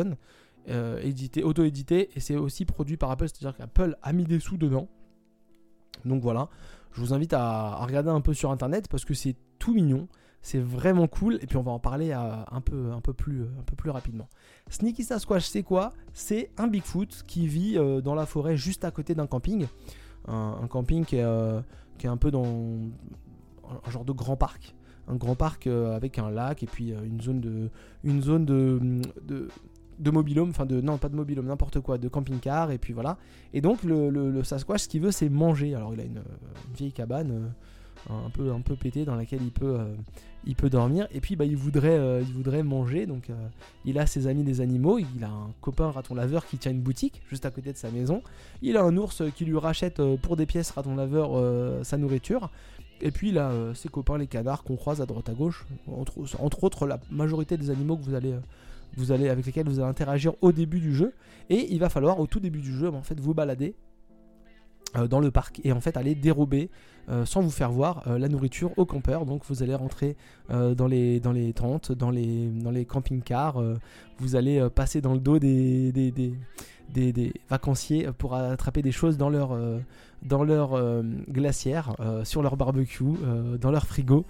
édité, 0.67 1.43
auto-édité, 1.43 2.11
et 2.15 2.21
c'est 2.21 2.37
aussi 2.37 2.65
produit 2.65 2.97
par 2.97 3.11
Apple, 3.11 3.29
c'est-à-dire 3.29 3.57
qu'Apple 3.57 3.97
a 4.03 4.13
mis 4.13 4.25
des 4.25 4.41
sous 4.41 4.57
dedans. 4.57 4.89
Donc 6.05 6.23
voilà, 6.23 6.49
je 6.93 7.01
vous 7.01 7.15
invite 7.15 7.33
à, 7.33 7.77
regarder 7.85 8.11
un 8.11 8.21
peu 8.21 8.35
sur 8.35 8.51
internet 8.51 8.89
parce 8.89 9.05
que 9.05 9.15
c'est 9.15 9.37
tout 9.59 9.75
mignon, 9.75 10.09
c'est 10.43 10.59
vraiment 10.59 11.07
cool, 11.07 11.39
et 11.43 11.47
puis 11.47 11.57
on 11.57 11.63
va 11.63 11.73
en 11.73 11.79
parler 11.79 12.13
un, 12.13 12.61
peu, 12.61 12.93
un, 12.93 13.01
peu 13.01 13.13
plus, 13.13 13.43
un 13.43 13.63
peu 13.65 13.77
plus 13.77 13.91
rapidement. 13.91 14.29
Sneaky 14.69 15.05
Sasquatch, 15.05 15.45
c'est 15.45 15.63
quoi? 15.63 15.93
C'est 16.13 16.51
un 16.59 16.67
Bigfoot 16.67 17.25
qui 17.27 17.47
vit 17.47 17.79
dans 18.03 18.15
la 18.15 18.27
forêt 18.27 18.57
juste 18.57 18.85
à 18.85 18.91
côté 18.91 19.15
d'un 19.15 19.27
camping. 19.27 19.67
Un, 20.27 20.67
camping 20.69 21.05
qui 21.05 21.17
est, 21.17 21.63
qui 21.99 22.07
est 22.07 22.11
un 22.11 22.17
peu 22.17 22.31
dans 22.31 22.45
un 22.45 23.91
genre 23.91 24.05
de 24.05 24.13
grand 24.13 24.37
parc 24.37 24.75
un 25.09 25.17
grand 25.17 25.35
parc 25.35 25.67
euh, 25.67 25.95
avec 25.95 26.19
un 26.19 26.31
lac 26.31 26.63
et 26.63 26.67
puis 26.67 26.93
euh, 26.93 27.05
une 27.05 27.21
zone 27.21 27.41
de 27.41 27.71
une 28.03 28.23
zone 28.23 28.45
de 28.45 29.49
de 29.99 30.11
mobilhome, 30.11 30.51
enfin 30.51 30.67
de 30.67 30.81
non 30.81 30.99
pas 30.99 31.09
de 31.09 31.17
mobilhome, 31.17 31.47
n'importe 31.47 31.81
quoi, 31.81 31.99
de 31.99 32.09
camping-car 32.09 32.71
et 32.71 32.79
puis 32.79 32.93
voilà. 32.93 33.17
Et 33.53 33.61
donc 33.61 33.83
le, 33.83 34.43
Sasquatch, 34.43 34.83
ce 34.83 34.89
qu'il 34.89 35.01
veut, 35.01 35.13
c'est 35.13 35.29
manger. 35.29 35.75
Alors 35.75 35.95
il 35.95 36.01
a 36.01 36.05
une, 36.05 36.23
vieille 36.77 36.93
cabane 36.93 37.31
euh, 38.11 38.27
un 38.27 38.31
peu 38.31 38.53
un 38.53 38.61
peu 38.61 38.77
pétée 38.77 39.05
dans 39.05 39.15
laquelle 39.15 39.43
il 39.43 39.53
peut 39.53 39.79
il 40.47 40.57
peut 40.57 40.69
dormir. 40.69 41.07
Et 41.13 41.21
puis 41.21 41.37
bah 41.37 41.45
il 41.45 41.57
voudrait 41.57 42.23
il 42.23 42.33
voudrait 42.33 42.63
manger. 42.63 43.07
Donc 43.07 43.29
il 43.85 43.99
a 43.99 44.07
ses 44.07 44.27
amis 44.27 44.45
des 44.45 44.61
animaux. 44.61 44.99
Il 44.99 45.25
a 45.25 45.29
un 45.29 45.51
copain 45.61 45.91
raton 45.91 46.15
laveur 46.15 46.47
qui 46.47 46.59
tient 46.59 46.73
une 46.73 46.83
boutique 46.83 47.23
juste 47.31 47.47
à 47.47 47.51
côté 47.51 47.73
de 47.73 47.79
sa 47.79 47.91
maison. 47.91 48.23
Il 48.61 48.77
a 48.77 48.83
un 48.83 48.97
ours 48.97 49.23
qui 49.35 49.45
lui 49.45 49.59
rachète 49.59 50.03
pour 50.17 50.37
des 50.37 50.47
pièces 50.47 50.71
raton 50.71 50.97
laveur 50.97 51.85
sa 51.85 51.97
nourriture. 51.97 52.51
Et 53.01 53.11
puis 53.11 53.33
là, 53.33 53.51
euh, 53.51 53.75
ses 53.75 53.89
copains, 53.89 54.19
les 54.19 54.27
canards 54.27 54.63
qu'on 54.63 54.77
croise 54.77 55.01
à 55.01 55.07
droite 55.07 55.29
à 55.29 55.35
gauche, 55.35 55.67
entre, 55.87 56.15
entre, 56.41 56.65
autres 56.65 56.87
la 56.87 56.99
majorité 57.11 57.57
des 57.57 57.71
animaux 57.71 57.97
que 57.97 58.03
vous 58.03 58.15
allez, 58.15 58.33
euh, 58.33 58.41
vous 58.97 59.13
allez, 59.13 59.29
avec 59.29 59.47
lesquels 59.47 59.67
vous 59.67 59.81
allez 59.81 59.89
interagir 59.89 60.35
au 60.41 60.53
début 60.53 60.81
du 60.81 60.95
jeu. 60.95 61.13
Et 61.51 61.73
il 61.73 61.79
va 61.79 61.89
falloir 61.89 62.19
au 62.21 62.27
tout 62.27 62.41
début 62.41 62.61
du 62.61 62.73
jeu, 62.73 62.89
en 62.89 63.03
fait, 63.03 63.19
vous 63.21 63.35
balader 63.35 63.75
euh, 64.97 65.09
dans 65.09 65.21
le 65.21 65.31
parc 65.31 65.61
et 65.65 65.73
en 65.73 65.81
fait 65.81 65.97
aller 65.97 66.15
dérober 66.15 66.71
sans 67.27 67.43
vous 67.43 67.51
faire 67.51 67.71
voir 67.71 68.03
la 68.07 68.29
nourriture 68.31 68.73
aux 68.79 68.87
campeurs. 68.87 69.27
Donc 69.27 69.43
vous 69.51 69.63
allez 69.63 69.75
rentrer 69.75 70.17
dans, 70.49 70.87
les, 70.87 71.21
dans 71.21 71.33
les 71.33 71.53
tentes, 71.53 71.93
dans 71.93 72.09
les, 72.09 72.49
dans 72.49 72.71
les 72.71 72.87
camping-cars, 72.87 73.63
vous 74.17 74.37
allez 74.37 74.67
passer 74.75 75.03
dans 75.03 75.13
le 75.13 75.21
dos 75.21 75.39
des, 75.39 75.93
des, 75.93 77.13
des, 77.13 77.33
vacanciers 77.51 78.09
pour 78.17 78.35
attraper 78.35 78.81
des 78.81 78.91
choses 78.91 79.19
dans 79.19 79.29
leur, 79.29 79.55
dans 80.25 80.43
leur 80.43 80.73
euh, 80.73 81.03
glacière, 81.29 81.95
euh, 82.01 82.25
sur 82.25 82.43
leur 82.43 82.57
barbecue, 82.57 83.05
euh, 83.05 83.59
dans 83.59 83.71
leur 83.71 83.87
frigo, 83.87 84.25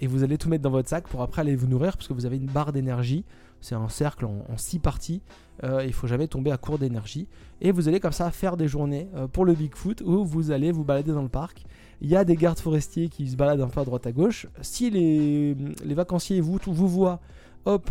et 0.00 0.06
vous 0.06 0.22
allez 0.22 0.38
tout 0.38 0.48
mettre 0.48 0.62
dans 0.62 0.70
votre 0.70 0.88
sac 0.88 1.08
pour 1.08 1.20
après 1.20 1.40
aller 1.42 1.56
vous 1.56 1.66
nourrir 1.66 1.96
parce 1.96 2.06
que 2.06 2.12
vous 2.12 2.26
avez 2.26 2.36
une 2.36 2.46
barre 2.46 2.72
d'énergie. 2.72 3.24
C'est 3.64 3.74
un 3.74 3.88
cercle 3.88 4.26
en, 4.26 4.44
six 4.56 4.78
parties. 4.78 5.22
il 5.62 5.92
faut 5.94 6.06
jamais 6.06 6.28
tomber 6.28 6.50
à 6.50 6.58
court 6.58 6.78
d'énergie. 6.78 7.28
Et 7.62 7.72
vous 7.72 7.88
allez 7.88 7.98
comme 7.98 8.12
ça 8.12 8.30
faire 8.30 8.58
des 8.58 8.68
journées 8.68 9.08
pour 9.32 9.46
le 9.46 9.54
Bigfoot 9.54 10.02
où 10.02 10.22
vous 10.22 10.50
allez 10.50 10.70
vous 10.70 10.84
balader 10.84 11.12
dans 11.12 11.22
le 11.22 11.30
parc. 11.30 11.64
Il 12.02 12.10
y 12.10 12.14
a 12.14 12.24
des 12.24 12.36
gardes 12.36 12.58
forestiers 12.58 13.08
qui 13.08 13.26
se 13.26 13.36
baladent 13.36 13.62
un 13.62 13.68
peu 13.68 13.80
à 13.80 13.84
droite 13.86 14.06
à 14.06 14.12
gauche. 14.12 14.46
Si 14.60 14.90
les, 14.90 15.56
les 15.82 15.94
vacanciers 15.94 16.42
vous, 16.42 16.58
vous 16.66 16.88
voient, 16.88 17.20
hop, 17.64 17.90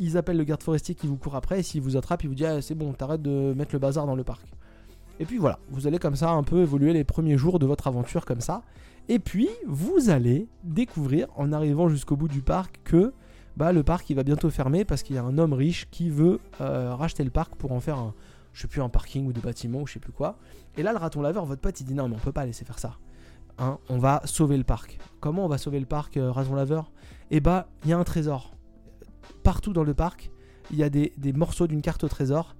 ils 0.00 0.16
appellent 0.16 0.38
le 0.38 0.44
garde 0.44 0.64
forestier 0.64 0.96
qui 0.96 1.06
vous 1.06 1.16
court 1.16 1.36
après. 1.36 1.60
Et 1.60 1.62
s'il 1.62 1.82
vous 1.82 1.96
attrape, 1.96 2.24
il 2.24 2.28
vous 2.28 2.34
dit 2.34 2.44
ah, 2.44 2.60
c'est 2.60 2.74
bon, 2.74 2.92
t'arrêtes 2.92 3.22
de 3.22 3.54
mettre 3.56 3.76
le 3.76 3.78
bazar 3.78 4.06
dans 4.06 4.16
le 4.16 4.24
parc. 4.24 4.48
Et 5.20 5.24
puis 5.24 5.38
voilà, 5.38 5.60
vous 5.70 5.86
allez 5.86 6.00
comme 6.00 6.16
ça 6.16 6.30
un 6.30 6.42
peu 6.42 6.62
évoluer 6.62 6.92
les 6.92 7.04
premiers 7.04 7.38
jours 7.38 7.60
de 7.60 7.66
votre 7.66 7.86
aventure 7.86 8.24
comme 8.24 8.40
ça. 8.40 8.62
Et 9.08 9.20
puis 9.20 9.48
vous 9.66 10.10
allez 10.10 10.48
découvrir 10.64 11.28
en 11.36 11.52
arrivant 11.52 11.88
jusqu'au 11.88 12.16
bout 12.16 12.28
du 12.28 12.42
parc 12.42 12.80
que 12.82 13.12
bah, 13.56 13.72
le 13.72 13.82
parc 13.82 14.08
il 14.10 14.16
va 14.16 14.22
bientôt 14.22 14.50
fermer 14.50 14.84
parce 14.84 15.02
qu'il 15.02 15.16
y 15.16 15.18
a 15.18 15.24
un 15.24 15.38
homme 15.38 15.52
riche 15.52 15.88
qui 15.90 16.10
veut 16.10 16.40
euh, 16.60 16.94
racheter 16.94 17.24
le 17.24 17.30
parc 17.30 17.54
pour 17.56 17.72
en 17.72 17.80
faire 17.80 17.98
un, 17.98 18.14
je 18.52 18.66
sais 18.66 18.80
un 18.80 18.88
parking 18.88 19.26
ou 19.26 19.32
des 19.32 19.40
bâtiments 19.40 19.80
ou 19.80 19.86
je 19.86 19.94
sais 19.94 20.00
plus 20.00 20.12
quoi. 20.12 20.38
Et 20.76 20.82
là 20.82 20.92
le 20.92 20.98
raton 20.98 21.20
laveur, 21.20 21.44
votre 21.44 21.60
pote 21.60 21.80
il 21.80 21.84
dit 21.84 21.94
non 21.94 22.08
mais 22.08 22.16
on 22.16 22.20
peut 22.20 22.32
pas 22.32 22.46
laisser 22.46 22.64
faire 22.64 22.78
ça. 22.78 22.98
Hein, 23.58 23.78
on 23.88 23.98
va 23.98 24.22
sauver 24.24 24.56
le 24.56 24.64
parc. 24.64 24.98
Comment 25.20 25.44
on 25.44 25.48
va 25.48 25.58
sauver 25.58 25.80
le 25.80 25.86
parc, 25.86 26.16
euh, 26.16 26.32
raton 26.32 26.54
laveur? 26.54 26.90
Eh 27.30 27.40
bah 27.40 27.68
il 27.84 27.90
y 27.90 27.92
a 27.92 27.98
un 27.98 28.04
trésor. 28.04 28.54
Partout 29.42 29.72
dans 29.72 29.84
le 29.84 29.94
parc, 29.94 30.30
il 30.70 30.78
y 30.78 30.82
a 30.82 30.90
des, 30.90 31.12
des 31.16 31.32
morceaux 31.32 31.66
d'une 31.66 31.82
carte 31.82 32.04
au 32.04 32.08
trésor 32.08 32.54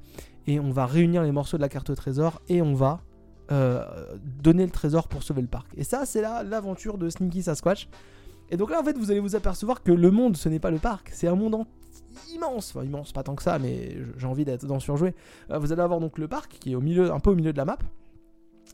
et 0.47 0.61
on 0.61 0.71
va 0.71 0.87
réunir 0.87 1.23
les 1.23 1.33
morceaux 1.33 1.57
de 1.57 1.63
la 1.63 1.69
carte 1.69 1.91
au 1.91 1.95
trésor 1.95 2.43
et 2.49 2.63
on 2.63 2.75
va 2.75 3.01
euh, 3.51 3.85
donner 4.43 4.65
le 4.65 4.71
trésor 4.71 5.09
pour 5.09 5.23
sauver 5.23 5.43
le 5.43 5.49
parc. 5.49 5.67
Et 5.77 5.85
ça, 5.85 6.07
c'est 6.07 6.23
là 6.23 6.43
l'aventure 6.43 6.97
de 6.97 7.11
Sneaky 7.11 7.43
Sasquatch. 7.43 7.89
Et 8.53 8.59
donc 8.59 8.71
là, 8.71 8.79
en 8.81 8.85
fait, 8.85 8.99
vous 8.99 9.11
allez 9.11 9.19
vous 9.19 9.35
apercevoir 9.35 9.83
que 9.83 9.91
le 9.91 10.11
monde, 10.11 10.37
ce 10.37 10.51
n'est 10.51 10.59
pas 10.59 10.71
le 10.71 10.79
parc, 10.79 11.09
c'est 11.11 11.27
un 11.27 11.35
monde 11.35 11.65
immense, 12.35 12.75
enfin 12.77 12.85
immense, 12.85 13.11
pas 13.11 13.23
tant 13.23 13.35
que 13.35 13.43
ça, 13.43 13.59
mais 13.59 13.97
j'ai 14.19 14.27
envie 14.27 14.45
d'en 14.45 14.79
surjouer. 14.79 15.15
Euh, 15.51 15.59
vous 15.59 15.73
allez 15.73 15.81
avoir 15.81 16.01
donc 16.01 16.19
le 16.19 16.29
parc 16.29 16.59
qui 16.61 16.73
est 16.73 16.77
un 16.77 17.19
peu 17.19 17.31
au 17.31 17.35
milieu 17.35 17.55
de 17.55 17.57
la 17.57 17.65
map. 17.65 17.79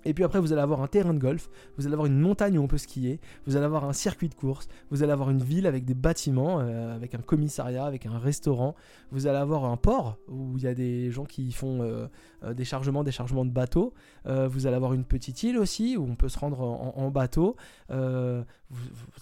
Et 0.05 0.15
puis 0.15 0.25
après, 0.25 0.41
vous 0.41 0.53
allez 0.53 0.63
avoir 0.63 0.81
un 0.81 0.87
terrain 0.87 1.13
de 1.13 1.19
golf, 1.19 1.51
vous 1.77 1.87
allez 1.87 1.93
avoir 1.93 2.07
une 2.07 2.19
montagne 2.19 2.59
où 2.59 2.63
on 2.63 2.69
peut 2.69 2.79
skier, 2.79 3.21
vous 3.47 3.57
allez 3.57 3.65
avoir 3.65 3.85
un 3.85 3.93
circuit 3.93 4.29
de 4.29 4.35
course, 4.35 4.69
vous 4.91 5.03
allez 5.03 5.13
avoir 5.13 5.31
une 5.31 5.43
ville 5.43 5.67
avec 5.67 5.85
des 5.85 5.95
bâtiments, 5.95 6.61
euh, 6.61 6.95
avec 6.95 7.15
un 7.15 7.19
commissariat, 7.19 7.85
avec 7.85 8.07
un 8.07 8.19
restaurant, 8.19 8.75
vous 9.11 9.27
allez 9.27 9.39
avoir 9.39 9.65
un 9.65 9.77
port 9.77 10.19
où 10.29 10.57
il 10.57 10.63
y 10.63 10.67
a 10.67 10.75
des 10.75 11.11
gens 11.11 11.25
qui 11.25 11.51
font 11.53 11.83
euh, 11.83 12.07
euh, 12.45 12.55
des 12.55 12.65
chargements, 12.65 13.03
des 13.03 13.13
chargements 13.13 13.45
de 13.45 13.51
bateaux, 13.51 13.93
vous 14.25 14.67
allez 14.67 14.77
avoir 14.77 14.93
une 14.93 15.05
petite 15.05 15.43
île 15.43 15.57
aussi 15.57 15.97
où 15.97 16.05
on 16.05 16.15
peut 16.15 16.29
se 16.29 16.39
rendre 16.39 16.61
en, 16.61 17.11
bateau, 17.11 17.57
vous, 17.89 17.95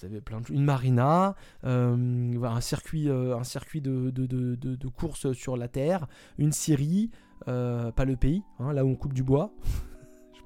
avez 0.02 0.20
plein 0.20 0.40
de 0.40 0.52
une 0.52 0.64
marina, 0.64 1.36
un 1.62 2.60
circuit, 2.60 3.08
un 3.08 3.44
circuit 3.44 3.80
de, 3.80 4.10
de, 4.10 4.88
course 4.88 5.32
sur 5.32 5.56
la 5.56 5.68
terre, 5.68 6.08
une 6.38 6.50
scierie, 6.50 7.10
pas 7.44 8.04
le 8.04 8.16
pays, 8.16 8.42
hein, 8.58 8.72
là 8.72 8.84
où 8.84 8.88
on 8.88 8.96
coupe 8.96 9.14
du 9.14 9.22
bois. 9.22 9.52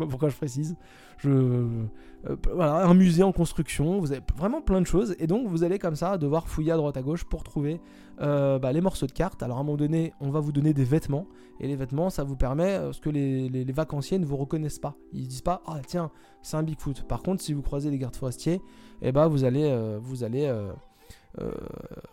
pourquoi 0.09 0.29
je 0.29 0.37
précise. 0.37 0.77
Je, 1.19 1.29
euh, 1.31 2.37
voilà, 2.53 2.87
un 2.87 2.95
musée 2.95 3.23
en 3.23 3.33
construction, 3.33 3.99
vous 3.99 4.13
avez 4.13 4.23
vraiment 4.37 4.61
plein 4.61 4.81
de 4.81 4.87
choses, 4.87 5.15
et 5.19 5.27
donc 5.27 5.47
vous 5.47 5.65
allez 5.65 5.79
comme 5.79 5.97
ça 5.97 6.19
devoir 6.19 6.49
fouiller 6.49 6.73
à 6.73 6.77
droite 6.77 6.97
à 6.97 7.03
gauche 7.03 7.25
pour 7.25 7.43
trouver 7.43 7.81
euh, 8.21 8.59
bah, 8.59 8.73
les 8.73 8.81
morceaux 8.81 9.07
de 9.07 9.13
cartes. 9.13 9.43
Alors 9.43 9.57
à 9.57 9.61
un 9.61 9.65
moment 9.65 9.79
donné, 9.79 10.13
on 10.21 10.31
va 10.31 10.41
vous 10.41 10.53
donner 10.53 10.75
des 10.75 10.85
vêtements, 10.85 11.27
et 11.61 11.67
les 11.67 11.77
vêtements, 11.77 12.11
ça 12.11 12.25
vous 12.25 12.37
permet 12.37 12.73
euh, 12.73 12.93
ce 12.93 13.01
que 13.01 13.11
les, 13.11 13.65
vacanciers 13.73 14.19
ne 14.19 14.27
vous 14.27 14.37
reconnaissent 14.37 14.79
pas. 14.79 14.97
Ils 15.13 15.29
disent 15.29 15.43
pas, 15.43 15.63
ah 15.67 15.79
tiens, 15.87 16.11
c'est 16.43 16.57
un 16.57 16.63
Bigfoot. 16.63 17.05
Par 17.05 17.23
contre, 17.23 17.43
si 17.43 17.53
vous 17.53 17.63
croisez 17.63 17.91
des 17.91 17.99
gardes 17.99 18.17
forestiers, 18.17 18.61
eh 19.03 19.13
bah, 19.13 19.29
vous 19.29 19.45
allez, 19.45 19.99
vous 20.03 20.25
allez 20.25 20.51
euh, 21.38 21.53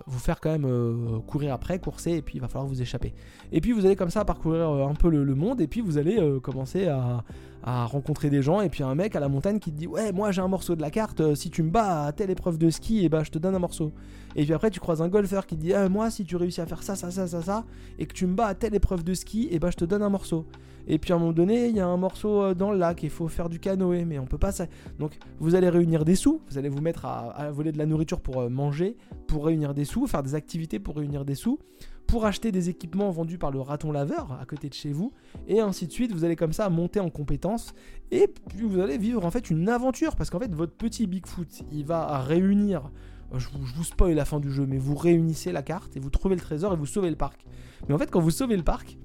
vous 0.05 0.19
faire 0.19 0.39
quand 0.39 0.51
même 0.51 0.65
euh, 0.65 1.19
courir 1.25 1.51
après, 1.51 1.79
courser, 1.79 2.11
et 2.11 2.21
puis 2.21 2.35
il 2.35 2.41
va 2.41 2.47
falloir 2.47 2.67
vous 2.67 2.83
échapper. 2.83 3.15
Et 3.51 3.61
puis 3.61 3.71
vous 3.71 3.85
allez 3.85 3.95
comme 3.95 4.11
ça 4.11 4.23
parcourir 4.23 4.69
euh, 4.69 4.87
un 4.87 4.93
peu 4.93 5.09
le, 5.09 5.33
monde, 5.33 5.59
et 5.59 5.67
puis 5.67 5.81
vous 5.81 5.97
allez 5.97 6.21
commencer 6.41 6.87
à, 6.87 7.23
rencontrer 7.63 8.29
des 8.29 8.41
gens, 8.41 8.61
et 8.61 8.69
puis 8.69 8.83
un 8.83 8.95
mec 8.95 9.15
à 9.15 9.19
la 9.19 9.27
montagne 9.27 9.59
qui 9.59 9.71
te 9.71 9.77
dit 9.77 9.87
Ouais, 9.87 10.11
moi 10.11 10.31
j'ai 10.31 10.41
un 10.41 10.47
morceau 10.47 10.75
de 10.75 10.81
la 10.81 10.91
carte, 10.91 11.35
si 11.35 11.49
tu 11.49 11.63
me 11.63 11.71
bats 11.71 12.05
à 12.05 12.11
telle 12.11 12.29
épreuve 12.29 12.57
de 12.57 12.69
ski, 12.69 12.99
et 12.99 13.05
eh 13.05 13.09
bah 13.09 13.17
ben, 13.17 13.23
je 13.23 13.31
te 13.31 13.39
donne 13.39 13.55
un 13.55 13.59
morceau. 13.59 13.91
Et 14.35 14.45
puis 14.45 14.53
après 14.53 14.69
tu 14.69 14.79
croises 14.79 15.01
un 15.01 15.09
golfeur 15.09 15.47
qui 15.47 15.57
te 15.57 15.61
dit 15.61 15.73
ah, 15.73 15.89
Moi 15.89 16.09
si 16.11 16.23
tu 16.23 16.35
réussis 16.35 16.61
à 16.61 16.65
faire 16.65 16.83
ça, 16.83 16.95
ça, 16.95 17.11
ça, 17.11 17.27
ça, 17.27 17.41
ça, 17.41 17.65
et 17.99 18.05
que 18.05 18.13
tu 18.13 18.27
me 18.27 18.35
bats 18.35 18.45
à 18.45 18.53
telle 18.53 18.75
épreuve 18.75 19.03
de 19.03 19.13
ski, 19.13 19.45
et 19.45 19.55
eh 19.55 19.59
bah 19.59 19.67
ben, 19.67 19.71
je 19.71 19.77
te 19.77 19.85
donne 19.85 20.03
un 20.03 20.09
morceau. 20.09 20.45
Et 20.87 20.97
puis 20.99 21.11
à 21.13 21.15
un 21.15 21.19
moment 21.19 21.33
donné, 21.33 21.67
il 21.67 21.75
y 21.75 21.79
a 21.79 21.87
un 21.87 21.97
morceau 21.97 22.53
dans 22.53 22.71
le 22.71 22.77
lac, 22.77 23.03
il 23.03 23.09
faut 23.09 23.27
faire 23.27 23.49
du 23.49 23.59
canoë, 23.59 24.05
mais 24.05 24.19
on 24.19 24.25
peut 24.25 24.37
pas 24.37 24.51
ça. 24.51 24.65
Donc 24.99 25.17
vous 25.39 25.55
allez 25.55 25.69
réunir 25.69 26.05
des 26.05 26.15
sous, 26.15 26.41
vous 26.49 26.57
allez 26.57 26.69
vous 26.69 26.81
mettre 26.81 27.05
à 27.05 27.51
voler 27.51 27.71
de 27.71 27.77
la 27.77 27.85
nourriture 27.85 28.21
pour 28.21 28.49
manger, 28.49 28.95
pour 29.27 29.45
réunir 29.45 29.73
des 29.73 29.85
sous, 29.85 30.07
faire 30.07 30.23
des 30.23 30.35
activités 30.35 30.79
pour 30.79 30.95
réunir 30.95 31.25
des 31.25 31.35
sous, 31.35 31.59
pour 32.07 32.25
acheter 32.25 32.51
des 32.51 32.69
équipements 32.69 33.11
vendus 33.11 33.37
par 33.37 33.51
le 33.51 33.59
raton 33.59 33.91
laveur 33.91 34.37
à 34.41 34.45
côté 34.45 34.69
de 34.69 34.73
chez 34.73 34.93
vous, 34.93 35.11
et 35.47 35.59
ainsi 35.59 35.87
de 35.87 35.91
suite. 35.91 36.13
Vous 36.13 36.23
allez 36.23 36.37
comme 36.37 36.53
ça 36.53 36.69
monter 36.69 36.99
en 36.99 37.09
compétences, 37.09 37.73
et 38.11 38.27
puis 38.49 38.65
vous 38.65 38.79
allez 38.79 38.97
vivre 38.97 39.25
en 39.25 39.31
fait 39.31 39.49
une 39.49 39.67
aventure, 39.69 40.15
parce 40.15 40.29
qu'en 40.29 40.39
fait 40.39 40.53
votre 40.53 40.73
petit 40.73 41.05
Bigfoot, 41.05 41.63
il 41.71 41.85
va 41.85 42.19
réunir, 42.19 42.89
je 43.35 43.47
vous, 43.49 43.65
je 43.65 43.75
vous 43.75 43.83
spoil 43.83 44.13
la 44.13 44.25
fin 44.25 44.39
du 44.39 44.51
jeu, 44.51 44.65
mais 44.65 44.77
vous 44.77 44.95
réunissez 44.95 45.51
la 45.51 45.61
carte, 45.61 45.97
et 45.97 45.99
vous 45.99 46.09
trouvez 46.09 46.35
le 46.35 46.41
trésor, 46.41 46.73
et 46.73 46.77
vous 46.77 46.85
sauvez 46.85 47.09
le 47.09 47.17
parc. 47.17 47.45
Mais 47.87 47.93
en 47.93 47.97
fait 47.97 48.09
quand 48.09 48.21
vous 48.21 48.31
sauvez 48.31 48.55
le 48.55 48.63
parc, 48.63 48.97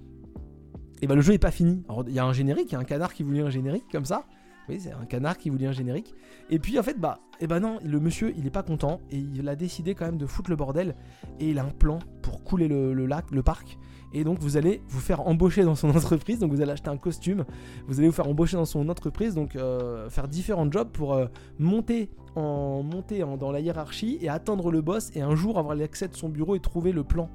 et 1.02 1.06
ben 1.06 1.14
le 1.14 1.20
jeu 1.20 1.34
est 1.34 1.38
pas 1.38 1.50
fini. 1.50 1.82
Il 2.06 2.14
y 2.14 2.18
a 2.18 2.24
un 2.24 2.32
générique, 2.32 2.70
il 2.70 2.72
y 2.72 2.76
a 2.76 2.78
un 2.78 2.84
canard 2.84 3.12
qui 3.12 3.22
vous 3.22 3.32
lit 3.32 3.40
un 3.40 3.50
générique 3.50 3.84
comme 3.90 4.04
ça, 4.04 4.24
oui, 4.68 4.78
c'est 4.80 4.92
un 4.92 5.04
canard 5.06 5.38
qui 5.38 5.50
voulait 5.50 5.66
un 5.66 5.72
générique. 5.72 6.14
Et 6.50 6.58
puis 6.58 6.78
en 6.78 6.82
fait, 6.82 6.98
bah, 6.98 7.18
et 7.40 7.44
eh 7.44 7.46
ben 7.48 7.60
non, 7.60 7.78
le 7.84 7.98
monsieur, 7.98 8.32
il 8.36 8.46
est 8.46 8.50
pas 8.50 8.62
content 8.62 9.00
et 9.10 9.18
il 9.18 9.48
a 9.48 9.56
décidé 9.56 9.94
quand 9.94 10.06
même 10.06 10.18
de 10.18 10.26
foutre 10.26 10.50
le 10.50 10.56
bordel. 10.56 10.94
Et 11.40 11.50
il 11.50 11.58
a 11.58 11.64
un 11.64 11.70
plan 11.70 11.98
pour 12.22 12.44
couler 12.44 12.68
le, 12.68 13.06
lac, 13.06 13.30
le 13.32 13.42
parc. 13.42 13.78
Et 14.14 14.22
donc 14.22 14.38
vous 14.38 14.56
allez 14.56 14.82
vous 14.86 15.00
faire 15.00 15.26
embaucher 15.26 15.64
dans 15.64 15.74
son 15.74 15.90
entreprise. 15.96 16.38
Donc 16.38 16.52
vous 16.52 16.60
allez 16.60 16.70
acheter 16.70 16.90
un 16.90 16.96
costume. 16.96 17.44
Vous 17.88 17.98
allez 17.98 18.08
vous 18.08 18.14
faire 18.14 18.28
embaucher 18.28 18.56
dans 18.56 18.64
son 18.64 18.88
entreprise. 18.88 19.34
Donc 19.34 19.56
euh, 19.56 20.08
faire 20.08 20.28
différents 20.28 20.70
jobs 20.70 20.90
pour 20.90 21.14
euh, 21.14 21.26
monter, 21.58 22.10
en, 22.36 22.84
monter 22.84 23.24
dans 23.40 23.50
la 23.50 23.58
hiérarchie 23.58 24.18
et 24.20 24.28
atteindre 24.28 24.70
le 24.70 24.80
boss. 24.80 25.10
Et 25.16 25.22
un 25.22 25.34
jour 25.34 25.58
avoir 25.58 25.74
l'accès 25.74 26.06
de 26.06 26.14
son 26.14 26.28
bureau 26.28 26.54
et 26.54 26.60
trouver 26.60 26.92
le 26.92 27.02
plan 27.02 27.28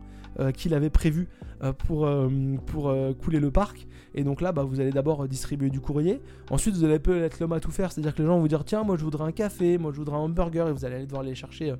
qu'il 0.54 0.74
avait 0.74 0.90
prévu 0.90 1.28
pour, 1.80 2.08
pour 2.68 2.96
couler 3.22 3.40
le 3.40 3.52
parc. 3.52 3.88
Et 4.13 4.24
donc 4.24 4.42
là, 4.42 4.52
bah, 4.52 4.63
vous 4.63 4.80
allez 4.80 4.92
d'abord 4.92 5.28
distribuer 5.28 5.70
du 5.70 5.80
courrier. 5.80 6.22
Ensuite, 6.50 6.76
vous 6.76 6.84
allez 6.84 6.96
être 6.96 7.40
l'homme 7.40 7.54
à 7.54 7.60
tout 7.60 7.72
faire. 7.72 7.92
C'est-à-dire 7.92 8.13
que 8.13 8.22
les 8.22 8.28
gens 8.28 8.36
vont 8.36 8.42
vous 8.42 8.48
dire 8.48 8.63
Tiens, 8.63 8.84
moi 8.84 8.98
je 8.98 9.04
voudrais 9.04 9.26
un 9.26 9.32
café, 9.32 9.78
moi 9.78 9.92
je 9.92 9.98
voudrais 9.98 10.16
un 10.16 10.22
hamburger. 10.22 10.68
Et 10.68 10.74
vous 10.74 10.86
allez 10.86 10.96
aller 10.96 11.06
devoir 11.06 11.24
les 11.24 11.36
chercher 11.36 11.74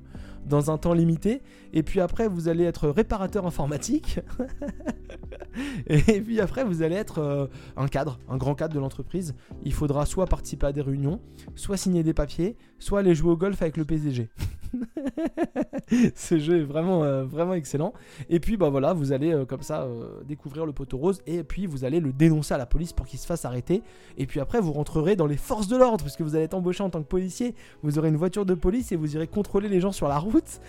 dans 0.46 0.70
un 0.70 0.78
temps 0.78 0.94
limité. 0.94 1.42
Et 1.72 1.82
puis 1.82 2.00
après, 2.00 2.28
vous 2.28 2.48
allez 2.48 2.64
être 2.64 2.88
réparateur 2.88 3.46
informatique. 3.46 4.20
et 5.86 6.20
puis 6.20 6.40
après, 6.40 6.64
vous 6.64 6.82
allez 6.82 6.96
être 6.96 7.18
euh, 7.18 7.46
un 7.76 7.88
cadre, 7.88 8.18
un 8.28 8.36
grand 8.36 8.54
cadre 8.54 8.74
de 8.74 8.80
l'entreprise. 8.80 9.34
Il 9.64 9.72
faudra 9.72 10.06
soit 10.06 10.26
participer 10.26 10.66
à 10.66 10.72
des 10.72 10.80
réunions, 10.80 11.20
soit 11.54 11.76
signer 11.76 12.02
des 12.02 12.14
papiers, 12.14 12.56
soit 12.78 13.00
aller 13.00 13.14
jouer 13.14 13.32
au 13.32 13.36
golf 13.36 13.60
avec 13.62 13.76
le 13.76 13.84
PDG. 13.84 14.28
Ce 16.14 16.38
jeu 16.38 16.58
est 16.58 16.64
vraiment, 16.64 17.04
euh, 17.04 17.24
vraiment 17.24 17.54
excellent. 17.54 17.92
Puis, 18.40 18.56
bah 18.56 18.68
voilà, 18.68 18.92
vous 18.92 19.12
allez 19.12 19.32
euh, 19.32 19.44
comme 19.44 19.62
ça 19.62 19.86
découvrir 20.26 20.66
le 20.66 20.72
poteau 20.72 20.98
rose 20.98 21.20
et 21.26 21.42
puis 21.42 21.66
vous 21.66 21.84
allez 21.84 22.00
le 22.00 22.12
dénoncer 22.12 22.54
à 22.54 22.58
la 22.58 22.66
police 22.66 22.92
pour 22.92 23.06
qu'il 23.06 23.18
se 23.18 23.26
fasse 23.26 23.44
arrêter. 23.44 23.82
Et 24.16 24.26
puis 24.26 24.40
après, 24.40 24.60
vous 24.60 24.72
rentrerez 24.72 25.16
dans 25.16 25.26
les 25.26 25.36
forces 25.36 25.68
de 25.68 25.76
l'ordre 25.76 26.04
puisque 26.04 26.20
vous 26.20 26.34
allez 26.34 26.44
être 26.44 26.54
embauché 26.54 26.82
en 26.82 26.90
tant 26.90 27.02
que 27.02 27.08
policier. 27.08 27.54
Vous 27.82 27.98
aurez 27.98 28.08
une 28.08 28.16
voiture 28.16 28.46
de 28.46 28.54
police 28.54 28.92
et 28.92 28.96
vous 28.96 29.14
irez 29.16 29.26
contrôler 29.26 29.68
les 29.68 29.80
gens 29.80 29.92
sur 29.92 30.08
la 30.08 30.18
route. 30.18 30.60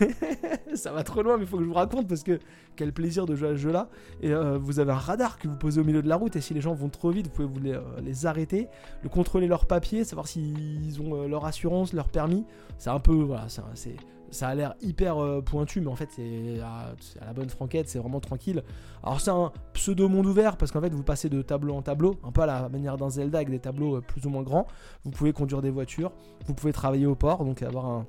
ça 0.74 0.92
va 0.92 1.02
trop 1.02 1.22
loin, 1.22 1.36
mais 1.36 1.44
il 1.44 1.48
faut 1.48 1.56
que 1.56 1.64
je 1.64 1.68
vous 1.68 1.74
raconte 1.74 2.08
parce 2.08 2.22
que 2.22 2.38
quel 2.76 2.92
plaisir 2.92 3.26
de 3.26 3.34
jouer 3.34 3.48
à 3.48 3.52
ce 3.52 3.56
jeu-là. 3.56 3.88
Et 4.22 4.32
euh, 4.32 4.56
vous 4.58 4.78
avez 4.78 4.92
un 4.92 4.98
radar 4.98 5.38
que 5.38 5.48
vous 5.48 5.56
posez 5.56 5.80
au 5.80 5.84
milieu 5.84 6.02
de 6.02 6.08
la 6.08 6.16
route 6.16 6.36
et 6.36 6.40
si 6.40 6.54
les 6.54 6.60
gens 6.60 6.74
vont 6.74 6.88
trop 6.88 7.10
vite, 7.10 7.26
vous 7.26 7.32
pouvez 7.32 7.48
vous 7.48 7.60
les, 7.60 7.72
euh, 7.74 8.28
arrêter, 8.28 8.68
le 9.02 9.08
contrôler 9.08 9.48
leurs 9.48 9.66
papiers, 9.66 10.04
savoir 10.04 10.28
s'ils 10.28 11.00
ont 11.02 11.22
euh, 11.22 11.28
leur 11.28 11.44
assurance, 11.44 11.92
leur 11.92 12.08
permis. 12.08 12.44
C'est 12.78 12.90
un 12.90 13.00
peu, 13.00 13.14
voilà, 13.14 13.46
c'est 13.48 13.96
ça 14.30 14.48
a 14.48 14.54
l'air 14.54 14.74
hyper 14.80 15.16
pointu, 15.44 15.80
mais 15.80 15.88
en 15.88 15.96
fait, 15.96 16.08
c'est 16.10 16.60
à, 16.60 16.94
la 17.24 17.32
bonne 17.32 17.48
franquette, 17.48 17.88
c'est 17.88 17.98
vraiment 17.98 18.20
tranquille. 18.20 18.62
Alors, 19.02 19.20
c'est 19.20 19.30
un 19.30 19.52
pseudo 19.72 20.08
monde 20.08 20.26
ouvert 20.26 20.56
parce 20.56 20.72
qu'en 20.72 20.80
fait, 20.80 20.92
vous 20.92 21.02
passez 21.02 21.28
de 21.28 21.42
tableau 21.42 21.74
en 21.74 21.82
tableau, 21.82 22.16
un 22.24 22.32
peu 22.32 22.42
à 22.42 22.46
la 22.46 22.68
manière 22.68 22.96
d'un 22.96 23.10
Zelda 23.10 23.38
avec 23.38 23.50
des 23.50 23.58
tableaux 23.58 24.00
plus 24.00 24.26
ou 24.26 24.30
moins 24.30 24.42
grands. 24.42 24.66
Vous 25.04 25.10
pouvez 25.10 25.32
conduire 25.32 25.62
des 25.62 25.70
voitures, 25.70 26.12
vous 26.46 26.54
pouvez 26.54 26.72
travailler 26.72 27.06
au 27.06 27.14
port, 27.14 27.44
donc 27.44 27.62
avoir 27.62 27.86
un, 27.86 28.06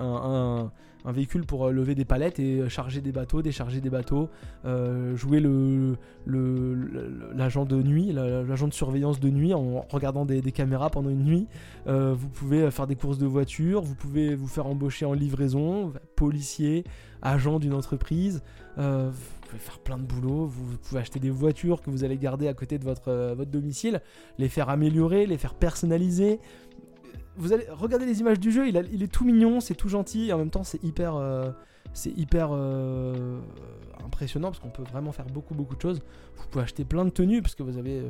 un, 0.00 0.72
véhicule 1.12 1.44
pour 1.44 1.66
euh, 1.66 1.70
lever 1.70 1.94
des 1.94 2.04
palettes 2.04 2.38
et 2.38 2.60
euh, 2.60 2.68
charger 2.68 3.00
des 3.00 3.12
bateaux, 3.12 3.42
décharger 3.42 3.80
des 3.80 3.90
bateaux, 3.90 4.30
euh, 4.64 5.14
jouer 5.16 5.40
le, 5.40 5.96
l'agent 7.34 7.64
de 7.64 7.82
nuit, 7.82 8.12
l'agent 8.12 8.68
de 8.68 8.72
surveillance 8.74 9.20
de 9.20 9.28
nuit 9.28 9.52
en 9.52 9.84
regardant 9.90 10.24
des, 10.24 10.40
caméras 10.52 10.90
pendant 10.90 11.10
une 11.10 11.24
nuit. 11.24 11.46
vous 11.86 12.28
pouvez 12.28 12.70
faire 12.70 12.86
des 12.86 12.96
courses 12.96 13.18
de 13.18 13.26
voitures, 13.26 13.82
vous 13.82 13.94
pouvez 13.94 14.34
vous 14.34 14.46
faire 14.46 14.66
embaucher 14.66 15.04
en 15.04 15.12
livraison, 15.12 15.92
policier, 16.16 16.84
agent 17.22 17.58
d'une 17.58 17.74
entreprise. 17.74 18.42
vous 18.76 18.82
pouvez 19.48 19.58
faire 19.58 19.78
plein 19.80 19.98
de 19.98 20.04
boulot, 20.04 20.46
vous 20.46 20.78
pouvez 20.78 21.00
acheter 21.00 21.20
des 21.20 21.30
voitures 21.30 21.82
que 21.82 21.90
vous 21.90 22.04
allez 22.04 22.16
garder 22.16 22.48
à 22.48 22.54
côté 22.54 22.78
de 22.78 22.84
votre 22.84 23.44
domicile, 23.44 24.00
les 24.38 24.48
faire 24.48 24.68
améliorer, 24.68 25.26
les 25.26 25.38
faire 25.38 25.54
personnaliser, 25.54 26.40
vous 27.36 27.52
allez 27.52 27.66
regarder 27.70 28.06
les 28.06 28.20
images 28.20 28.40
du 28.40 28.52
jeu, 28.52 28.68
il, 28.68 28.76
est 28.76 29.12
tout 29.12 29.24
mignon, 29.24 29.60
c'est 29.60 29.74
tout 29.74 29.88
gentil, 29.88 30.28
et 30.28 30.32
en 30.32 30.38
même 30.38 30.50
temps 30.50 30.64
c'est 30.64 30.82
hyper, 30.84 31.16
euh, 31.16 31.50
c'est 31.92 32.16
hyper 32.16 32.50
euh, 32.52 33.40
impressionnant 34.04 34.48
parce 34.48 34.60
qu'on 34.60 34.70
peut 34.70 34.84
vraiment 34.84 35.12
faire 35.12 35.26
beaucoup 35.26 35.54
beaucoup 35.54 35.74
de 35.76 35.80
choses. 35.80 36.00
Vous 36.36 36.46
pouvez 36.50 36.64
acheter 36.64 36.84
plein 36.84 37.04
de 37.04 37.10
tenues 37.10 37.42
parce 37.42 37.54
que 37.54 37.62
vous 37.62 37.76
avez 37.76 37.98
euh, 38.00 38.08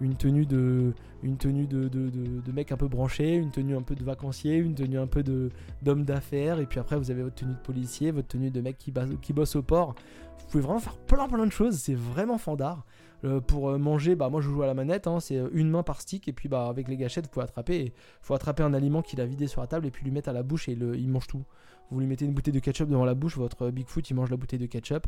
une 0.00 0.16
tenue 0.16 0.46
de, 0.46 0.92
une 1.22 1.36
tenue 1.36 1.66
de, 1.66 1.88
de, 1.88 2.52
mec 2.52 2.72
un 2.72 2.76
peu 2.76 2.88
branché, 2.88 3.34
une 3.34 3.50
tenue 3.50 3.76
un 3.76 3.82
peu 3.82 3.94
de 3.94 4.04
vacancier, 4.04 4.56
une 4.56 4.74
tenue 4.74 4.98
un 4.98 5.06
peu 5.06 5.22
de 5.22 5.50
d'homme 5.82 6.04
d'affaires, 6.04 6.58
et 6.58 6.66
puis 6.66 6.80
après 6.80 6.96
vous 6.96 7.10
avez 7.10 7.22
votre 7.22 7.36
tenue 7.36 7.54
de 7.54 7.58
policier, 7.58 8.10
votre 8.10 8.28
tenue 8.28 8.50
de 8.50 8.60
mec 8.60 8.78
qui, 8.78 8.92
qui 9.22 9.32
bosse 9.32 9.56
au 9.56 9.62
port. 9.62 9.94
Vous 10.38 10.46
pouvez 10.50 10.64
vraiment 10.64 10.80
faire 10.80 10.96
plein 10.96 11.28
plein 11.28 11.46
de 11.46 11.52
choses, 11.52 11.76
c'est 11.76 11.94
vraiment 11.94 12.38
fandard. 12.38 12.84
Euh, 13.24 13.40
pour 13.40 13.70
euh, 13.70 13.78
manger, 13.78 14.16
bah 14.16 14.28
moi 14.28 14.42
je 14.42 14.50
joue 14.50 14.62
à 14.62 14.66
la 14.66 14.74
manette, 14.74 15.06
hein, 15.06 15.18
c'est 15.18 15.38
euh, 15.38 15.48
une 15.52 15.70
main 15.70 15.82
par 15.82 16.00
stick 16.02 16.28
et 16.28 16.32
puis 16.34 16.48
bah 16.48 16.66
avec 16.68 16.88
les 16.88 16.96
gâchettes 16.96 17.24
vous 17.24 17.30
pouvez 17.30 17.44
attraper. 17.44 17.94
Faut 18.20 18.34
attraper 18.34 18.62
un 18.62 18.74
aliment 18.74 19.00
qu'il 19.00 19.20
a 19.20 19.26
vidé 19.26 19.46
sur 19.46 19.62
la 19.62 19.66
table 19.66 19.86
et 19.86 19.90
puis 19.90 20.04
lui 20.04 20.10
mettre 20.10 20.28
à 20.28 20.32
la 20.32 20.42
bouche 20.42 20.68
et 20.68 20.72
il 20.72 21.08
mange 21.08 21.26
tout. 21.26 21.44
Vous 21.90 22.00
lui 22.00 22.06
mettez 22.06 22.24
une 22.24 22.32
bouteille 22.32 22.54
de 22.54 22.58
ketchup 22.58 22.88
devant 22.88 23.04
la 23.04 23.14
bouche, 23.14 23.36
votre 23.36 23.70
Bigfoot 23.70 24.08
il 24.08 24.14
mange 24.14 24.30
la 24.30 24.36
bouteille 24.36 24.58
de 24.58 24.66
ketchup. 24.66 25.06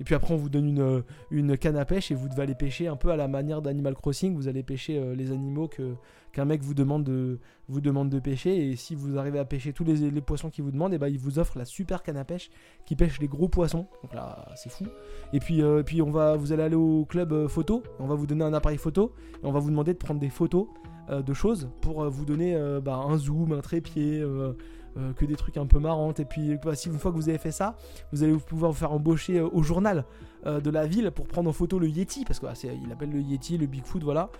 Et 0.00 0.04
puis 0.04 0.14
après 0.14 0.34
on 0.34 0.36
vous 0.36 0.48
donne 0.48 0.66
une, 0.66 1.02
une 1.30 1.56
canne 1.56 1.76
à 1.76 1.84
pêche 1.84 2.10
et 2.10 2.14
vous 2.14 2.28
devez 2.28 2.42
aller 2.42 2.54
pêcher 2.54 2.88
un 2.88 2.96
peu 2.96 3.10
à 3.10 3.16
la 3.16 3.28
manière 3.28 3.62
d'Animal 3.62 3.94
Crossing. 3.94 4.34
Vous 4.34 4.48
allez 4.48 4.62
pêcher 4.62 5.14
les 5.14 5.32
animaux 5.32 5.68
que, 5.68 5.94
qu'un 6.32 6.44
mec 6.44 6.62
vous 6.62 6.74
demande, 6.74 7.04
de, 7.04 8.18
pêcher. 8.18 8.70
Et 8.70 8.76
si 8.76 8.94
vous 8.94 9.18
arrivez 9.18 9.38
à 9.38 9.44
pêcher 9.44 9.72
tous 9.72 9.84
les, 9.84 10.20
poissons 10.20 10.50
qu'il 10.50 10.64
vous 10.64 10.70
demande, 10.70 10.94
et 10.94 10.98
bah, 10.98 11.08
il 11.08 11.18
vous 11.18 11.38
offre 11.38 11.58
la 11.58 11.64
super 11.64 12.02
canne 12.02 12.16
à 12.16 12.24
pêche 12.24 12.50
qui 12.86 12.96
pêche 12.96 13.20
les 13.20 13.28
gros 13.28 13.48
poissons. 13.48 13.86
Donc 14.02 14.14
là 14.14 14.48
c'est 14.56 14.70
fou. 14.70 14.86
Et 15.32 15.40
puis, 15.40 15.62
puis 15.84 16.02
on 16.02 16.10
va, 16.10 16.36
vous 16.36 16.52
allez 16.52 16.62
aller 16.62 16.76
au 16.76 17.04
club 17.04 17.46
photo, 17.48 17.82
on 17.98 18.06
va 18.06 18.14
vous 18.14 18.26
donner 18.26 18.44
un 18.44 18.54
appareil 18.54 18.78
photo 18.78 19.14
et 19.42 19.46
on 19.46 19.52
va 19.52 19.60
vous 19.60 19.70
demander 19.70 19.92
de 19.92 19.98
prendre 19.98 20.20
des 20.20 20.30
photos 20.30 20.66
de 21.10 21.34
choses 21.34 21.68
pour 21.82 22.08
vous 22.08 22.24
donner 22.24 22.58
bah, 22.82 22.96
un 22.96 23.16
zoom, 23.18 23.52
un 23.52 23.60
trépied. 23.60 24.20
Euh, 24.20 24.54
que 25.16 25.24
des 25.24 25.36
trucs 25.36 25.56
un 25.56 25.66
peu 25.66 25.78
marrants. 25.78 26.12
Et 26.12 26.24
puis, 26.24 26.56
bah, 26.64 26.74
si 26.74 26.88
une 26.88 26.98
fois 26.98 27.10
que 27.10 27.16
vous 27.16 27.28
avez 27.28 27.38
fait 27.38 27.52
ça, 27.52 27.76
vous 28.12 28.22
allez 28.22 28.36
pouvoir 28.36 28.72
vous 28.72 28.78
faire 28.78 28.92
embaucher 28.92 29.38
euh, 29.38 29.48
au 29.52 29.62
journal 29.62 30.04
euh, 30.46 30.60
de 30.60 30.70
la 30.70 30.86
ville 30.86 31.10
pour 31.10 31.26
prendre 31.26 31.48
en 31.50 31.52
photo 31.52 31.78
le 31.78 31.88
Yeti, 31.88 32.24
parce 32.24 32.38
qu'il 32.38 32.48
bah, 32.48 32.54
il 32.84 32.92
appelle 32.92 33.10
le 33.10 33.20
Yeti, 33.20 33.58
le 33.58 33.66
Bigfoot, 33.66 34.02
voilà. 34.02 34.30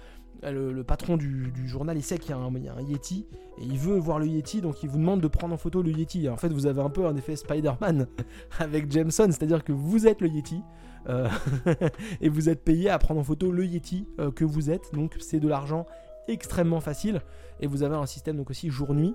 Le, 0.42 0.82
patron 0.82 1.16
du, 1.16 1.50
journal, 1.66 1.96
il 1.96 2.02
sait 2.02 2.18
qu'il 2.18 2.32
y, 2.32 2.34
a 2.34 2.36
un 2.36 2.82
Yeti 2.82 3.24
et 3.56 3.64
il 3.64 3.78
veut 3.78 3.96
voir 3.96 4.18
le 4.18 4.26
Yeti, 4.26 4.60
donc 4.60 4.82
il 4.82 4.90
vous 4.90 4.98
demande 4.98 5.22
de 5.22 5.28
prendre 5.28 5.54
en 5.54 5.56
photo 5.56 5.80
le 5.80 5.90
Yeti. 5.90 6.28
en 6.28 6.36
fait, 6.36 6.52
vous 6.52 6.66
avez 6.66 6.82
un 6.82 6.90
peu 6.90 7.06
un 7.06 7.16
effet 7.16 7.34
Spider-Man 7.34 8.06
avec 8.58 8.92
Jameson, 8.92 9.28
c'est-à-dire 9.28 9.64
que 9.64 9.72
vous 9.72 10.06
êtes 10.06 10.20
le 10.20 10.28
Yeti 10.28 10.60
et 12.20 12.28
vous 12.28 12.50
êtes 12.50 12.62
payé 12.62 12.90
à 12.90 12.98
prendre 12.98 13.20
en 13.20 13.24
photo 13.24 13.52
le 13.52 13.64
Yeti 13.64 14.06
que 14.34 14.44
vous 14.44 14.70
êtes. 14.70 14.92
Donc, 14.92 15.16
c'est 15.18 15.40
de 15.40 15.48
l'argent 15.48 15.86
extrêmement 16.28 16.80
facile 16.80 17.22
et 17.60 17.66
vous 17.66 17.82
avez 17.82 17.96
un 17.96 18.06
système 18.06 18.36
donc 18.36 18.50
aussi 18.50 18.68
jour-nuit 18.68 19.14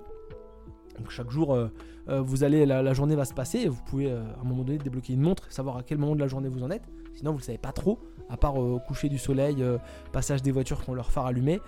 donc 1.00 1.10
chaque 1.10 1.30
jour, 1.30 1.54
euh, 1.54 1.68
euh, 2.08 2.20
vous 2.20 2.44
allez, 2.44 2.66
la, 2.66 2.92
journée 2.92 3.16
va 3.16 3.24
se 3.24 3.32
passer 3.34 3.60
et 3.60 3.68
vous 3.68 3.80
pouvez 3.86 4.10
euh, 4.10 4.22
à 4.38 4.40
un 4.42 4.44
moment 4.44 4.62
donné 4.62 4.78
débloquer 4.78 5.14
une 5.14 5.22
montre, 5.22 5.50
savoir 5.50 5.78
à 5.78 5.82
quel 5.82 5.98
moment 5.98 6.14
de 6.14 6.20
la 6.20 6.28
journée 6.28 6.48
vous 6.48 6.62
en 6.62 6.70
êtes. 6.70 6.84
Sinon, 7.14 7.32
vous 7.32 7.38
ne 7.38 7.42
savez 7.42 7.58
pas 7.58 7.72
trop, 7.72 7.98
à 8.28 8.36
part 8.36 8.56
au 8.56 8.78
coucher 8.78 9.08
du 9.08 9.18
soleil, 9.18 9.64
passage 10.12 10.42
des 10.42 10.52
voitures 10.52 10.82
qui 10.82 10.90
ont 10.90 10.94
leur 10.94 11.10
phare 11.10 11.26
allumé. 11.26 11.60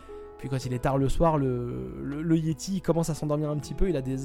Puis 0.43 0.49
quand 0.49 0.67
il 0.67 0.73
est 0.73 0.81
tard 0.81 0.99
le 0.99 1.09
soir, 1.09 1.39
le, 1.39 2.37
Yeti 2.37 2.81
commence 2.81 3.09
à 3.11 3.15
s'endormir 3.15 3.49
un 3.49 3.57
petit 3.59 3.75
peu. 3.75 3.89
Il 3.89 3.97
a 3.97 4.03
des, 4.03 4.17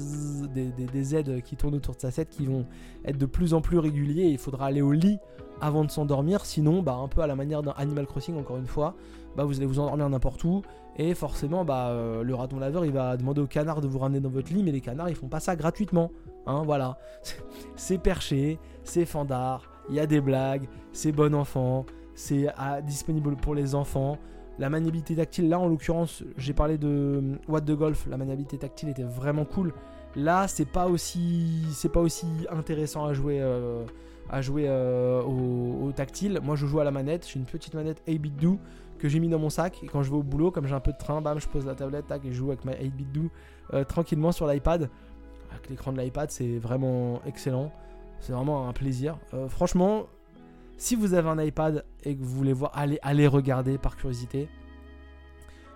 des, 0.52 1.14
aides 1.14 1.42
qui 1.44 1.54
tournent 1.54 1.76
autour 1.76 1.94
de 1.94 2.00
sa 2.00 2.10
tête 2.10 2.28
qui 2.28 2.44
vont 2.44 2.66
être 3.04 3.18
de 3.18 3.24
plus 3.24 3.54
en 3.54 3.60
plus 3.60 3.78
réguliers. 3.78 4.24
il 4.24 4.38
faudra 4.38 4.66
aller 4.66 4.82
au 4.82 4.90
lit 4.90 5.20
avant 5.60 5.84
de 5.84 5.92
s'endormir. 5.92 6.44
Sinon, 6.44 6.82
bah, 6.82 6.94
un 6.94 7.06
peu 7.06 7.20
à 7.20 7.28
la 7.28 7.36
manière 7.36 7.62
d'un 7.62 7.72
Animal 7.76 8.04
Crossing, 8.04 8.36
encore 8.36 8.56
une 8.56 8.66
fois, 8.66 8.96
bah, 9.36 9.44
vous 9.44 9.58
allez 9.58 9.66
vous 9.66 9.78
endormir 9.78 10.08
n'importe 10.08 10.42
où. 10.42 10.62
Et 10.96 11.14
forcément, 11.14 11.64
bah, 11.64 11.90
euh, 11.90 12.24
le 12.24 12.34
raton 12.34 12.58
laveur, 12.58 12.84
il 12.84 12.90
va 12.90 13.16
demander 13.16 13.40
aux 13.40 13.46
canards 13.46 13.80
de 13.80 13.86
vous 13.86 14.00
ramener 14.00 14.18
dans 14.18 14.28
votre 14.28 14.52
lit, 14.52 14.64
mais 14.64 14.72
les 14.72 14.80
canards, 14.80 15.10
ils 15.10 15.14
font 15.14 15.28
pas 15.28 15.38
ça 15.38 15.54
gratuitement. 15.54 16.10
Hein, 16.46 16.64
voilà. 16.64 16.98
C'est 17.76 17.98
perché, 17.98 18.58
c'est 18.82 19.04
fandard, 19.04 19.70
il 19.88 19.94
y 19.94 20.00
a 20.00 20.06
des 20.06 20.20
blagues, 20.20 20.68
c'est 20.90 21.12
bon 21.12 21.32
enfant, 21.32 21.86
c'est 22.16 22.48
ah, 22.56 22.80
disponible 22.82 23.36
pour 23.36 23.54
les 23.54 23.76
enfants. 23.76 24.18
La 24.58 24.70
maniabilité 24.70 25.14
tactile, 25.14 25.48
là 25.48 25.58
en 25.58 25.68
l'occurrence, 25.68 26.24
j'ai 26.36 26.52
parlé 26.52 26.78
de 26.78 26.88
euh, 26.88 27.36
What 27.46 27.62
the 27.62 27.72
Golf, 27.72 28.06
la 28.08 28.16
maniabilité 28.16 28.58
tactile 28.58 28.88
était 28.88 29.04
vraiment 29.04 29.44
cool. 29.44 29.72
Là, 30.16 30.48
c'est 30.48 30.64
pas 30.64 30.88
aussi, 30.88 31.64
pas 31.92 32.00
aussi 32.00 32.26
intéressant 32.50 33.04
à 33.04 33.12
jouer, 33.12 33.38
euh, 33.40 33.84
à 34.30 34.40
jouer 34.40 34.68
au, 34.68 35.92
tactile. 35.94 36.40
Moi, 36.42 36.56
je 36.56 36.66
joue 36.66 36.80
à 36.80 36.84
la 36.84 36.90
manette. 36.90 37.28
J'ai 37.30 37.38
une 37.38 37.46
petite 37.46 37.74
manette 37.74 38.02
8-bit 38.08 38.58
que 38.98 39.08
j'ai 39.08 39.20
mis 39.20 39.28
dans 39.28 39.38
mon 39.38 39.50
sac. 39.50 39.82
Et 39.82 39.86
quand 39.86 40.02
je 40.02 40.10
vais 40.10 40.16
au 40.16 40.22
boulot, 40.22 40.50
comme 40.50 40.66
j'ai 40.66 40.74
un 40.74 40.80
peu 40.80 40.92
de 40.92 40.98
train, 40.98 41.20
bam, 41.22 41.40
je 41.40 41.48
pose 41.48 41.64
la 41.64 41.74
tablette, 41.74 42.06
tac, 42.06 42.24
et 42.24 42.32
je 42.32 42.36
joue 42.36 42.48
avec 42.48 42.64
ma 42.64 42.72
8-bit 42.72 43.12
do 43.12 43.30
euh, 43.72 43.84
tranquillement 43.84 44.32
sur 44.32 44.46
l'iPad. 44.46 44.90
Avec 45.50 45.70
l'écran 45.70 45.92
de 45.92 46.00
l'iPad, 46.00 46.30
c'est 46.30 46.58
vraiment 46.58 47.22
excellent. 47.26 47.72
C'est 48.20 48.32
vraiment 48.32 48.68
un 48.68 48.72
plaisir. 48.72 49.18
Euh, 49.32 49.48
franchement, 49.48 50.06
si 50.78 50.94
vous 50.94 51.12
avez 51.14 51.28
un 51.28 51.42
iPad 51.42 51.84
et 52.04 52.16
que 52.16 52.22
vous 52.22 52.34
voulez 52.34 52.52
voir, 52.52 52.72
allez, 52.74 53.26
regarder 53.26 53.76
par 53.78 53.96
curiosité. 53.96 54.48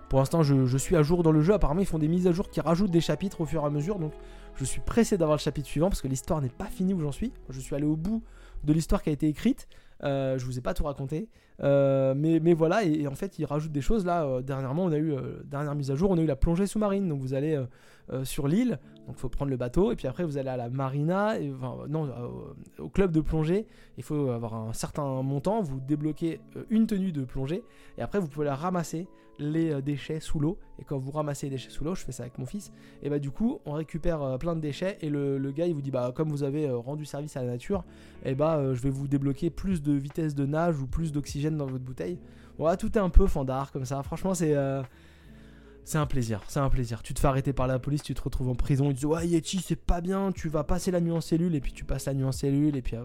Pour 0.09 0.21
l'instant, 0.21 0.43
je, 0.43 0.67
je, 0.67 0.79
suis 0.79 0.97
à 0.97 1.03
jour 1.03 1.23
dans 1.23 1.33
le 1.33 1.43
jeu. 1.43 1.55
Apparemment, 1.55 1.81
ils 1.81 1.87
font 1.87 1.99
des 1.99 2.09
mises 2.09 2.27
à 2.27 2.33
jour 2.33 2.49
qui 2.51 2.61
rajoutent 2.61 2.91
des 2.91 3.01
chapitres 3.01 3.41
au 3.41 3.47
fur 3.47 3.63
et 3.63 3.67
à 3.67 3.71
mesure. 3.71 3.99
Donc, 3.99 4.13
je 4.55 4.65
suis 4.65 4.81
pressé 4.81 5.19
d'avoir 5.19 5.37
le 5.37 5.43
chapitre 5.43 5.67
suivant 5.67 5.89
parce 5.89 6.03
que 6.03 6.09
l'histoire 6.09 6.41
n'est 6.41 6.51
pas 6.51 6.67
finie 6.67 6.95
où 6.95 7.01
j'en 7.01 7.13
suis. 7.13 7.33
Je 7.49 7.61
suis 7.61 7.75
allé 7.75 7.85
au 7.85 7.97
bout 7.97 8.23
de 8.65 8.73
l'histoire 8.73 9.03
qui 9.03 9.11
a 9.11 9.13
été 9.13 9.27
écrite. 9.27 9.69
Euh, 10.05 10.39
je 10.39 10.45
vous 10.45 10.59
ai 10.59 10.61
pas 10.61 10.75
tout 10.75 10.85
raconté. 10.85 11.29
Euh, 11.63 12.15
mais, 12.17 12.55
voilà, 12.55 12.85
et, 12.85 13.07
en 13.07 13.15
fait, 13.15 13.39
ils 13.39 13.45
rajoutent 13.45 13.73
des 13.73 13.81
choses. 13.81 14.05
Là, 14.05 14.25
euh, 14.25 14.43
dernièrement, 14.43 14.85
on 14.85 14.93
a 14.93 14.99
eu, 14.99 15.15
dernière 15.45 15.75
mise 15.75 15.91
à 15.91 15.95
jour, 15.95 16.11
on 16.11 16.19
a 16.19 16.21
eu 16.21 16.27
la 16.27 16.37
plongée 16.37 16.67
sous-marine. 16.67 17.09
Donc 17.09 17.21
vous 17.21 17.35
allez 17.35 17.61
sur 18.25 18.49
l'île. 18.49 18.79
Donc 19.07 19.17
il 19.17 19.21
faut 19.21 19.29
prendre 19.29 19.51
le 19.51 19.57
bateau 19.57 19.91
et 19.91 19.97
puis 19.97 20.07
après 20.07 20.23
vous 20.23 20.39
allez 20.39 20.49
à 20.49 20.57
la 20.57 20.69
marina, 20.69 21.39
et, 21.39 21.53
non, 21.89 22.09
au 22.79 22.89
club 22.89 23.11
de 23.11 23.21
plongée. 23.21 23.67
Il 23.97 24.03
faut 24.03 24.31
avoir 24.31 24.55
un 24.55 24.73
certain 24.73 25.23
montant, 25.23 25.61
vous 25.61 25.81
débloquez 25.81 26.41
une 26.71 26.87
tenue 26.87 27.13
de 27.13 27.25
plongée 27.25 27.65
et 27.99 28.03
après 28.03 28.19
vous 28.19 28.29
pouvez 28.29 28.45
la 28.45 28.55
ramasser 28.55 29.09
les 29.39 29.81
déchets 29.83 30.21
sous 30.21 30.39
l'eau. 30.39 30.59
Et 30.79 30.85
quand 30.85 30.99
vous 30.99 31.11
ramassez 31.11 31.47
les 31.47 31.57
déchets 31.57 31.71
sous 31.71 31.85
l'eau, 31.85 31.95
je 31.95 32.03
fais 32.05 32.13
ça 32.13 32.25
avec 32.25 32.39
mon 32.39 32.47
fils, 32.47 32.73
et 33.03 33.11
bah 33.11 33.19
du 33.19 33.31
coup 33.31 33.61
on 33.67 33.73
récupère 33.73 34.39
plein 34.39 34.57
de 34.57 34.61
déchets 34.61 34.99
et 35.01 35.09
le, 35.09 35.39
le, 35.39 35.53
gars 35.53 35.67
il 35.67 35.75
vous 35.75 35.83
dit 35.83 35.91
bah 35.91 36.13
comme 36.15 36.29
vous 36.29 36.43
avez 36.43 36.69
rendu 36.71 37.05
service 37.05 37.37
à 37.37 37.43
la 37.43 37.53
nature, 37.53 37.85
et 38.25 38.35
bah 38.35 38.75
je 38.75 38.81
vais 38.83 38.91
vous 38.91 39.07
débloquer 39.07 39.51
plus 39.51 39.83
de 39.83 39.93
vitesse 39.93 40.35
de 40.35 40.47
nage 40.47 40.81
ou 40.81 40.87
plus 40.87 41.13
d'oxygène 41.13 41.57
dans 41.57 41.67
votre 41.67 41.85
bouteille. 41.85 42.19
Voilà, 42.59 42.77
tout 42.77 42.97
est 42.97 43.01
un 43.01 43.11
peu 43.11 43.27
fandard 43.27 43.73
comme 43.73 43.85
ça. 43.85 44.03
Franchement, 44.03 44.35
c'est. 44.35 44.55
Euh, 44.55 44.83
c'est 45.85 45.99
un 45.99 46.07
plaisir, 46.07 46.41
c'est 46.47 46.61
un 46.61 46.71
plaisir. 46.71 47.03
Tu 47.03 47.13
te 47.13 47.19
fais 47.19 47.27
arrêter 47.27 47.53
par 47.53 47.67
la 47.67 47.81
police, 47.81 48.05
tu 48.05 48.15
te 48.15 48.23
retrouves 48.23 48.49
en 48.49 48.55
prison, 48.55 48.91
ils 48.91 48.95
disent 48.95 49.05
Ouais, 49.05 49.27
Yeti, 49.27 49.59
c'est 49.59 49.75
pas 49.75 50.01
bien, 50.01 50.31
tu 50.31 50.49
vas 50.49 50.63
passer 50.63 50.93
la 50.93 51.01
nuit 51.01 51.11
en 51.11 51.21
cellule, 51.21 51.57
et 51.57 51.61
puis 51.61 51.73
tu 51.73 51.85
passes 51.85 52.05
la 52.05 52.15
nuit 52.15 52.25
en 52.25 52.33
cellule, 52.33 52.77
et 52.77 52.83
puis. 52.83 52.97
Euh, 52.97 53.05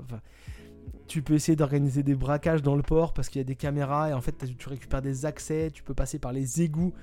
tu 1.07 1.21
peux 1.21 1.33
essayer 1.33 1.55
d'organiser 1.55 2.03
des 2.03 2.15
braquages 2.15 2.61
dans 2.61 2.75
le 2.75 2.83
port 2.83 3.13
parce 3.13 3.29
qu'il 3.29 3.39
y 3.39 3.41
a 3.41 3.45
des 3.45 3.55
caméras, 3.55 4.09
et 4.09 4.13
en 4.13 4.21
fait, 4.21 4.35
tu 4.57 4.69
récupères 4.69 5.01
des 5.01 5.25
accès, 5.25 5.71
tu 5.73 5.83
peux 5.83 5.93
passer 5.93 6.19
par 6.19 6.33
les 6.33 6.61
égouts. 6.61 6.93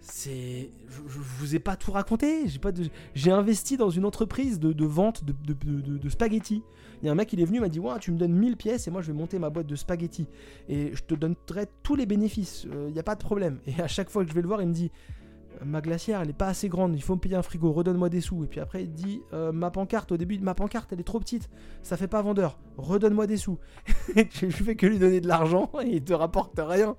C'est 0.00 0.70
je, 0.88 1.18
vous 1.18 1.56
ai 1.56 1.58
pas 1.58 1.76
tout 1.76 1.90
raconté. 1.90 2.46
J'ai 2.46 2.60
pas 2.60 2.70
j'ai 3.14 3.30
investi 3.32 3.76
dans 3.76 3.90
une 3.90 4.04
entreprise 4.04 4.60
de, 4.60 4.84
vente 4.84 5.24
de, 5.24 5.34
de, 5.52 6.08
spaghettis. 6.08 6.62
Il 7.02 7.06
y 7.06 7.08
a 7.08 7.12
un 7.12 7.14
mec 7.16 7.32
il 7.32 7.40
est 7.40 7.44
venu 7.44 7.60
m'a 7.60 7.68
dit 7.68 7.80
ouais 7.80 7.98
tu 8.00 8.12
me 8.12 8.16
donnes 8.16 8.32
1000 8.32 8.56
pièces 8.56 8.86
et 8.86 8.90
moi 8.90 9.02
je 9.02 9.08
vais 9.08 9.18
monter 9.18 9.40
ma 9.40 9.50
boîte 9.50 9.66
de 9.66 9.74
spaghettis. 9.74 10.28
Et 10.68 10.94
je 10.94 11.02
te 11.02 11.14
donnerai 11.14 11.66
tous 11.82 11.96
les 11.96 12.06
bénéfices 12.06 12.64
il 12.64 12.76
euh, 12.76 12.90
n'y 12.90 12.98
a 13.00 13.02
pas 13.02 13.16
de 13.16 13.20
problème. 13.20 13.58
Et 13.66 13.80
à 13.80 13.88
chaque 13.88 14.08
fois 14.08 14.22
que 14.22 14.30
je 14.30 14.34
vais 14.34 14.42
le 14.42 14.48
voir 14.48 14.62
il 14.62 14.68
me 14.68 14.72
dit 14.72 14.92
ma 15.64 15.80
glacière 15.80 16.20
elle 16.20 16.30
est 16.30 16.36
pas 16.36 16.48
assez 16.48 16.68
grande, 16.68 16.94
il 16.94 17.02
faut 17.02 17.14
me 17.14 17.20
payer 17.20 17.36
un 17.36 17.42
frigo, 17.42 17.72
redonne-moi 17.72 18.08
des 18.08 18.20
sous. 18.20 18.44
Et 18.44 18.46
puis 18.46 18.60
après 18.60 18.84
il 18.84 18.92
dit 18.92 19.22
euh, 19.32 19.52
ma 19.52 19.70
pancarte, 19.70 20.12
au 20.12 20.16
début 20.16 20.38
ma 20.38 20.54
pancarte 20.54 20.92
elle 20.92 21.00
est 21.00 21.04
trop 21.04 21.20
petite, 21.20 21.48
ça 21.82 21.96
fait 21.96 22.08
pas 22.08 22.22
vendeur, 22.22 22.58
redonne-moi 22.76 23.26
des 23.26 23.36
sous. 23.36 23.58
je 24.16 24.48
fais 24.50 24.76
que 24.76 24.86
lui 24.86 24.98
donner 24.98 25.20
de 25.20 25.28
l'argent 25.28 25.70
et 25.82 25.88
il 25.96 26.02
te 26.02 26.12
rapporte 26.12 26.58
rien. 26.58 26.96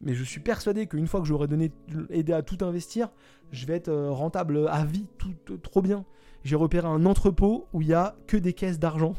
Mais 0.00 0.14
je 0.14 0.24
suis 0.24 0.40
persuadé 0.40 0.86
qu'une 0.86 1.06
fois 1.06 1.20
que 1.20 1.26
j'aurai 1.26 1.46
donné, 1.46 1.72
aidé 2.10 2.32
à 2.32 2.42
tout 2.42 2.58
investir, 2.64 3.08
je 3.50 3.66
vais 3.66 3.74
être 3.74 3.88
euh, 3.88 4.10
rentable 4.10 4.68
à 4.68 4.84
vie, 4.84 5.06
tout, 5.18 5.34
trop 5.58 5.82
bien. 5.82 6.04
J'ai 6.44 6.56
repéré 6.56 6.88
un 6.88 7.06
entrepôt 7.06 7.68
où 7.72 7.82
il 7.82 7.88
y 7.88 7.94
a 7.94 8.16
que 8.26 8.36
des 8.36 8.52
caisses 8.52 8.80
d'argent. 8.80 9.14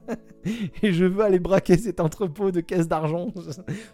et 0.82 0.92
je 0.92 1.04
veux 1.04 1.24
aller 1.24 1.40
braquer 1.40 1.76
cet 1.76 1.98
entrepôt 1.98 2.52
de 2.52 2.60
caisses 2.60 2.86
d'argent. 2.86 3.32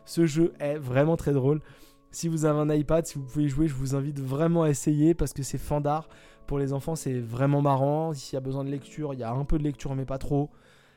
Ce 0.05 0.27
jeu 0.27 0.53
est 0.61 0.77
vraiment 0.77 1.17
très 1.17 1.33
drôle. 1.33 1.63
Si 2.11 2.29
vous 2.29 2.45
avez 2.45 2.59
un 2.59 2.75
iPad, 2.75 3.07
si 3.07 3.19
vous 3.19 3.25
pouvez 3.25 3.49
jouer, 3.49 3.69
je 3.69 3.75
vous 3.75 3.95
invite 3.95 4.19
vraiment 4.19 4.63
à 4.63 4.71
essayer 4.71 5.15
parce 5.15 5.33
que 5.33 5.43
c'est 5.43 5.59
fandard. 5.59 6.09
Pour 6.47 6.59
les 6.59 6.73
enfants, 6.73 6.97
c'est 6.97 7.19
vraiment 7.19 7.61
marrant. 7.61 8.15
S'il 8.15 8.35
y 8.35 8.37
a 8.39 8.41
besoin 8.41 8.65
de 8.65 8.71
lecture, 8.71 9.13
il 9.13 9.21
y 9.21 9.23
a 9.23 9.31
un 9.31 9.45
peu 9.45 9.59
de 9.59 9.65
lecture, 9.65 9.95
mais 9.95 10.07
pas 10.07 10.19
trop. 10.19 10.49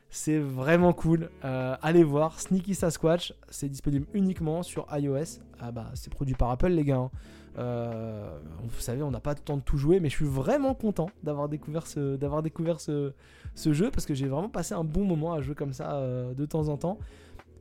C'est 0.09 0.39
vraiment 0.39 0.93
cool. 0.93 1.30
Euh, 1.43 1.76
allez 1.82 2.03
voir 2.03 2.39
Sneaky 2.39 2.76
Sasquatch. 2.76 3.34
C'est 3.49 3.70
disponible 3.70 4.07
uniquement 4.14 4.64
sur 4.64 4.86
iOS. 4.91 5.39
Ah 5.59 5.72
bah, 5.72 5.89
c'est 5.93 6.12
produit 6.12 6.36
par 6.36 6.49
Apple, 6.51 6.68
les 6.68 6.84
gars. 6.84 6.97
Hein. 6.97 7.12
Euh, 7.57 8.38
vous 8.64 8.80
savez, 8.80 9.03
on 9.03 9.12
n'a 9.12 9.20
pas 9.20 9.34
le 9.34 9.39
temps 9.39 9.57
de 9.57 9.62
tout 9.62 9.78
jouer, 9.78 9.99
mais 9.99 10.09
je 10.09 10.16
suis 10.16 10.26
vraiment 10.26 10.74
content 10.74 11.09
d'avoir 11.24 11.49
découvert 11.49 11.88
ce, 11.88 12.16
d'avoir 12.16 12.41
découvert 12.41 12.80
ce, 12.80 13.14
jeu 13.55 13.91
parce 13.91 14.05
que 14.05 14.14
j'ai 14.14 14.28
vraiment 14.28 14.49
passé 14.49 14.74
un 14.74 14.86
bon 14.86 15.03
moment 15.03 15.34
à 15.34 15.41
jouer 15.41 15.55
comme 15.55 15.74
ça 15.74 15.95
euh, 15.95 16.34
de 16.34 16.45
temps 16.45 16.70
en 16.70 16.78
temps. 16.78 16.97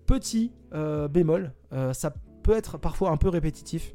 Petit 0.06 0.50
bémol, 0.72 1.52
ça 1.92 2.12
peut 2.42 2.56
être 2.56 2.78
parfois 2.78 3.10
un 3.10 3.16
peu 3.16 3.28
répétitif. 3.28 3.94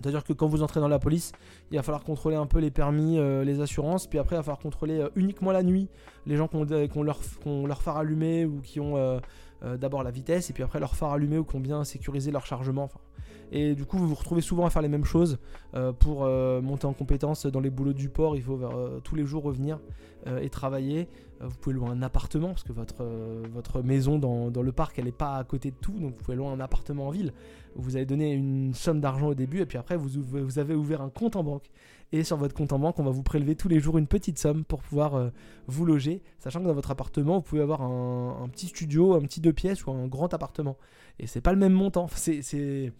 C'est-à-dire 0.00 0.24
que 0.24 0.32
quand 0.32 0.48
vous 0.48 0.62
entrez 0.62 0.80
dans 0.80 0.88
la 0.88 0.98
police, 0.98 1.32
il 1.70 1.76
va 1.76 1.82
falloir 1.82 2.02
contrôler 2.02 2.36
un 2.36 2.46
peu 2.46 2.58
les 2.58 2.70
permis, 2.70 3.18
euh, 3.18 3.44
les 3.44 3.60
assurances, 3.60 4.06
puis 4.06 4.18
après 4.18 4.36
il 4.36 4.38
va 4.38 4.42
falloir 4.42 4.58
contrôler 4.58 5.00
euh, 5.00 5.08
uniquement 5.14 5.52
la 5.52 5.62
nuit 5.62 5.88
les 6.26 6.36
gens 6.36 6.48
qui 6.48 6.56
ont, 6.56 7.02
leur, 7.02 7.82
phare 7.82 7.98
allumé 7.98 8.44
ou 8.44 8.60
qui 8.60 8.80
ont 8.80 8.96
euh, 8.96 9.20
d'abord 9.62 10.02
la 10.02 10.10
vitesse, 10.10 10.50
et 10.50 10.52
puis 10.52 10.62
après 10.62 10.80
leur 10.80 10.94
phare 10.94 11.12
allumé 11.12 11.38
ou 11.38 11.44
qui 11.44 11.56
ont 11.56 11.60
bien 11.60 11.84
sécurisé 11.84 12.30
leur 12.30 12.46
chargement. 12.46 12.90
Et 13.52 13.74
du 13.74 13.84
coup, 13.84 13.98
vous 13.98 14.08
vous 14.08 14.14
retrouvez 14.14 14.40
souvent 14.40 14.66
à 14.66 14.70
faire 14.70 14.82
les 14.82 14.88
mêmes 14.88 15.04
choses 15.04 15.38
pour 16.00 16.24
monter 16.26 16.86
en 16.86 16.92
compétence 16.92 17.46
dans 17.46 17.60
les 17.60 17.70
boulots 17.70 17.92
du 17.92 18.08
port. 18.08 18.36
Il 18.36 18.42
faut 18.42 18.60
tous 19.04 19.14
les 19.14 19.24
jours 19.24 19.42
revenir 19.42 19.78
et 20.40 20.50
travailler. 20.50 21.08
vous 21.40 21.56
pouvez 21.56 21.76
louer 21.76 21.88
un 21.88 22.02
appartement 22.02 22.48
parce 22.48 22.62
que 22.62 22.72
votre, 22.72 23.06
votre 23.52 23.82
maison 23.82 24.18
dans, 24.18 24.50
dans, 24.50 24.62
le 24.62 24.72
parc, 24.72 24.98
elle 24.98 25.06
n'est 25.06 25.12
pas 25.12 25.36
à 25.36 25.44
côté 25.44 25.70
de 25.70 25.76
tout, 25.76 25.92
donc 25.92 26.14
vous 26.14 26.22
pouvez 26.22 26.36
louer 26.36 26.48
un 26.48 26.60
appartement 26.60 27.08
en 27.08 27.10
ville 27.10 27.32
vous 27.76 27.96
avez 27.96 28.06
donné 28.06 28.32
une 28.32 28.74
somme 28.74 29.00
d'argent 29.00 29.28
au 29.28 29.34
début 29.34 29.60
et 29.60 29.66
puis 29.66 29.78
après 29.78 29.96
vous, 29.96 30.08
vous, 30.22 30.58
avez 30.58 30.74
ouvert 30.74 31.02
un 31.02 31.10
compte 31.10 31.36
en 31.36 31.42
banque. 31.42 31.70
Et 32.12 32.22
sur 32.22 32.36
votre 32.36 32.54
compte 32.54 32.72
en 32.72 32.78
banque, 32.78 32.98
on 32.98 33.04
va 33.04 33.10
vous 33.10 33.22
prélever 33.22 33.56
tous 33.56 33.68
les 33.68 33.80
jours 33.80 33.98
une 33.98 34.06
petite 34.06 34.38
somme 34.38 34.64
pour 34.64 34.82
pouvoir 34.82 35.14
euh, 35.14 35.30
vous 35.66 35.84
loger, 35.84 36.22
sachant 36.38 36.60
que 36.60 36.66
dans 36.66 36.74
votre 36.74 36.90
appartement, 36.90 37.36
vous 37.36 37.42
pouvez 37.42 37.62
avoir 37.62 37.82
un, 37.82 38.48
petit 38.52 38.68
studio, 38.68 39.14
un 39.14 39.22
petit 39.22 39.40
deux 39.40 39.52
pièces 39.52 39.84
ou 39.86 39.90
un 39.90 40.06
grand 40.06 40.32
appartement. 40.32 40.76
Et 41.18 41.26
c'est 41.26 41.40
pas 41.40 41.52
le 41.52 41.58
même 41.58 41.72
montant. 41.72 42.06
C'est 42.14 42.92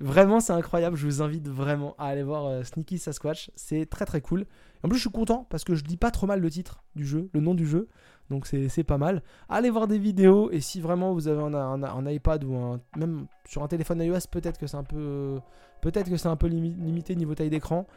vraiment 0.00 0.40
c'est 0.40 0.52
incroyable. 0.52 0.96
Je 0.96 1.06
vous 1.06 1.22
invite 1.22 1.48
vraiment 1.48 1.94
à 1.98 2.06
aller 2.06 2.22
voir 2.22 2.46
euh, 2.46 2.62
Sneaky 2.62 2.98
Sasquatch. 2.98 3.50
C'est 3.54 3.86
très 3.86 4.04
très 4.04 4.20
cool. 4.20 4.46
En 4.82 4.88
plus, 4.88 4.98
je 4.98 5.02
suis 5.02 5.10
content 5.10 5.46
parce 5.50 5.64
que 5.64 5.74
je 5.74 5.84
dis 5.84 5.96
pas 5.96 6.10
trop 6.10 6.26
mal 6.26 6.40
le 6.40 6.50
titre 6.50 6.82
du 6.96 7.06
jeu, 7.06 7.30
le 7.32 7.40
nom 7.40 7.54
du 7.54 7.66
jeu. 7.66 7.88
Donc 8.30 8.46
c'est 8.46 8.84
pas 8.84 8.96
mal. 8.96 9.22
Allez 9.48 9.70
voir 9.70 9.88
des 9.88 9.98
vidéos 9.98 10.50
et 10.52 10.60
si 10.60 10.80
vraiment 10.80 11.12
vous 11.12 11.26
avez 11.26 11.42
un, 11.42 12.06
iPad 12.06 12.44
ou 12.44 12.54
un, 12.54 12.80
même 12.96 13.26
sur 13.44 13.64
un 13.64 13.68
téléphone 13.68 14.00
iOS, 14.00 14.28
peut-être 14.30 14.56
que 14.56 14.68
c'est 14.68 14.76
un 14.76 14.84
peu 14.84 15.40
peut-être 15.80 16.08
que 16.08 16.16
c'est 16.16 16.28
un 16.28 16.36
peu 16.36 16.46
limité 16.46 17.16
niveau 17.16 17.34
taille 17.34 17.50
d'écran. 17.50 17.88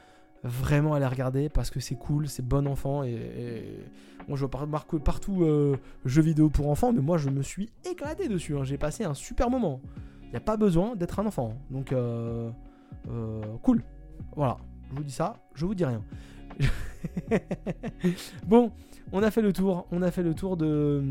Vraiment 0.44 0.94
allez 0.94 1.06
regarder 1.06 1.48
parce 1.48 1.70
que 1.70 1.80
c'est 1.80 1.96
cool, 1.96 2.28
c'est 2.28 2.46
bon 2.46 2.68
enfant 2.68 3.04
et, 3.04 3.80
moi 4.28 4.38
je 4.38 4.46
vois 4.46 4.70
partout 5.00 5.44
euh, 5.44 5.78
jeux 6.04 6.22
vidéo 6.22 6.50
pour 6.50 6.70
enfants, 6.70 6.92
mais 6.92 7.02
moi 7.02 7.18
je 7.18 7.30
me 7.30 7.42
suis 7.42 7.70
éclaté 7.90 8.28
dessus. 8.28 8.58
Hein. 8.58 8.66
J'ai 8.66 8.78
passé 8.78 9.06
un 9.06 9.14
super 9.14 9.50
moment. 9.50 9.80
Il 10.24 10.32
n'y 10.32 10.36
a 10.36 10.42
pas 10.42 10.58
besoin 10.58 10.98
d'être 10.98 11.20
un 11.20 11.26
enfant. 11.26 11.58
Donc 11.72 11.94
euh, 11.94 12.50
euh, 13.10 13.42
cool. 13.62 13.84
Voilà. 14.36 14.58
Je 14.92 14.98
vous 14.98 15.04
dis 15.04 15.14
ça, 15.14 15.38
je 15.56 15.66
vous 15.66 15.76
dis 15.76 15.86
rien. 15.86 16.02
bon, 18.46 18.72
on 19.14 19.24
a 19.24 19.32
fait 19.32 19.42
le 19.42 19.54
tour. 19.54 19.88
On 19.92 20.02
a 20.02 20.12
fait 20.12 20.24
le 20.24 20.34
tour 20.34 20.58
de. 20.58 21.04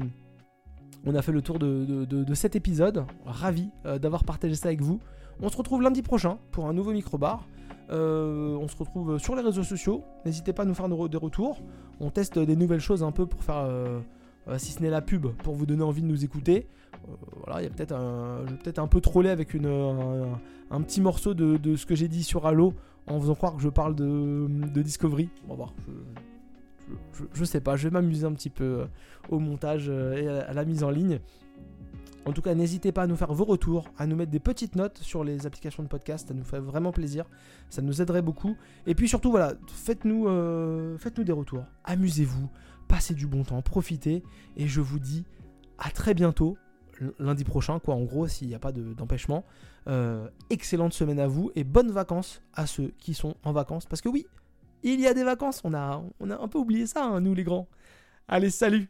On 1.06 1.14
a 1.14 1.22
fait 1.22 1.32
le 1.32 1.40
tour 1.40 1.58
de, 1.58 2.34
cet 2.34 2.54
épisode. 2.54 3.04
Ravi 3.24 3.70
d'avoir 3.84 4.24
partagé 4.24 4.54
ça 4.54 4.68
avec 4.68 4.82
vous. 4.82 5.00
On 5.40 5.48
se 5.48 5.56
retrouve 5.56 5.82
lundi 5.82 6.02
prochain 6.02 6.38
pour 6.50 6.68
un 6.68 6.74
nouveau 6.74 6.92
micro-bar. 6.92 7.46
Euh, 7.90 8.56
on 8.56 8.68
se 8.68 8.76
retrouve 8.76 9.18
sur 9.18 9.34
les 9.34 9.42
réseaux 9.42 9.62
sociaux. 9.62 10.02
N'hésitez 10.24 10.52
pas 10.52 10.62
à 10.62 10.66
nous 10.66 10.74
faire 10.74 10.88
des 10.88 11.16
retours. 11.16 11.60
On 12.00 12.10
teste 12.10 12.38
des 12.38 12.56
nouvelles 12.56 12.80
choses 12.80 13.02
un 13.02 13.12
peu 13.12 13.26
pour 13.26 13.42
faire, 13.42 13.64
euh, 13.66 14.00
si 14.58 14.72
ce 14.72 14.80
n'est 14.80 14.90
la 14.90 15.02
pub, 15.02 15.28
pour 15.42 15.54
vous 15.54 15.66
donner 15.66 15.82
envie 15.82 16.02
de 16.02 16.06
nous 16.06 16.24
écouter. 16.24 16.66
voilà, 17.44 17.60
il 17.60 17.64
y 17.64 17.66
a 17.66 17.70
peut-être 17.70 17.94
je 18.46 18.52
vais 18.52 18.58
peut-être 18.58 18.78
un 18.78 18.88
peu 18.88 19.00
troller 19.00 19.30
avec 19.30 19.54
une, 19.54 19.66
un, 20.70 20.80
petit 20.80 21.00
morceau 21.00 21.34
de, 21.34 21.76
ce 21.76 21.86
que 21.86 21.94
j'ai 21.94 22.08
dit 22.08 22.24
sur 22.24 22.46
Halo 22.46 22.74
en 23.06 23.20
faisant 23.20 23.34
croire 23.34 23.56
que 23.56 23.62
je 23.62 23.68
parle 23.68 23.94
de, 23.94 24.48
Discovery. 24.82 25.28
On 25.46 25.50
va 25.50 25.54
voir. 25.54 25.74
Je, 27.32 27.44
sais 27.44 27.60
pas, 27.60 27.76
je 27.76 27.88
vais 27.88 27.92
m'amuser 27.92 28.26
un 28.26 28.32
petit 28.32 28.50
peu 28.50 28.64
euh, 28.64 28.84
au 29.30 29.38
montage 29.38 29.86
euh, 29.88 30.14
et 30.14 30.28
à 30.28 30.52
la 30.52 30.64
mise 30.64 30.82
en 30.84 30.90
ligne. 30.90 31.20
En 32.24 32.32
tout 32.32 32.42
cas, 32.42 32.54
n'hésitez 32.54 32.92
pas 32.92 33.02
à 33.02 33.06
nous 33.06 33.16
faire 33.16 33.32
vos 33.32 33.44
retours, 33.44 33.88
à 33.98 34.06
nous 34.06 34.14
mettre 34.14 34.30
des 34.30 34.40
petites 34.40 34.76
notes 34.76 34.98
sur 34.98 35.24
les 35.24 35.46
applications 35.46 35.82
de 35.82 35.88
podcast, 35.88 36.28
ça 36.28 36.34
nous 36.34 36.44
fait 36.44 36.60
vraiment 36.60 36.92
plaisir, 36.92 37.28
ça 37.68 37.82
nous 37.82 38.00
aiderait 38.00 38.22
beaucoup. 38.22 38.56
Et 38.86 38.94
puis 38.94 39.08
surtout, 39.08 39.30
voilà, 39.30 39.54
faites-nous 39.66 40.28
euh, 40.28 40.96
faites-nous 40.98 41.24
des 41.24 41.32
retours, 41.32 41.64
amusez-vous, 41.84 42.48
passez 42.86 43.14
du 43.14 43.26
bon 43.26 43.42
temps, 43.42 43.60
profitez, 43.60 44.22
et 44.56 44.68
je 44.68 44.80
vous 44.80 45.00
dis 45.00 45.24
à 45.78 45.90
très 45.90 46.14
bientôt 46.14 46.56
lundi 47.18 47.44
prochain, 47.44 47.78
quoi, 47.78 47.94
en 47.94 48.02
gros, 48.02 48.28
s'il 48.28 48.48
n'y 48.48 48.54
a 48.54 48.58
pas 48.58 48.72
d'empêchement. 48.72 49.44
Euh, 49.88 50.28
excellente 50.50 50.92
semaine 50.92 51.18
à 51.18 51.26
vous 51.26 51.50
et 51.54 51.64
bonnes 51.64 51.90
vacances 51.90 52.42
à 52.54 52.66
ceux 52.66 52.92
qui 52.98 53.14
sont 53.14 53.34
en 53.42 53.52
vacances. 53.52 53.86
Parce 53.86 54.00
que 54.00 54.08
oui, 54.08 54.26
il 54.82 55.00
y 55.00 55.06
a 55.06 55.14
des 55.14 55.24
vacances, 55.24 55.60
on 55.64 55.74
a, 55.74 56.02
on 56.20 56.30
a 56.30 56.40
un 56.40 56.48
peu 56.48 56.58
oublié 56.58 56.86
ça, 56.86 57.04
hein, 57.04 57.20
nous 57.20 57.34
les 57.34 57.44
grands. 57.44 57.68
Allez, 58.28 58.50
salut 58.50 58.88